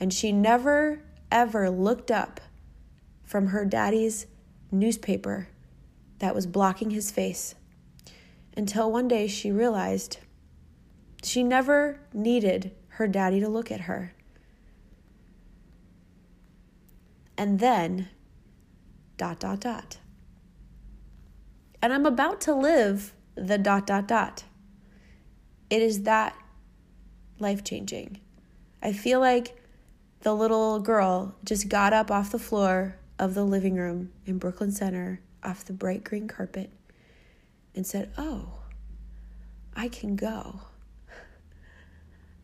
And 0.00 0.14
she 0.14 0.32
never 0.32 1.02
ever 1.30 1.68
looked 1.68 2.10
up 2.10 2.40
from 3.22 3.48
her 3.48 3.66
daddy's 3.66 4.26
newspaper 4.70 5.48
that 6.20 6.34
was 6.34 6.46
blocking 6.46 6.90
his 6.90 7.10
face 7.10 7.54
until 8.56 8.90
one 8.90 9.06
day 9.06 9.26
she 9.26 9.52
realized 9.52 10.18
she 11.22 11.42
never 11.42 12.00
needed 12.12 12.72
her 12.88 13.06
daddy 13.06 13.40
to 13.40 13.48
look 13.48 13.70
at 13.70 13.82
her. 13.82 14.14
And 17.36 17.60
then, 17.60 18.08
dot, 19.18 19.40
dot, 19.40 19.60
dot. 19.60 19.98
And 21.82 21.92
I'm 21.92 22.06
about 22.06 22.40
to 22.42 22.54
live 22.54 23.12
the 23.34 23.58
dot, 23.58 23.86
dot, 23.86 24.08
dot. 24.08 24.44
It 25.68 25.82
is 25.82 26.04
that 26.04 26.34
life 27.38 27.62
changing. 27.62 28.20
I 28.82 28.92
feel 28.92 29.20
like 29.20 29.60
the 30.20 30.34
little 30.34 30.80
girl 30.80 31.34
just 31.44 31.68
got 31.68 31.92
up 31.92 32.10
off 32.10 32.30
the 32.30 32.38
floor 32.38 32.96
of 33.18 33.34
the 33.34 33.44
living 33.44 33.74
room 33.74 34.12
in 34.24 34.38
Brooklyn 34.38 34.72
Center 34.72 35.20
off 35.42 35.64
the 35.64 35.72
bright 35.72 36.04
green 36.04 36.28
carpet 36.28 36.70
and 37.76 37.86
said, 37.86 38.10
Oh, 38.18 38.60
I 39.74 39.88
can 39.88 40.16
go. 40.16 40.60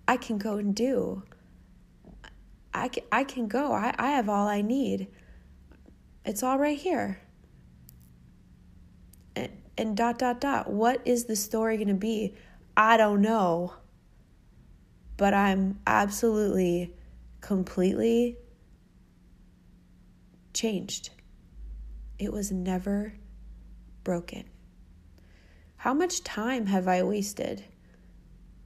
I 0.07 0.17
can 0.19 0.39
go 0.39 0.59
and 0.59 0.75
do. 0.75 1.23
I 2.75 2.89
can, 2.89 3.05
I 3.11 3.25
can 3.25 3.49
go. 3.49 3.73
I, 3.73 3.95
I 3.99 4.11
have 4.11 4.29
all 4.29 4.47
I 4.47 4.61
need. 4.63 5.09
It's 6.25 6.43
all 6.43 6.59
right 6.59 6.79
here. 6.79 7.21
And, 9.35 9.51
and 9.77 9.97
dot, 9.97 10.19
dot, 10.19 10.41
dot. 10.41 10.71
What 10.71 11.01
is 11.05 11.25
the 11.25 11.37
story 11.37 11.77
going 11.77 11.89
to 11.89 11.95
be? 11.95 12.35
I 12.77 12.97
don't 12.97 13.21
know. 13.21 13.75
But 15.17 15.35
I'm 15.35 15.81
absolutely, 15.87 16.95
completely 17.41 18.37
changed. 20.55 21.11
It 22.19 22.33
was 22.33 22.53
never 22.53 23.15
broken. 24.05 24.52
How 25.83 25.93
much 25.93 26.23
time 26.23 26.67
have 26.67 26.87
I 26.87 27.03
wasted 27.03 27.65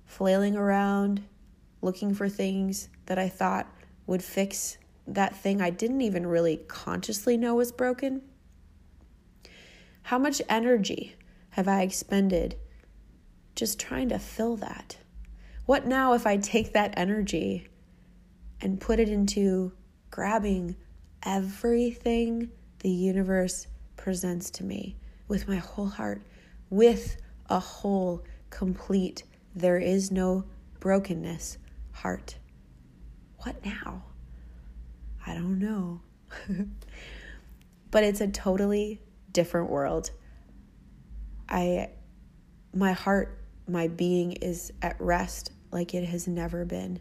flailing 0.04 0.54
around, 0.54 1.24
looking 1.80 2.12
for 2.12 2.28
things 2.28 2.90
that 3.06 3.18
I 3.18 3.26
thought 3.26 3.74
would 4.06 4.22
fix 4.22 4.76
that 5.06 5.34
thing 5.34 5.62
I 5.62 5.70
didn't 5.70 6.02
even 6.02 6.26
really 6.26 6.58
consciously 6.68 7.38
know 7.38 7.54
was 7.54 7.72
broken? 7.72 8.20
How 10.02 10.18
much 10.18 10.42
energy 10.50 11.16
have 11.52 11.66
I 11.66 11.80
expended 11.80 12.56
just 13.54 13.80
trying 13.80 14.10
to 14.10 14.18
fill 14.18 14.56
that? 14.56 14.98
What 15.64 15.86
now 15.86 16.12
if 16.12 16.26
I 16.26 16.36
take 16.36 16.74
that 16.74 16.92
energy 16.98 17.66
and 18.60 18.78
put 18.78 19.00
it 19.00 19.08
into 19.08 19.72
grabbing 20.10 20.76
everything 21.22 22.50
the 22.80 22.90
universe 22.90 23.68
presents 23.96 24.50
to 24.50 24.64
me 24.64 24.96
with 25.28 25.48
my 25.48 25.56
whole 25.56 25.88
heart? 25.88 26.20
With 26.70 27.16
a 27.48 27.58
whole, 27.58 28.24
complete, 28.50 29.24
there 29.54 29.78
is 29.78 30.10
no 30.10 30.44
brokenness 30.80 31.58
heart. 31.92 32.36
What 33.38 33.64
now? 33.64 34.04
I 35.26 35.34
don't 35.34 35.58
know. 35.58 36.00
but 37.90 38.04
it's 38.04 38.20
a 38.20 38.28
totally 38.28 39.00
different 39.32 39.70
world. 39.70 40.10
I 41.48 41.90
my 42.74 42.92
heart, 42.92 43.40
my 43.66 43.88
being 43.88 44.32
is 44.32 44.72
at 44.82 45.00
rest 45.00 45.52
like 45.72 45.94
it 45.94 46.04
has 46.04 46.28
never 46.28 46.64
been. 46.64 47.00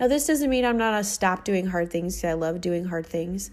Now 0.00 0.08
this 0.08 0.26
doesn't 0.26 0.50
mean 0.50 0.64
I'm 0.64 0.76
not 0.76 0.92
gonna 0.92 1.04
stop 1.04 1.44
doing 1.44 1.66
hard 1.66 1.90
things 1.90 2.24
I 2.24 2.32
love 2.32 2.60
doing 2.60 2.84
hard 2.86 3.06
things, 3.06 3.50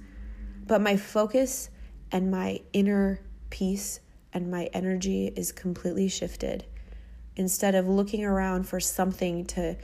but 0.66 0.82
my 0.82 0.98
focus 0.98 1.70
and 2.12 2.32
my 2.32 2.62
inner 2.74 3.22
peace 3.50 4.00
and 4.34 4.52
my 4.52 4.70
energy 4.74 5.28
is 5.36 5.52
completely 5.52 6.08
shifted. 6.08 6.66
Instead 7.36 7.76
of 7.76 7.88
looking 7.88 8.24
around 8.26 8.68
for 8.68 8.80
something 8.80 9.46
to 9.46 9.78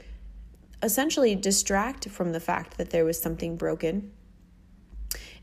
essentially 0.82 1.34
distract 1.34 2.08
from 2.08 2.32
the 2.32 2.40
fact 2.40 2.76
that 2.76 2.90
there 2.90 3.04
was 3.04 3.20
something 3.20 3.56
broken 3.56 4.12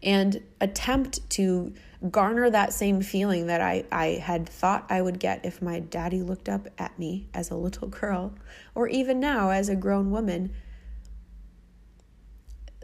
and 0.01 0.41
attempt 0.59 1.27
to 1.31 1.73
garner 2.11 2.49
that 2.49 2.73
same 2.73 3.01
feeling 3.01 3.47
that 3.47 3.61
I, 3.61 3.85
I 3.91 4.05
had 4.21 4.47
thought 4.47 4.85
I 4.89 5.01
would 5.01 5.19
get 5.19 5.45
if 5.45 5.61
my 5.61 5.79
daddy 5.79 6.21
looked 6.21 6.49
up 6.49 6.67
at 6.77 6.97
me 6.99 7.29
as 7.33 7.49
a 7.49 7.55
little 7.55 7.87
girl, 7.87 8.33
or 8.75 8.87
even 8.87 9.19
now 9.19 9.49
as 9.51 9.69
a 9.69 9.75
grown 9.75 10.11
woman. 10.11 10.53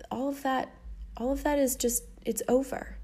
All 0.10 0.30
of 0.30 0.42
that, 0.44 0.74
all 1.18 1.34
of 1.34 1.44
that 1.44 1.60
is 1.60 1.76
just, 1.76 2.04
it's 2.26 2.42
over 2.48 2.99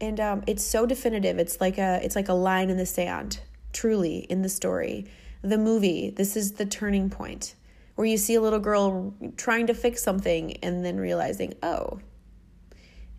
and 0.00 0.18
um, 0.20 0.42
it's 0.46 0.64
so 0.64 0.86
definitive. 0.86 1.38
It's 1.38 1.60
like 1.60 1.78
a 1.78 2.00
it's 2.02 2.16
like 2.16 2.28
a 2.28 2.34
line 2.34 2.70
in 2.70 2.76
the 2.76 2.86
sand 2.86 3.40
truly 3.72 4.18
in 4.18 4.42
the 4.42 4.48
story. 4.48 5.06
The 5.42 5.58
movie 5.58 6.10
this 6.10 6.36
is 6.36 6.52
the 6.52 6.66
turning 6.66 7.10
point 7.10 7.54
where 7.94 8.06
you 8.06 8.16
see 8.16 8.34
a 8.34 8.40
little 8.40 8.58
girl 8.58 9.14
trying 9.36 9.66
to 9.66 9.74
fix 9.74 10.02
something 10.02 10.56
and 10.62 10.84
then 10.84 10.98
realizing 10.98 11.54
oh 11.62 12.00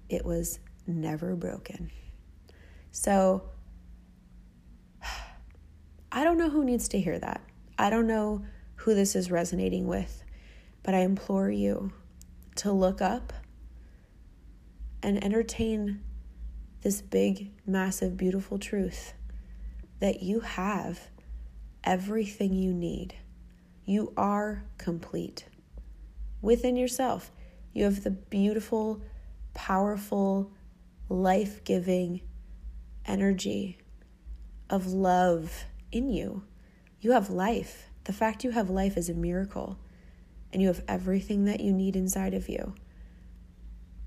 it 0.10 0.26
was 0.26 0.60
never 0.88 1.36
broken. 1.36 1.92
So 2.92 3.44
i 6.12 6.24
don't 6.24 6.38
know 6.38 6.50
who 6.50 6.64
needs 6.64 6.88
to 6.90 7.00
hear 7.00 7.20
that. 7.20 7.42
I 7.78 7.90
don't 7.90 8.08
know 8.08 8.44
who 8.76 8.94
this 8.94 9.16
is 9.16 9.32
resonating 9.32 9.88
with 9.88 10.24
but 10.84 10.94
i 10.94 11.00
implore 11.00 11.50
you 11.50 11.92
to 12.56 12.72
look 12.72 13.02
up 13.02 13.34
and 15.04 15.24
entertain 15.24 16.02
this 16.82 17.02
big, 17.02 17.52
massive, 17.66 18.18
beautiful 18.18 18.58
truth 18.58 19.14
that 20.00 20.24
you 20.24 20.40
have 20.40 21.10
everything 21.84 22.54
you 22.54 22.74
need. 22.74 23.16
You 23.86 24.14
are 24.18 24.64
complete 24.78 25.46
within 26.42 26.76
yourself. 26.76 27.32
You 27.74 27.86
have 27.86 28.04
the 28.04 28.12
beautiful, 28.12 29.02
powerful, 29.54 30.52
life 31.08 31.64
giving 31.64 32.22
energy 33.06 33.78
of 34.70 34.88
love 34.88 35.66
in 35.92 36.10
you. 36.10 36.44
You 37.00 37.12
have 37.12 37.30
life. 37.30 37.90
The 38.06 38.14
fact 38.14 38.44
you 38.44 38.52
have 38.52 38.70
life 38.70 38.98
is 38.98 39.10
a 39.10 39.14
miracle, 39.14 39.78
and 40.52 40.62
you 40.62 40.68
have 40.68 40.84
everything 40.88 41.46
that 41.46 41.60
you 41.60 41.72
need 41.72 41.96
inside 41.96 42.34
of 42.34 42.50
you. 42.50 42.74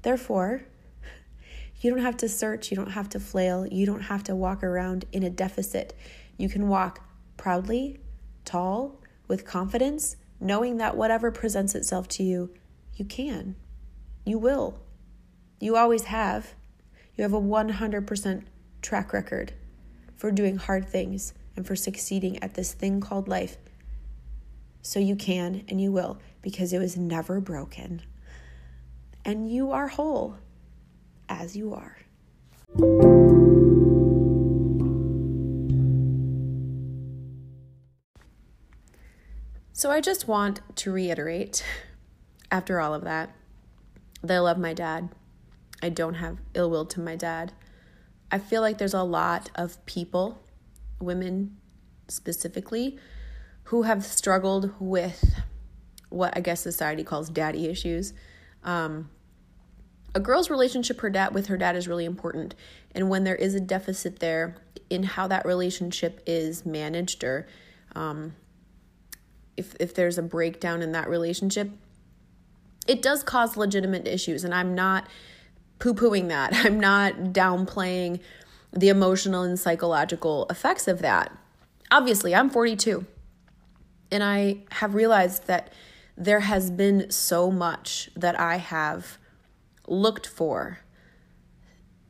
Therefore, 0.03 0.63
you 1.85 1.91
don't 1.91 2.01
have 2.01 2.17
to 2.17 2.29
search, 2.31 2.71
you 2.71 2.77
don't 2.77 2.93
have 2.93 3.11
to 3.11 3.21
flail, 3.21 3.67
you 3.67 3.85
don't 3.85 4.01
have 4.01 4.25
to 4.25 4.35
walk 4.35 4.65
around 4.65 5.05
in 5.13 5.23
a 5.23 5.29
deficit. 5.29 5.95
You 6.39 6.49
can 6.49 6.69
walk 6.69 7.07
proudly, 7.37 8.01
tall, 8.47 9.03
with 9.29 9.45
confidence, 9.45 10.17
knowing 10.41 10.79
that 10.79 10.97
whatever 10.97 11.31
presents 11.31 11.75
itself 11.75 12.09
to 12.09 12.23
you, 12.23 12.51
you 12.95 13.05
can. 13.05 13.57
You 14.25 14.39
will. 14.39 14.79
You 15.61 15.77
always 15.77 16.05
have. 16.05 16.55
You 17.17 17.23
have 17.23 17.35
a 17.35 17.41
100% 17.41 18.45
track 18.81 19.13
record 19.13 19.53
for 20.17 20.31
doing 20.31 20.57
hard 20.57 20.89
things 20.89 21.35
and 21.55 21.67
for 21.67 21.77
succeeding 21.77 22.43
at 22.43 22.55
this 22.55 22.73
thing 22.73 23.03
called 23.03 23.29
life. 23.29 23.59
So 24.81 25.01
you 25.01 25.17
can 25.17 25.65
and 25.69 25.83
you 25.83 25.93
will 25.93 26.19
because 26.41 26.73
it 26.73 26.79
was 26.79 26.97
never 26.97 27.41
broken. 27.41 28.01
And 29.23 29.51
you 29.51 29.71
are 29.71 29.89
whole 29.89 30.37
as 31.29 31.57
you 31.57 31.75
are. 31.75 31.99
So 39.73 39.91
I 39.91 40.01
just 40.01 40.29
want 40.29 40.61
to 40.77 40.93
reiterate 40.93 41.65
after 42.51 42.81
all 42.81 42.95
of 42.95 43.03
that, 43.03 43.35
that 44.23 44.37
I 44.37 44.39
love 44.39 44.59
my 44.59 44.73
dad. 44.73 45.09
I 45.83 45.89
don't 45.89 46.15
have 46.15 46.39
ill 46.55 46.71
will 46.71 46.87
to 46.87 47.01
my 47.01 47.17
dad. 47.17 47.53
I 48.31 48.39
feel 48.39 48.61
like 48.63 48.79
there's 48.79 48.95
a 48.95 49.03
lot 49.03 49.51
of 49.55 49.85
people, 49.85 50.41
women 51.01 51.57
specifically, 52.09 52.99
who 53.65 53.83
have 53.83 54.05
struggled 54.05 54.73
with 54.79 55.41
what 56.09 56.37
I 56.37 56.41
guess 56.41 56.61
society 56.61 57.03
calls 57.03 57.29
daddy 57.29 57.67
issues. 57.67 58.15
Um, 58.63 59.11
a 60.15 60.21
girl's 60.21 60.49
relationship 60.49 61.01
her 61.01 61.11
dad 61.11 61.35
with 61.35 61.47
her 61.47 61.57
dad 61.57 61.77
is 61.77 61.89
really 61.89 62.05
important, 62.05 62.55
and 62.95 63.09
when 63.09 63.25
there 63.25 63.35
is 63.35 63.55
a 63.55 63.61
deficit 63.61 64.21
there 64.21 64.57
in 64.89 65.03
how 65.03 65.27
that 65.27 65.45
relationship 65.45 66.23
is 66.27 66.65
managed, 66.65 67.25
or 67.25 67.47
um, 67.97 68.35
if 69.57 69.75
if 69.81 69.95
there's 69.95 70.17
a 70.17 70.23
breakdown 70.23 70.83
in 70.83 70.93
that 70.93 71.09
relationship, 71.09 71.71
it 72.87 73.03
does 73.03 73.23
cause 73.23 73.57
legitimate 73.57 74.07
issues. 74.07 74.45
And 74.45 74.55
I'm 74.55 74.75
not 74.75 75.09
poo 75.79 75.95
pooing 75.95 76.29
that. 76.29 76.55
I'm 76.65 76.79
not 76.79 77.15
downplaying 77.33 78.21
the 78.73 78.89
emotional 78.89 79.43
and 79.43 79.59
psychological 79.59 80.47
effects 80.49 80.87
of 80.89 81.01
that. 81.01 81.37
Obviously, 81.91 82.35
I'm 82.35 82.51
42, 82.51 83.05
and 84.11 84.23
I 84.23 84.59
have 84.71 84.95
realized 84.95 85.47
that 85.49 85.73
there 86.17 86.41
has 86.41 86.71
been 86.71 87.11
so 87.11 87.51
much 87.51 88.11
that 88.15 88.39
I 88.39 88.57
have 88.57 89.19
looked 89.87 90.27
for 90.27 90.81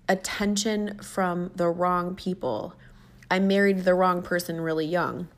attention 0.09 0.99
from 0.99 1.51
the 1.55 1.69
wrong 1.69 2.15
people. 2.15 2.75
I 3.31 3.39
married 3.39 3.85
the 3.85 3.95
wrong 3.95 4.23
person 4.23 4.61
really 4.61 4.87
young. 4.87 5.29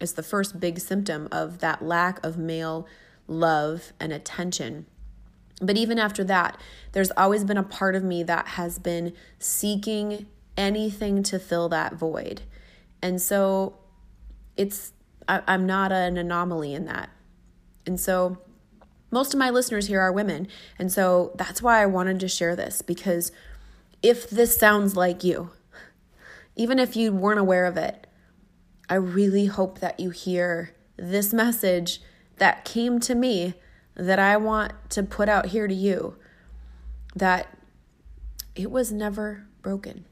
It's 0.00 0.12
the 0.12 0.22
first 0.22 0.58
big 0.58 0.80
symptom 0.80 1.28
of 1.30 1.58
that 1.60 1.82
lack 1.82 2.24
of 2.24 2.36
male 2.36 2.86
love 3.26 3.92
and 4.00 4.12
attention. 4.12 4.86
But 5.60 5.76
even 5.76 5.98
after 5.98 6.24
that, 6.24 6.60
there's 6.92 7.12
always 7.16 7.44
been 7.44 7.56
a 7.56 7.62
part 7.62 7.94
of 7.94 8.02
me 8.02 8.22
that 8.24 8.48
has 8.48 8.78
been 8.78 9.14
seeking 9.38 10.26
anything 10.56 11.22
to 11.24 11.38
fill 11.38 11.68
that 11.68 11.94
void. 11.94 12.42
And 13.00 13.20
so 13.20 13.78
it's, 14.56 14.92
I, 15.28 15.42
am 15.46 15.66
not 15.66 15.92
an 15.92 16.16
anomaly 16.16 16.74
in 16.74 16.86
that. 16.86 17.10
And 17.86 18.00
so 18.00 18.38
most 19.14 19.32
of 19.32 19.38
my 19.38 19.48
listeners 19.48 19.86
here 19.86 20.00
are 20.00 20.10
women. 20.10 20.48
And 20.76 20.90
so 20.90 21.30
that's 21.36 21.62
why 21.62 21.80
I 21.80 21.86
wanted 21.86 22.18
to 22.18 22.28
share 22.28 22.56
this 22.56 22.82
because 22.82 23.30
if 24.02 24.28
this 24.28 24.58
sounds 24.58 24.96
like 24.96 25.22
you, 25.22 25.50
even 26.56 26.80
if 26.80 26.96
you 26.96 27.12
weren't 27.12 27.38
aware 27.38 27.64
of 27.64 27.76
it, 27.76 28.08
I 28.90 28.96
really 28.96 29.46
hope 29.46 29.78
that 29.78 30.00
you 30.00 30.10
hear 30.10 30.74
this 30.96 31.32
message 31.32 32.00
that 32.38 32.64
came 32.64 32.98
to 33.00 33.14
me 33.14 33.54
that 33.94 34.18
I 34.18 34.36
want 34.36 34.72
to 34.90 35.04
put 35.04 35.28
out 35.28 35.46
here 35.46 35.68
to 35.68 35.74
you 35.74 36.16
that 37.14 37.56
it 38.56 38.68
was 38.68 38.90
never 38.90 39.46
broken. 39.62 40.06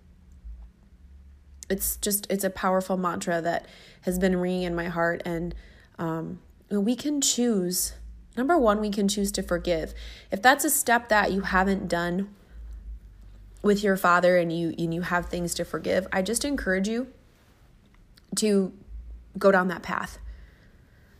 It's 1.68 1.96
just, 1.96 2.30
it's 2.30 2.44
a 2.44 2.50
powerful 2.50 2.96
mantra 2.96 3.40
that 3.40 3.66
has 4.02 4.20
been 4.20 4.36
ringing 4.36 4.62
in 4.62 4.76
my 4.76 4.86
heart. 4.86 5.22
And 5.24 5.56
um, 5.98 6.38
we 6.70 6.94
can 6.94 7.20
choose 7.20 7.94
Number 8.36 8.58
one, 8.58 8.80
we 8.80 8.90
can 8.90 9.08
choose 9.08 9.30
to 9.32 9.42
forgive. 9.42 9.94
If 10.30 10.40
that's 10.40 10.64
a 10.64 10.70
step 10.70 11.08
that 11.08 11.32
you 11.32 11.42
haven't 11.42 11.88
done 11.88 12.34
with 13.62 13.82
your 13.84 13.96
father 13.96 14.36
and 14.36 14.52
you 14.52 14.74
and 14.78 14.92
you 14.92 15.02
have 15.02 15.26
things 15.26 15.54
to 15.54 15.64
forgive, 15.64 16.06
I 16.12 16.22
just 16.22 16.44
encourage 16.44 16.88
you 16.88 17.08
to 18.36 18.72
go 19.38 19.52
down 19.52 19.68
that 19.68 19.82
path. 19.82 20.18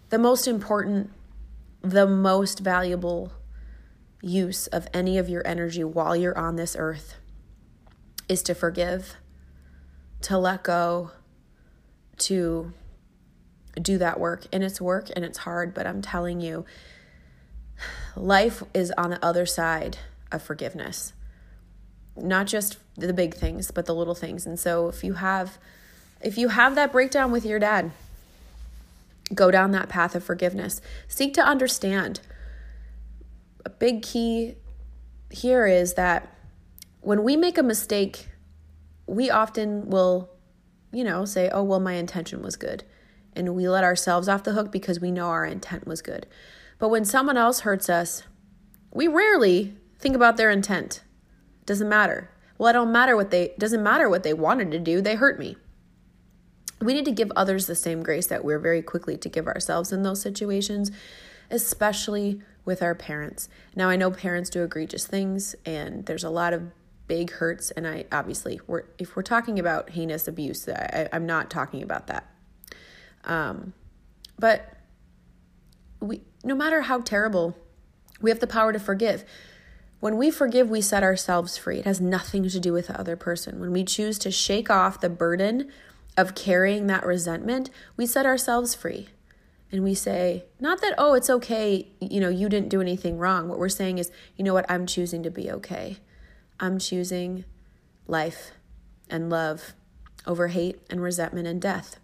The 0.09 0.19
most 0.19 0.47
important, 0.47 1.11
the 1.83 2.07
most 2.07 2.61
valuable 2.61 3.33
use 4.23 4.67
of 4.69 4.87
any 4.95 5.19
of 5.19 5.29
your 5.29 5.47
energy 5.47 5.85
while 5.85 6.17
you're 6.17 6.37
on 6.37 6.57
this 6.57 6.77
earth 6.79 7.17
is 8.29 8.43
to 8.45 8.55
forgive, 8.55 9.17
to 10.23 10.39
let 10.39 10.63
go, 10.63 11.11
to 12.19 12.73
do 13.81 13.99
that 13.99 14.21
work. 14.21 14.47
And 14.53 14.63
it's 14.63 14.81
work 14.81 15.09
and 15.15 15.25
it's 15.25 15.39
hard, 15.39 15.75
but 15.75 15.87
I'm 15.87 16.03
telling 16.03 16.41
you, 16.41 16.65
life 18.17 18.63
is 18.75 18.93
on 18.99 19.11
the 19.11 19.25
other 19.25 19.47
side 19.47 19.99
of 20.31 20.43
forgiveness. 20.43 21.13
Not 22.17 22.47
just 22.47 22.79
the 22.97 23.13
big 23.13 23.35
things, 23.35 23.71
but 23.71 23.87
the 23.87 23.95
little 23.95 24.15
things. 24.15 24.47
And 24.47 24.59
so 24.59 24.89
if 24.89 25.03
you 25.03 25.15
have 25.15 25.59
if 26.21 26.39
you 26.39 26.49
have 26.49 26.77
that 26.77 26.93
breakdown 26.93 27.33
with 27.33 27.45
your 27.45 27.59
dad, 27.59 27.91
go 29.35 29.51
down 29.51 29.73
that 29.73 29.89
path 29.89 30.15
of 30.15 30.23
forgiveness. 30.23 30.81
Seek 31.09 31.35
to 31.35 31.43
understand. 31.43 32.21
A 33.65 33.71
big 33.71 34.03
key 34.03 34.55
here 35.31 35.67
is 35.67 35.95
that 35.95 36.37
when 37.01 37.25
we 37.25 37.37
make 37.37 37.59
a 37.59 37.63
mistake, 37.63 38.29
we 39.07 39.31
often 39.31 39.91
will, 39.91 40.31
you 40.93 41.03
know, 41.03 41.25
say, 41.25 41.49
oh, 41.51 41.63
well, 41.63 41.81
my 41.81 41.95
intention 41.95 42.43
was 42.43 42.57
good. 42.57 42.85
And 43.35 43.55
we 43.55 43.69
let 43.69 43.83
ourselves 43.83 44.29
off 44.29 44.45
the 44.45 44.53
hook 44.53 44.71
because 44.71 45.01
we 45.01 45.11
know 45.11 45.27
our 45.27 45.45
intent 45.45 45.87
was 45.87 46.03
good. 46.03 46.27
But 46.83 46.89
when 46.89 47.05
someone 47.05 47.37
else 47.37 47.61
hurts 47.61 47.89
us, 47.89 48.25
we 48.93 49.07
rarely 49.07 49.77
think 50.01 50.17
about 50.17 50.37
their 50.37 50.51
intent. 50.51 51.05
Doesn't 51.65 51.89
matter. 51.89 52.33
Well, 52.59 52.71
it 52.71 52.73
don't 52.73 52.91
matter 52.91 53.15
what 53.15 53.31
they 53.31 53.55
doesn't 53.57 53.85
matter 53.85 54.11
what 54.11 54.25
they 54.25 54.35
wanted 54.35 54.73
to 54.73 54.81
do. 54.81 55.01
They 55.01 55.15
hurt 55.15 55.39
me. 55.39 55.55
We 56.81 56.95
need 56.95 57.05
to 57.05 57.13
give 57.13 57.31
others 57.37 57.69
the 57.69 57.77
same 57.77 58.03
grace 58.03 58.27
that 58.27 58.45
we're 58.45 58.59
very 58.59 58.83
quickly 58.83 59.17
to 59.19 59.29
give 59.29 59.47
ourselves 59.47 59.93
in 59.93 60.03
those 60.03 60.21
situations, 60.21 60.91
especially 61.53 62.43
with 62.65 62.83
our 62.83 62.97
parents. 62.97 63.49
Now 63.77 63.89
I 63.89 63.95
know 63.95 64.11
parents 64.11 64.51
do 64.51 64.65
egregious 64.65 65.07
things 65.07 65.55
and 65.65 66.05
there's 66.07 66.25
a 66.25 66.31
lot 66.31 66.53
of 66.53 66.65
big 67.07 67.31
hurts 67.31 67.71
and 67.71 67.87
I 67.87 68.07
obviously 68.11 68.61
we're 68.67 68.87
if 68.99 69.15
we're 69.15 69.23
talking 69.23 69.61
about 69.61 69.91
heinous 69.91 70.27
abuse, 70.27 70.69
I, 70.69 71.09
I'm 71.13 71.27
not 71.27 71.49
talking 71.49 71.81
about 71.81 72.09
that. 72.09 72.27
Um, 73.23 73.73
but 74.37 74.79
we 76.01 76.23
no 76.45 76.55
matter 76.55 76.83
how 76.83 77.01
terrible, 77.01 77.57
we 78.21 78.31
have 78.31 78.41
the 78.41 78.47
power 78.47 78.73
to 78.73 78.79
forgive. 78.79 79.25
When 80.01 80.17
we 80.17 80.31
forgive, 80.31 80.69
we 80.69 80.81
set 80.81 81.03
ourselves 81.03 81.57
free. 81.57 81.79
It 81.79 81.85
has 81.85 82.01
nothing 82.01 82.49
to 82.49 82.61
do 82.61 82.73
with 82.73 82.89
the 82.89 82.99
other 82.99 83.17
person. 83.17 83.61
When 83.61 83.73
we 83.73 83.85
choose 83.85 84.19
to 84.21 84.31
shake 84.31 84.69
off 84.69 85.01
the 85.01 85.09
burden 85.09 85.71
of 86.17 86.35
carrying 86.35 86.89
that 86.89 87.07
resentment, 87.07 87.71
we 87.97 88.07
set 88.07 88.27
ourselves 88.27 88.75
free. 88.75 89.09
And 89.71 89.83
we 89.83 89.95
say, 89.95 90.45
not 90.61 90.81
that, 90.83 90.95
oh, 90.99 91.15
it's 91.15 91.31
okay, 91.31 91.89
you 92.01 92.21
know, 92.21 92.29
you 92.29 92.49
didn't 92.49 92.69
do 92.69 92.81
anything 92.81 93.17
wrong. 93.17 93.49
What 93.49 93.59
we're 93.59 93.71
saying 93.71 93.99
is, 93.99 94.11
you 94.37 94.45
know 94.45 94.53
what, 94.53 94.67
I'm 94.69 94.87
choosing 94.87 95.23
to 95.23 95.31
be 95.31 95.51
okay. 95.51 95.99
I'm 96.61 96.79
choosing 96.79 97.45
life 98.07 98.51
and 99.09 99.31
love 99.31 99.73
over 100.27 100.49
hate 100.49 100.81
and 100.91 101.03
resentment 101.03 101.47
and 101.47 101.61
death. 101.63 101.99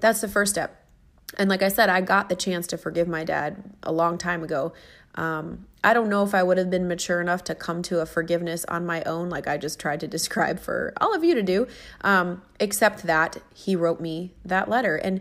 That's 0.00 0.20
the 0.20 0.28
first 0.28 0.52
step 0.52 0.87
and 1.36 1.50
like 1.50 1.62
I 1.62 1.68
said, 1.68 1.88
I 1.88 2.00
got 2.00 2.28
the 2.28 2.36
chance 2.36 2.66
to 2.68 2.78
forgive 2.78 3.06
my 3.06 3.24
dad 3.24 3.62
a 3.82 3.92
long 3.92 4.16
time 4.16 4.42
ago. 4.42 4.72
Um, 5.14 5.66
I 5.82 5.94
don't 5.94 6.08
know 6.08 6.22
if 6.22 6.34
I 6.34 6.42
would 6.42 6.58
have 6.58 6.70
been 6.70 6.88
mature 6.88 7.20
enough 7.20 7.44
to 7.44 7.54
come 7.54 7.82
to 7.82 8.00
a 8.00 8.06
forgiveness 8.06 8.64
on 8.66 8.86
my 8.86 9.02
own, 9.02 9.28
like 9.28 9.46
I 9.46 9.58
just 9.58 9.78
tried 9.78 10.00
to 10.00 10.08
describe 10.08 10.60
for 10.60 10.92
all 11.00 11.14
of 11.14 11.24
you 11.24 11.34
to 11.34 11.42
do, 11.42 11.66
um, 12.02 12.42
except 12.58 13.02
that 13.04 13.42
he 13.54 13.76
wrote 13.76 14.00
me 14.00 14.32
that 14.44 14.68
letter. 14.68 14.96
And 14.96 15.20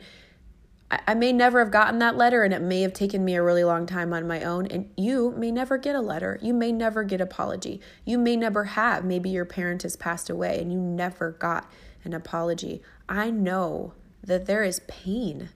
I, 0.89 0.99
I 1.07 1.13
may 1.13 1.33
never 1.33 1.59
have 1.59 1.71
gotten 1.71 1.99
that 1.99 2.15
letter, 2.15 2.43
and 2.43 2.53
it 2.53 2.61
may 2.61 2.81
have 2.81 2.93
taken 2.93 3.25
me 3.25 3.35
a 3.35 3.43
really 3.43 3.63
long 3.63 3.85
time 3.85 4.13
on 4.13 4.27
my 4.27 4.43
own. 4.43 4.67
And 4.67 4.89
you 4.95 5.33
may 5.37 5.51
never 5.51 5.77
get 5.77 5.95
a 5.95 6.01
letter. 6.01 6.39
You 6.41 6.53
may 6.53 6.71
never 6.71 7.03
get 7.03 7.19
apology. 7.19 7.81
You 8.05 8.17
may 8.17 8.35
never 8.35 8.65
have. 8.65 9.03
Maybe 9.03 9.29
your 9.29 9.45
parent 9.45 9.83
has 9.83 9.95
passed 9.95 10.29
away 10.29 10.59
and 10.61 10.71
you 10.71 10.79
never 10.79 11.31
got 11.31 11.69
an 12.03 12.13
apology. 12.13 12.81
I 13.09 13.31
know 13.31 13.93
that 14.23 14.45
there 14.45 14.63
is 14.63 14.81
pain 14.87 15.49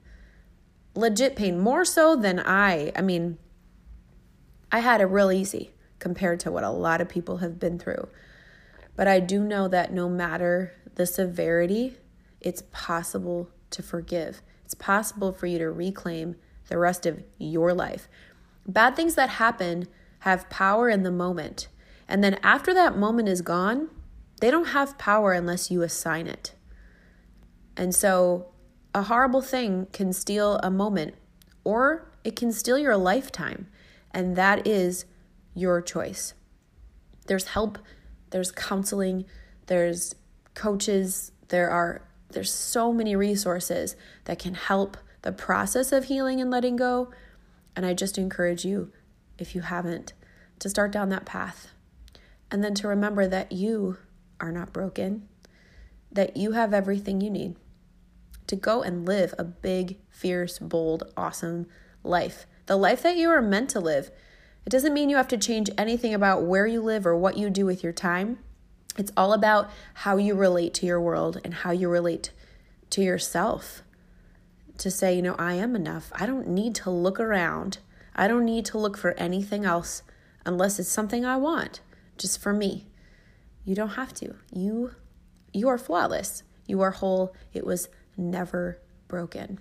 legit 0.94 1.36
pain, 1.36 1.58
more 1.58 1.84
so 1.84 2.16
than 2.16 2.40
I. 2.40 2.92
I 2.94 3.02
mean, 3.02 3.38
I 4.70 4.80
had 4.80 5.00
it 5.00 5.06
real 5.06 5.32
easy 5.32 5.70
compared 5.98 6.40
to 6.40 6.50
what 6.50 6.64
a 6.64 6.70
lot 6.70 7.00
of 7.00 7.08
people 7.08 7.38
have 7.38 7.58
been 7.58 7.78
through. 7.78 8.08
But 8.96 9.08
I 9.08 9.20
do 9.20 9.42
know 9.44 9.68
that 9.68 9.92
no 9.92 10.08
matter 10.08 10.74
the 10.94 11.06
severity, 11.06 11.96
it's 12.40 12.62
possible 12.72 13.50
to 13.70 13.82
forgive. 13.82 14.42
It's 14.64 14.74
possible 14.74 15.32
for 15.32 15.46
you 15.46 15.58
to 15.58 15.70
reclaim 15.70 16.36
the 16.68 16.78
rest 16.78 17.06
of 17.06 17.22
your 17.38 17.72
life. 17.72 18.08
Bad 18.66 18.96
things 18.96 19.14
that 19.14 19.30
happen 19.30 19.88
have 20.20 20.50
power 20.50 20.88
in 20.88 21.02
the 21.02 21.10
moment. 21.10 21.68
And 22.08 22.22
then 22.22 22.38
after 22.42 22.74
that 22.74 22.96
moment 22.96 23.28
is 23.28 23.42
gone, 23.42 23.88
they 24.40 24.50
don't 24.50 24.68
have 24.68 24.98
power 24.98 25.32
unless 25.32 25.70
you 25.70 25.82
assign 25.82 26.26
it. 26.26 26.52
And 27.76 27.94
so 27.94 28.51
a 28.94 29.02
horrible 29.02 29.40
thing 29.40 29.86
can 29.92 30.12
steal 30.12 30.58
a 30.62 30.70
moment 30.70 31.14
or 31.64 32.10
it 32.24 32.36
can 32.36 32.52
steal 32.52 32.78
your 32.78 32.96
lifetime. 32.96 33.66
And 34.12 34.36
that 34.36 34.66
is 34.66 35.04
your 35.54 35.80
choice. 35.80 36.34
There's 37.26 37.48
help, 37.48 37.78
there's 38.30 38.52
counseling, 38.52 39.24
there's 39.66 40.14
coaches, 40.54 41.32
there 41.48 41.70
are 41.70 42.02
there's 42.30 42.52
so 42.52 42.94
many 42.94 43.14
resources 43.14 43.94
that 44.24 44.38
can 44.38 44.54
help 44.54 44.96
the 45.20 45.32
process 45.32 45.92
of 45.92 46.04
healing 46.04 46.40
and 46.40 46.50
letting 46.50 46.76
go. 46.76 47.10
And 47.76 47.84
I 47.84 47.92
just 47.92 48.16
encourage 48.16 48.64
you 48.64 48.90
if 49.38 49.54
you 49.54 49.62
haven't, 49.62 50.14
to 50.60 50.70
start 50.70 50.92
down 50.92 51.08
that 51.10 51.26
path. 51.26 51.68
And 52.50 52.62
then 52.62 52.74
to 52.76 52.88
remember 52.88 53.26
that 53.26 53.52
you 53.52 53.98
are 54.40 54.52
not 54.52 54.72
broken, 54.72 55.28
that 56.10 56.36
you 56.36 56.52
have 56.52 56.72
everything 56.72 57.20
you 57.20 57.30
need 57.30 57.56
to 58.46 58.56
go 58.56 58.82
and 58.82 59.06
live 59.06 59.34
a 59.38 59.44
big, 59.44 59.98
fierce, 60.08 60.58
bold, 60.58 61.04
awesome 61.16 61.66
life. 62.04 62.46
The 62.66 62.76
life 62.76 63.02
that 63.02 63.16
you 63.16 63.30
are 63.30 63.42
meant 63.42 63.70
to 63.70 63.80
live. 63.80 64.10
It 64.64 64.70
doesn't 64.70 64.94
mean 64.94 65.10
you 65.10 65.16
have 65.16 65.28
to 65.28 65.38
change 65.38 65.70
anything 65.76 66.14
about 66.14 66.44
where 66.44 66.66
you 66.66 66.80
live 66.80 67.06
or 67.06 67.16
what 67.16 67.36
you 67.36 67.50
do 67.50 67.66
with 67.66 67.82
your 67.82 67.92
time. 67.92 68.38
It's 68.96 69.12
all 69.16 69.32
about 69.32 69.70
how 69.94 70.16
you 70.16 70.34
relate 70.34 70.74
to 70.74 70.86
your 70.86 71.00
world 71.00 71.40
and 71.44 71.54
how 71.54 71.70
you 71.70 71.88
relate 71.88 72.30
to 72.90 73.02
yourself. 73.02 73.82
To 74.78 74.90
say, 74.90 75.14
you 75.14 75.22
know, 75.22 75.36
I 75.38 75.54
am 75.54 75.74
enough. 75.74 76.12
I 76.14 76.26
don't 76.26 76.48
need 76.48 76.74
to 76.76 76.90
look 76.90 77.18
around. 77.18 77.78
I 78.14 78.28
don't 78.28 78.44
need 78.44 78.64
to 78.66 78.78
look 78.78 78.96
for 78.96 79.12
anything 79.12 79.64
else 79.64 80.02
unless 80.44 80.78
it's 80.78 80.88
something 80.88 81.24
I 81.24 81.36
want, 81.36 81.80
just 82.18 82.40
for 82.40 82.52
me. 82.52 82.86
You 83.64 83.74
don't 83.74 83.90
have 83.90 84.12
to. 84.14 84.34
You 84.52 84.92
you 85.52 85.68
are 85.68 85.78
flawless. 85.78 86.42
You 86.66 86.80
are 86.80 86.90
whole. 86.90 87.34
It 87.52 87.66
was 87.66 87.88
never 88.16 88.80
broken. 89.08 89.58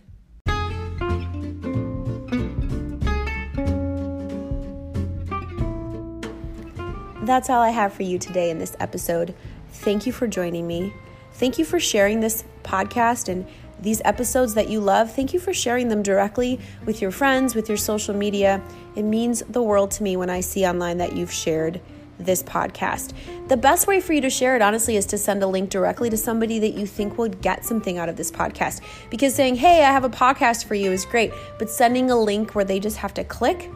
That's 7.24 7.50
all 7.50 7.62
I 7.62 7.70
have 7.70 7.94
for 7.94 8.04
you 8.04 8.18
today 8.18 8.50
in 8.50 8.58
this 8.58 8.76
episode. 8.80 9.36
Thank 9.72 10.06
you 10.06 10.12
for 10.12 10.28
joining 10.28 10.68
me. 10.68 10.94
Thank 11.34 11.60
you 11.60 11.66
for 11.66 11.80
sharing 11.80 12.20
this 12.20 12.44
podcast 12.64 13.30
and 13.30 13.48
these 13.80 14.02
episodes 14.06 14.54
that 14.56 14.70
you 14.70 14.80
love. 14.80 15.14
Thank 15.14 15.34
you 15.34 15.40
for 15.40 15.54
sharing 15.54 15.88
them 15.88 16.04
directly 16.04 16.60
with 16.86 17.02
your 17.02 17.12
friends, 17.12 17.56
with 17.56 17.68
your 17.68 17.78
social 17.78 18.16
media. 18.16 18.62
It 18.96 19.04
means 19.04 19.44
the 19.50 19.62
world 19.62 19.92
to 19.92 20.04
me 20.04 20.18
when 20.18 20.30
I 20.30 20.42
see 20.42 20.66
online 20.66 20.98
that 20.98 21.16
you've 21.16 21.32
shared 21.32 21.82
this 22.22 22.44
podcast. 22.44 23.14
The 23.48 23.58
best 23.58 23.88
way 23.88 24.00
for 24.00 24.14
you 24.14 24.22
to 24.22 24.30
share 24.30 24.56
it, 24.56 24.62
honestly, 24.62 24.96
is 24.96 25.06
to 25.08 25.18
send 25.18 25.44
a 25.44 25.48
link 25.48 25.70
directly 25.70 26.10
to 26.10 26.18
somebody 26.18 26.60
that 26.60 26.74
you 26.76 26.88
think 26.88 27.18
would 27.18 27.42
get 27.42 27.66
something 27.66 27.98
out 27.98 28.10
of 28.10 28.16
this 28.16 28.32
podcast. 28.32 28.82
Because 29.10 29.36
saying, 29.36 29.56
hey, 29.56 29.84
I 29.84 29.92
have 29.92 30.04
a 30.04 30.10
podcast 30.10 30.66
for 30.66 30.76
you 30.76 30.92
is 30.92 31.06
great, 31.06 31.34
but 31.60 31.70
sending 31.70 32.12
a 32.12 32.20
link 32.20 32.56
where 32.56 32.66
they 32.66 32.80
just 32.80 32.98
have 32.98 33.14
to 33.16 33.24
click 33.24 33.70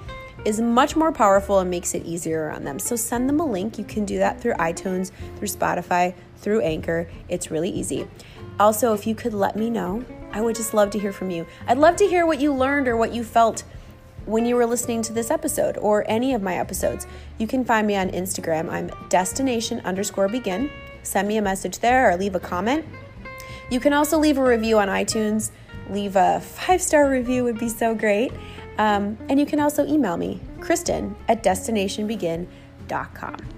is 0.45 0.61
much 0.61 0.95
more 0.95 1.11
powerful 1.11 1.59
and 1.59 1.69
makes 1.69 1.95
it 1.95 2.05
easier 2.05 2.51
on 2.51 2.63
them. 2.63 2.77
So 2.77 2.95
send 2.95 3.27
them 3.27 3.39
a 3.39 3.45
link. 3.45 3.77
You 3.77 3.83
can 3.83 4.05
do 4.05 4.19
that 4.19 4.39
through 4.39 4.53
iTunes, 4.53 5.11
through 5.37 5.47
Spotify, 5.47 6.13
through 6.37 6.61
Anchor. 6.61 7.09
It's 7.27 7.49
really 7.49 7.69
easy. 7.69 8.07
Also, 8.59 8.93
if 8.93 9.05
you 9.05 9.15
could 9.15 9.33
let 9.33 9.55
me 9.55 9.69
know, 9.69 10.05
I 10.31 10.41
would 10.41 10.55
just 10.55 10.73
love 10.73 10.91
to 10.91 10.99
hear 10.99 11.11
from 11.11 11.31
you. 11.31 11.45
I'd 11.67 11.77
love 11.77 11.95
to 11.97 12.07
hear 12.07 12.25
what 12.25 12.39
you 12.39 12.53
learned 12.53 12.87
or 12.87 12.95
what 12.95 13.13
you 13.13 13.23
felt 13.23 13.63
when 14.25 14.45
you 14.45 14.55
were 14.55 14.65
listening 14.65 15.01
to 15.03 15.13
this 15.13 15.31
episode 15.31 15.77
or 15.77 16.03
any 16.07 16.33
of 16.33 16.41
my 16.41 16.57
episodes. 16.57 17.07
You 17.37 17.47
can 17.47 17.63
find 17.63 17.87
me 17.87 17.95
on 17.95 18.09
Instagram. 18.11 18.69
I'm 18.69 18.91
destination 19.09 19.79
underscore 19.81 20.27
begin. 20.27 20.69
Send 21.03 21.27
me 21.27 21.37
a 21.37 21.41
message 21.41 21.79
there 21.79 22.09
or 22.09 22.17
leave 22.17 22.35
a 22.35 22.39
comment. 22.39 22.85
You 23.69 23.79
can 23.79 23.93
also 23.93 24.17
leave 24.17 24.37
a 24.37 24.43
review 24.43 24.79
on 24.79 24.87
iTunes. 24.87 25.51
Leave 25.89 26.15
a 26.15 26.41
five 26.41 26.81
star 26.81 27.09
review 27.09 27.43
would 27.43 27.59
be 27.59 27.69
so 27.69 27.95
great. 27.95 28.31
Um, 28.77 29.17
and 29.29 29.39
you 29.39 29.45
can 29.45 29.59
also 29.59 29.85
email 29.85 30.17
me, 30.17 30.41
Kristen 30.59 31.15
at 31.27 31.43
destinationbegin.com. 31.43 33.54